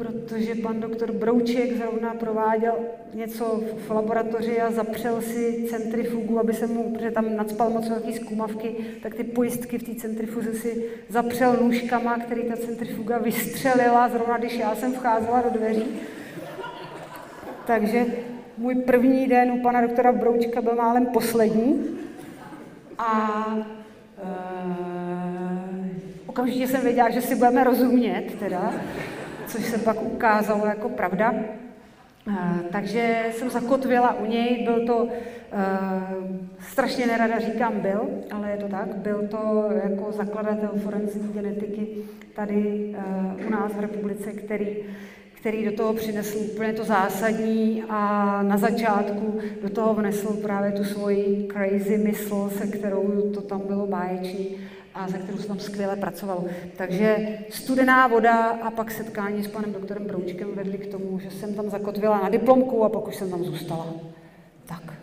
[0.00, 2.74] protože pan doktor Brouček zrovna prováděl
[3.14, 8.12] něco v laboratoři a zapřel si centrifugu, aby se mu, protože tam nadspal moc velký
[8.12, 14.38] zkumavky, tak ty pojistky v té centrifuze si zapřel nůžkama, který ta centrifuga vystřelila, zrovna
[14.38, 15.86] když já jsem vcházela do dveří.
[17.66, 18.06] Takže
[18.58, 21.86] můj první den u pana doktora Broučka byl málem poslední.
[22.98, 24.30] A e,
[26.26, 28.72] okamžitě jsem věděla, že si budeme rozumět teda
[29.50, 31.34] což se pak ukázalo jako pravda.
[32.28, 35.08] Eh, takže jsem zakotvila u něj, byl to,
[35.52, 35.66] eh,
[36.58, 38.00] strašně nerada říkám byl,
[38.30, 41.86] ale je to tak, byl to jako zakladatel forenzní genetiky
[42.34, 44.76] tady eh, u nás v republice, který,
[45.34, 50.84] který do toho přinesl úplně to zásadní a na začátku do toho vnesl právě tu
[50.84, 54.56] svoji crazy mysl, se kterou to tam bylo báječný
[54.94, 56.44] a se kterou se tam skvěle pracovalo.
[56.76, 61.54] Takže studená voda a pak setkání s panem doktorem Broučkem vedli k tomu, že jsem
[61.54, 63.86] tam zakotvila na diplomku a pak už jsem tam zůstala.
[64.66, 64.94] Tak.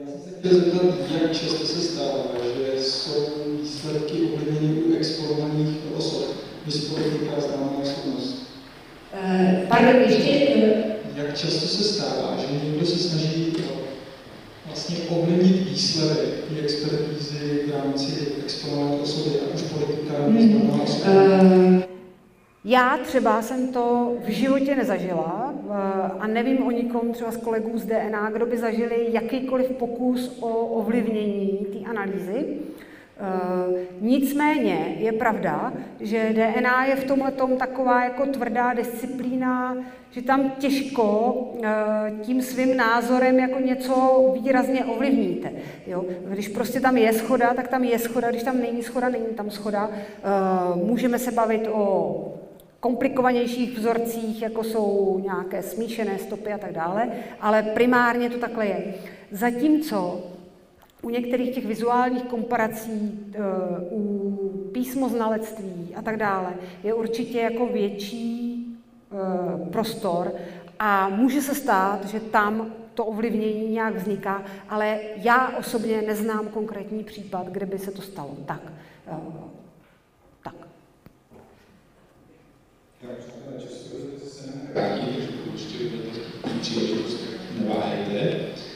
[0.00, 0.82] Já jsem se chtěl zeptat,
[1.22, 3.26] jak často se stává, že jsou
[3.62, 8.46] výsledky ovlivněny u exponovaných osob, když politika známá osobnost.
[9.12, 10.56] Eh, pardon, ještě...
[11.14, 13.56] Jak často se stává, že někdo se snaží
[14.76, 21.06] vlastně ovlivnit výsledek té expertízy v rámci exponované osoby, ať už politika nebo osobnost?
[22.64, 25.72] Já třeba jsem to v životě nezažila eh,
[26.18, 30.66] a nevím o nikom třeba z kolegů z DNA, kdo by zažili jakýkoliv pokus o
[30.66, 32.46] ovlivnění té analýzy.
[33.18, 39.76] Eh, nicméně je pravda, že DNA je v tomhle taková jako tvrdá disciplína,
[40.10, 45.52] že tam těžko eh, tím svým názorem jako něco výrazně ovlivníte.
[45.86, 46.04] Jo?
[46.28, 49.50] Když prostě tam je schoda, tak tam je schoda, když tam není schoda, není tam
[49.50, 49.90] schoda.
[50.74, 52.24] Můžeme se bavit o
[52.80, 57.08] komplikovanějších vzorcích, jako jsou nějaké smíšené stopy a tak dále,
[57.40, 58.94] ale primárně to takhle je.
[59.30, 60.22] Zatímco
[61.06, 63.38] u některých těch vizuálních komparací, eh,
[63.90, 64.36] u
[64.72, 68.66] písmoznalectví a tak dále, je určitě jako větší
[69.12, 70.32] eh, prostor
[70.78, 77.04] a může se stát, že tam to ovlivnění nějak vzniká, ale já osobně neznám konkrétní
[77.04, 78.36] případ, kde by se to stalo.
[78.46, 78.60] Tak,
[79.06, 79.16] eh,
[84.72, 87.20] krátí, takže určitě budete příležitost,
[87.58, 88.75] neváhejte.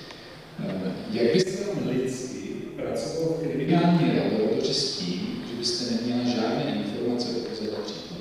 [0.68, 6.64] Eh, jak byste tam lidsky pracoval v kriminální laboratoři s tím, že byste neměla žádné
[6.76, 8.20] informace o toho případu?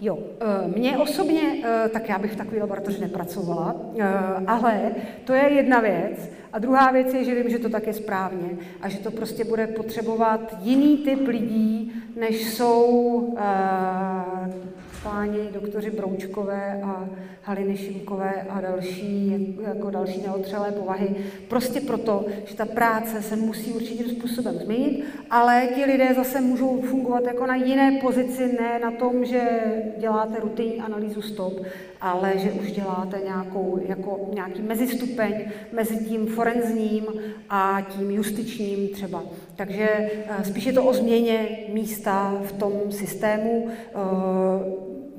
[0.00, 3.76] Jo, eh, mě osobně, eh, tak já bych v takové laboratoři nepracovala,
[4.46, 4.92] ale
[5.24, 6.30] to je jedna věc.
[6.52, 8.48] A druhá věc je, že vím, že to tak je správně
[8.80, 13.36] a že to prostě bude potřebovat jiný typ lidí, než jsou
[15.02, 17.08] páni doktoři Broučkové a
[17.42, 21.16] Haliny Šimkové a další, jako další neotřelé povahy.
[21.48, 26.82] Prostě proto, že ta práce se musí určitým způsobem změnit, ale ti lidé zase můžou
[26.82, 29.40] fungovat jako na jiné pozici, ne na tom, že
[29.98, 31.62] děláte rutinní analýzu stop,
[32.00, 35.34] ale že už děláte nějakou, jako nějaký mezistupeň
[35.72, 37.06] mezi tím forenzním
[37.50, 39.22] a tím justičním třeba.
[39.56, 43.68] Takže eh, spíš je to o změně místa v tom systému.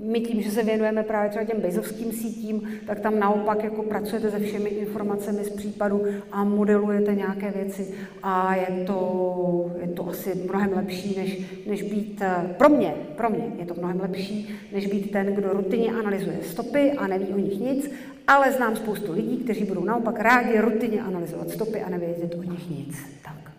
[0.03, 4.31] My tím, že se věnujeme právě třeba těm bezovským sítím, tak tam naopak jako pracujete
[4.31, 10.35] se všemi informacemi z případu a modelujete nějaké věci a je to, je to asi
[10.35, 14.87] mnohem lepší, než, než být, eh, pro mě, pro mě je to mnohem lepší, než
[14.87, 17.91] být ten, kdo rutině analyzuje stopy a neví o nich nic,
[18.27, 22.69] ale znám spoustu lidí, kteří budou naopak rádi rutině analyzovat stopy a nevědět o nich
[22.69, 22.97] nic.
[23.23, 23.50] Tak.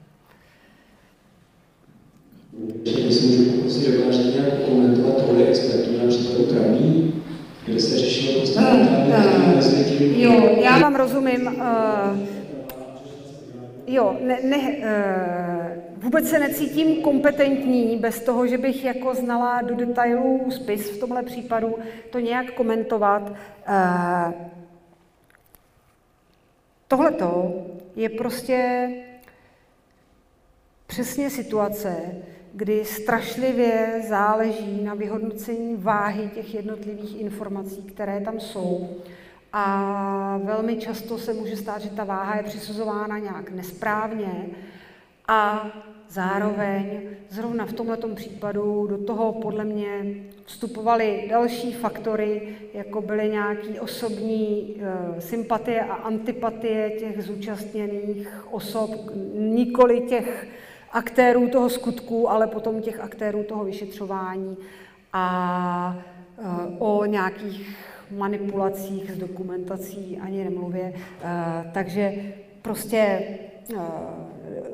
[2.85, 7.23] Jestli můžu poprosit, že vážně nějak komentovat roli expertů na příkladu Kramí,
[7.67, 8.61] kde se řešilo prostě
[10.17, 11.47] Jo, já vám rozumím.
[11.47, 12.19] Uh,
[13.87, 19.75] jo, ne, ne, uh, vůbec se necítím kompetentní bez toho, že bych jako znala do
[19.75, 21.77] detailů spis v tomhle případu
[22.11, 23.31] to nějak komentovat.
[23.31, 24.33] Uh,
[26.89, 27.53] tohleto
[27.97, 28.89] je prostě
[30.87, 31.97] přesně situace,
[32.55, 38.89] kdy strašlivě záleží na vyhodnocení váhy těch jednotlivých informací, které tam jsou.
[39.53, 44.47] A velmi často se může stát, že ta váha je přisuzována nějak nesprávně
[45.29, 45.71] a
[46.09, 47.01] zároveň
[47.31, 50.15] zrovna v tomto případu do toho podle mě
[50.45, 54.77] vstupovaly další faktory, jako byly nějaké osobní
[55.17, 58.91] e, sympatie a antipatie těch zúčastněných osob,
[59.35, 60.47] nikoli těch
[60.93, 64.57] aktérů toho skutku, ale potom těch aktérů toho vyšetřování
[65.13, 65.97] a
[66.39, 66.43] e,
[66.79, 67.77] o nějakých
[68.11, 70.83] manipulacích s dokumentací ani nemluvě.
[70.83, 70.95] E,
[71.75, 72.15] takže
[72.63, 73.43] prostě e,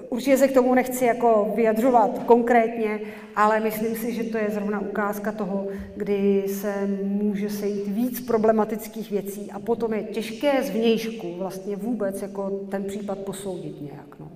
[0.09, 3.01] určitě se k tomu nechci jako vyjadřovat konkrétně,
[3.37, 5.67] ale myslím si, že to je zrovna ukázka toho,
[5.97, 12.51] kdy se může sejít víc problematických věcí a potom je těžké zvnějšku vlastně vůbec jako
[12.71, 14.19] ten případ posoudit nějak.
[14.21, 14.31] No.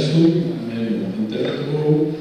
[0.00, 0.26] Jsou
[1.18, 2.12] internetovou.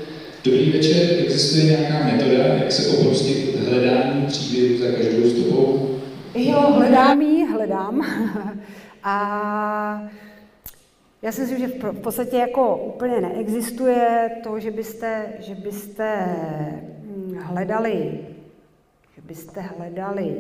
[0.44, 5.99] Dobrý večer, existuje nějaká metoda, jak se oprostit hledání příběhu za každou stopou?
[6.35, 8.06] Jo, hledám ji, hledám.
[9.03, 10.10] A
[11.22, 16.26] já si myslím, že v podstatě jako úplně neexistuje to, že byste, že byste
[17.03, 18.19] hm, hledali,
[19.34, 20.35] byste hledali,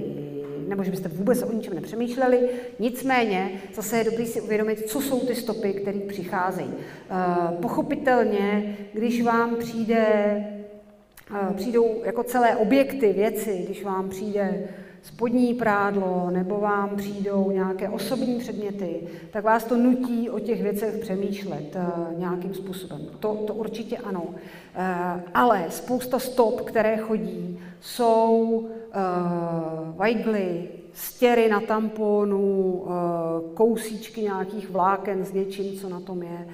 [0.67, 2.49] nebo že byste vůbec o ničem nepřemýšleli.
[2.79, 6.73] Nicméně zase je dobré si uvědomit, co jsou ty stopy, které přicházejí.
[6.73, 7.15] Eh,
[7.61, 10.05] pochopitelně, když vám přijde,
[11.35, 14.67] eh, přijdou jako celé objekty, věci, když vám přijde
[15.03, 19.01] spodní prádlo nebo vám přijdou nějaké osobní předměty,
[19.31, 23.01] tak vás to nutí o těch věcech přemýšlet uh, nějakým způsobem.
[23.19, 24.23] To, to určitě ano.
[24.23, 24.35] Uh,
[25.33, 32.85] ale spousta stop, které chodí, jsou uh, vajgly, stěry na tamponu,
[33.53, 36.47] kousíčky nějakých vláken s něčím, co na tom je.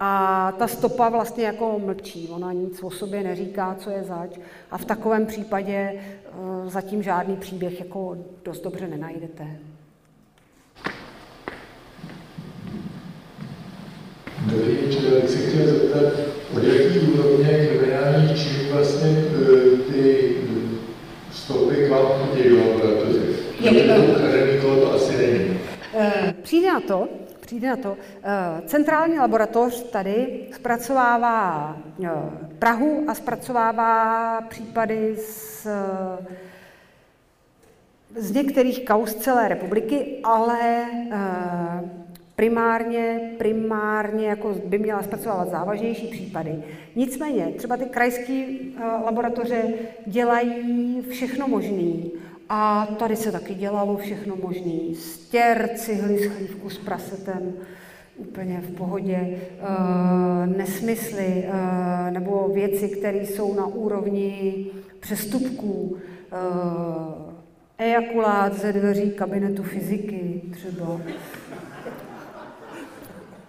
[0.00, 4.30] A ta stopa vlastně jako mlčí, ona nic o sobě neříká, co je zač.
[4.70, 6.00] A v takovém případě
[6.66, 9.46] zatím žádný příběh jako dost dobře nenajdete.
[14.46, 16.12] Dobrý večer, bych se chtěl zeptat,
[16.56, 19.24] od jaký úrovně kriminálních činů vlastně
[19.92, 20.34] ty
[21.50, 23.20] stopy k vám chodí do laboratoře?
[24.60, 25.60] to asi není.
[25.94, 27.08] E, přijde na to,
[27.40, 27.96] přijde na to.
[28.22, 31.76] E, centrální laboratoř tady zpracovává
[32.58, 35.66] Prahu a zpracovává případy z
[38.16, 41.90] z některých kaus celé republiky, ale eh,
[42.40, 46.54] primárně, primárně jako by měla zpracovávat závažnější případy.
[46.96, 49.62] Nicméně třeba ty krajské eh, laboratoře
[50.06, 51.92] dělají všechno možné.
[52.48, 54.94] A tady se taky dělalo všechno možné.
[54.94, 57.52] Stěr, cihly, schlívku s prasetem,
[58.16, 59.38] úplně v pohodě, e,
[60.46, 64.66] nesmysly e, nebo věci, které jsou na úrovni
[65.00, 65.96] přestupků.
[67.78, 71.00] Ejakulát ze dveří kabinetu fyziky třeba.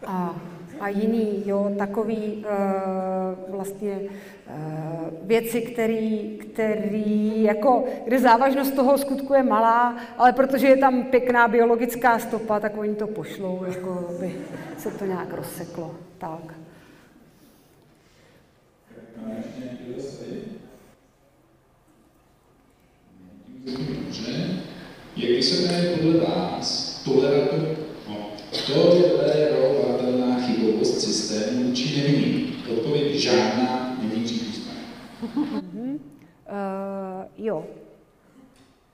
[0.08, 0.36] A,
[0.80, 9.34] a jiný, jo, takový uh, vlastně uh, věci, který, který, jako, kde závažnost toho skutku
[9.34, 14.36] je malá, ale protože je tam pěkná biologická stopa, tak oni to pošlou, jako by
[14.78, 15.96] se to nějak rozseklo.
[16.18, 16.54] Tak.
[23.66, 24.22] Dobře.
[25.16, 26.92] Jak vysoká je podle vás
[28.52, 32.56] tolerovatelná chybovost systému vůči nevinným?
[32.72, 34.74] Odpověď žádná není přípustná.
[35.22, 35.52] Uh,
[37.38, 37.66] jo,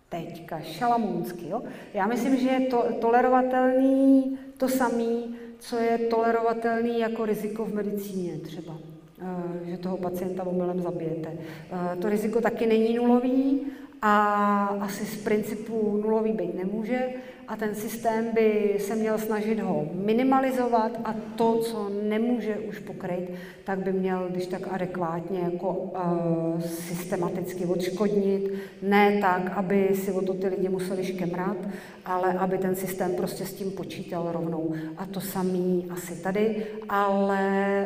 [0.09, 1.61] teďka, šalamounsky, jo.
[1.93, 8.37] Já myslím, že je to tolerovatelný to samý, co je tolerovatelný jako riziko v medicíně
[8.37, 8.73] třeba.
[9.21, 11.29] Uh, že toho pacienta omylem zabijete.
[11.29, 13.61] Uh, to riziko taky není nulový,
[14.01, 17.09] a asi z principu nulový být nemůže
[17.47, 23.29] a ten systém by se měl snažit ho minimalizovat a to, co nemůže už pokryt,
[23.63, 30.21] tak by měl, když tak adekvátně jako uh, systematicky odškodnit, ne tak, aby si o
[30.21, 31.57] to ty lidi museli škemrat,
[32.05, 34.73] ale aby ten systém prostě s tím počítal rovnou.
[34.97, 37.41] A to samý asi tady, ale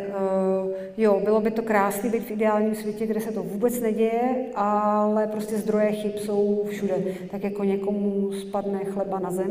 [0.07, 4.45] uh, jo, bylo by to krásné být v ideálním světě, kde se to vůbec neděje,
[4.55, 6.95] ale prostě zdroje chyb jsou všude.
[7.31, 9.51] Tak jako někomu spadne chleba na zem,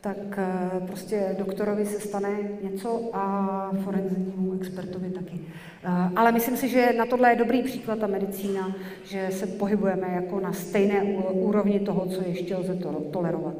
[0.00, 5.34] tak uh, prostě doktorovi se stane něco a forenznímu expertovi taky.
[5.34, 10.08] Uh, ale myslím si, že na tohle je dobrý příklad ta medicína, že se pohybujeme
[10.14, 11.02] jako na stejné
[11.32, 13.54] úrovni toho, co ještě lze to tolerovat.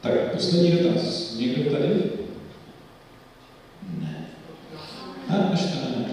[0.00, 1.36] Tak poslední dotaz.
[1.38, 2.02] Někdo tady?
[4.00, 4.26] Ne.
[5.28, 6.04] A až tam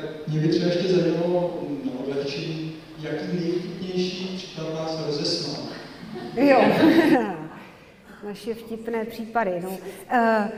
[0.00, 5.66] Tak mě by třeba ještě zajímalo na odlehčení, jaký nejvtipnější příklad vás rozesmál.
[6.36, 6.64] Jo,
[8.24, 9.60] naše vtipné případy.
[9.62, 9.68] No.
[9.68, 10.48] Uh,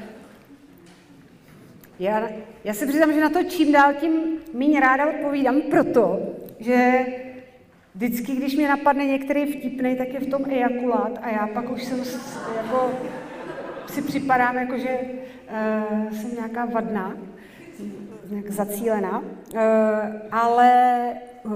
[1.98, 2.28] já,
[2.64, 4.12] já se přiznám, že na to čím dál tím
[4.54, 6.18] méně ráda odpovídám, proto,
[6.60, 7.06] že
[7.96, 11.84] Vždycky, když mě napadne některý vtipný, tak je v tom ejakulát a já pak už
[11.84, 12.02] jsem
[12.56, 12.90] jako,
[13.86, 17.16] si připadám, jako že uh, jsem nějaká vadná,
[18.30, 19.60] nějak zacílená, uh,
[20.30, 21.12] ale
[21.44, 21.52] uh,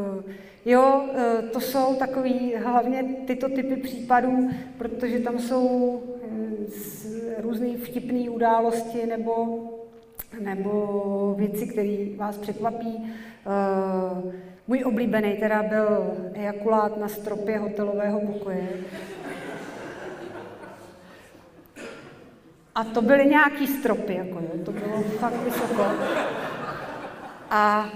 [0.65, 6.03] jo, uh, to jsou takový hlavně tyto typy případů, protože tam jsou
[7.39, 9.65] různé vtipné události nebo,
[10.41, 13.13] nebo věci, které vás překvapí.
[14.69, 18.69] Můj oblíbený teda byl ejakulát na stropě hotelového pokoje.
[22.75, 25.85] A to byly nějaký stropy, jako jo, to bylo fakt vysoko.
[27.51, 27.91] A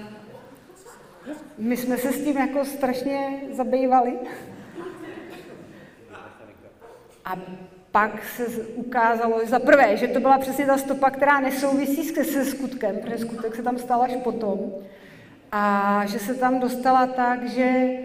[1.58, 4.18] my jsme se s tím jako strašně zabývali.
[7.24, 7.36] A
[7.90, 12.96] pak se ukázalo, za prvé, že to byla přesně ta stopa, která nesouvisí se skutkem,
[12.96, 14.72] protože skutek se tam stal až potom.
[15.52, 17.98] A že se tam dostala tak, že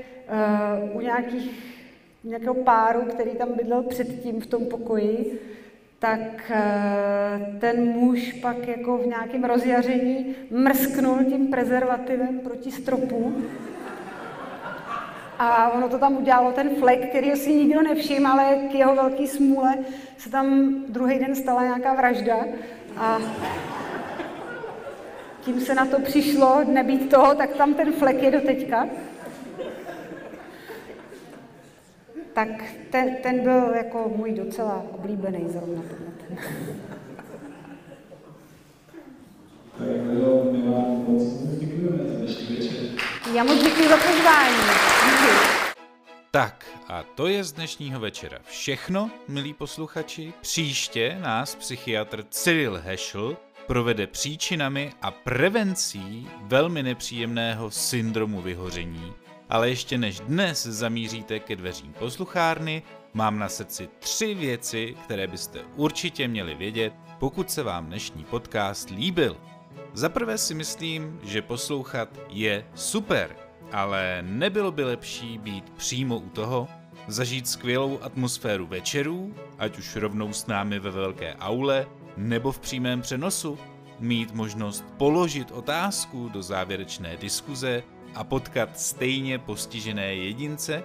[0.91, 1.75] uh, u nějakých,
[2.23, 5.41] nějakého páru, který tam bydlel předtím v tom pokoji,
[5.99, 13.35] tak uh, ten muž pak jako v nějakém rozjaření mrsknul tím prezervativem proti stropu
[15.39, 19.27] a ono to tam udělalo ten flek, který si nikdo nevšiml, ale k jeho velký
[19.27, 19.75] smůle
[20.17, 22.35] se tam druhý den stala nějaká vražda
[22.97, 23.19] a
[25.41, 28.87] tím se na to přišlo nebýt toho, tak tam ten flek je do teďka.
[32.39, 36.37] Tak ten, ten byl jako můj docela oblíbený zrovna ten.
[39.77, 39.87] Tak
[40.51, 41.23] my vám moc
[41.59, 42.83] děkujeme za dnešní večer.
[43.33, 44.55] Já moc děkuji za pozvání.
[45.05, 45.33] Díky.
[46.31, 50.33] Tak a to je z dnešního večera všechno, milí posluchači.
[50.41, 53.37] Příště nás psychiatr Cyril Heschel
[53.67, 59.13] provede příčinami a prevencí velmi nepříjemného syndromu vyhoření.
[59.49, 65.59] Ale ještě než dnes zamíříte ke dveřím posluchárny, mám na srdci tři věci, které byste
[65.75, 69.37] určitě měli vědět, pokud se vám dnešní podcast líbil.
[69.93, 73.35] Za prvé si myslím, že poslouchat je super,
[73.71, 76.67] ale nebylo by lepší být přímo u toho,
[77.07, 83.01] zažít skvělou atmosféru večerů, ať už rovnou s námi ve velké aule, nebo v přímém
[83.01, 83.57] přenosu,
[83.99, 87.83] mít možnost položit otázku do závěrečné diskuze
[88.15, 90.83] a potkat stejně postižené jedince,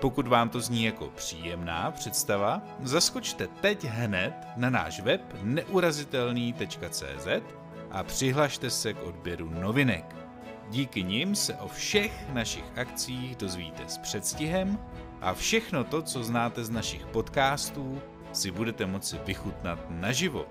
[0.00, 7.26] pokud vám to zní jako příjemná představa, zaskočte teď hned na náš web neurazitelný.cz
[7.90, 10.16] a přihlašte se k odběru novinek.
[10.70, 14.78] Díky nim se o všech našich akcích dozvíte s předstihem
[15.20, 20.46] a všechno to, co znáte z našich podcastů, si budete moci vychutnat naživo.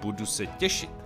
[0.00, 0.99] Budu se těšit.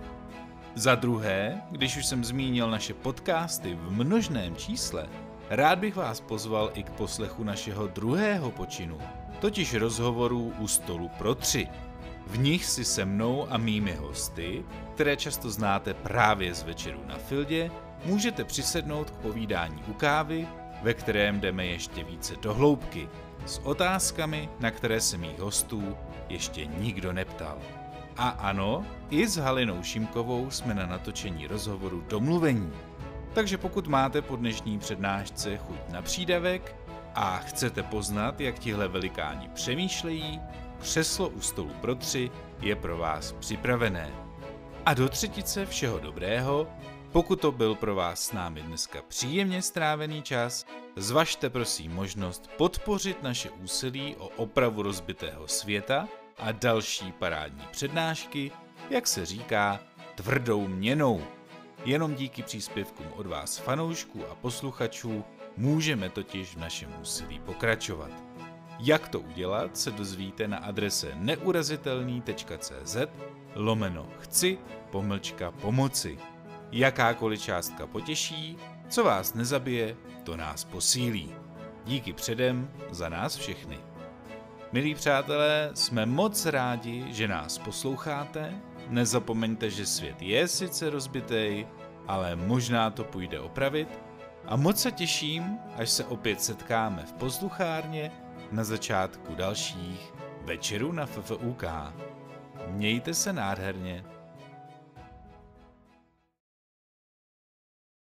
[0.77, 5.07] Za druhé, když už jsem zmínil naše podcasty v množném čísle,
[5.49, 8.97] rád bych vás pozval i k poslechu našeho druhého počinu,
[9.39, 11.67] totiž rozhovorů u stolu pro tři.
[12.27, 17.17] V nich si se mnou a mými hosty, které často znáte právě z večerů na
[17.17, 17.71] Fildě,
[18.05, 20.47] můžete přisednout k povídání u kávy,
[20.83, 23.09] ve kterém jdeme ještě více do hloubky,
[23.45, 25.97] s otázkami, na které se mých hostů
[26.29, 27.57] ještě nikdo neptal.
[28.17, 32.73] A ano, i s Halinou Šimkovou jsme na natočení rozhovoru domluvení.
[33.33, 36.75] Takže pokud máte po dnešní přednášce chuť na přídavek
[37.15, 40.41] a chcete poznat, jak tihle velikáni přemýšlejí,
[40.79, 42.31] křeslo u stolu pro tři
[42.61, 44.11] je pro vás připravené.
[44.85, 46.67] A do třetice všeho dobrého,
[47.11, 50.65] pokud to byl pro vás s námi dneska příjemně strávený čas,
[50.95, 58.51] zvažte prosím možnost podpořit naše úsilí o opravu rozbitého světa a další parádní přednášky,
[58.89, 59.79] jak se říká,
[60.15, 61.23] tvrdou měnou.
[61.85, 65.23] Jenom díky příspěvkům od vás fanoušků a posluchačů
[65.57, 68.11] můžeme totiž v našem úsilí pokračovat.
[68.79, 72.97] Jak to udělat, se dozvíte na adrese neurazitelný.cz
[73.55, 74.57] lomeno chci
[74.91, 76.17] pomlčka pomoci.
[76.71, 78.57] Jakákoliv částka potěší,
[78.89, 81.35] co vás nezabije, to nás posílí.
[81.85, 83.84] Díky předem za nás všechny.
[84.75, 88.53] Milí přátelé, jsme moc rádi, že nás posloucháte.
[88.87, 91.65] Nezapomeňte, že svět je sice rozbitý,
[92.07, 93.99] ale možná to půjde opravit.
[94.45, 98.11] A moc se těším, až se opět setkáme v posluchárně
[98.51, 101.63] na začátku dalších večerů na FFUK.
[102.67, 104.03] Mějte se nádherně.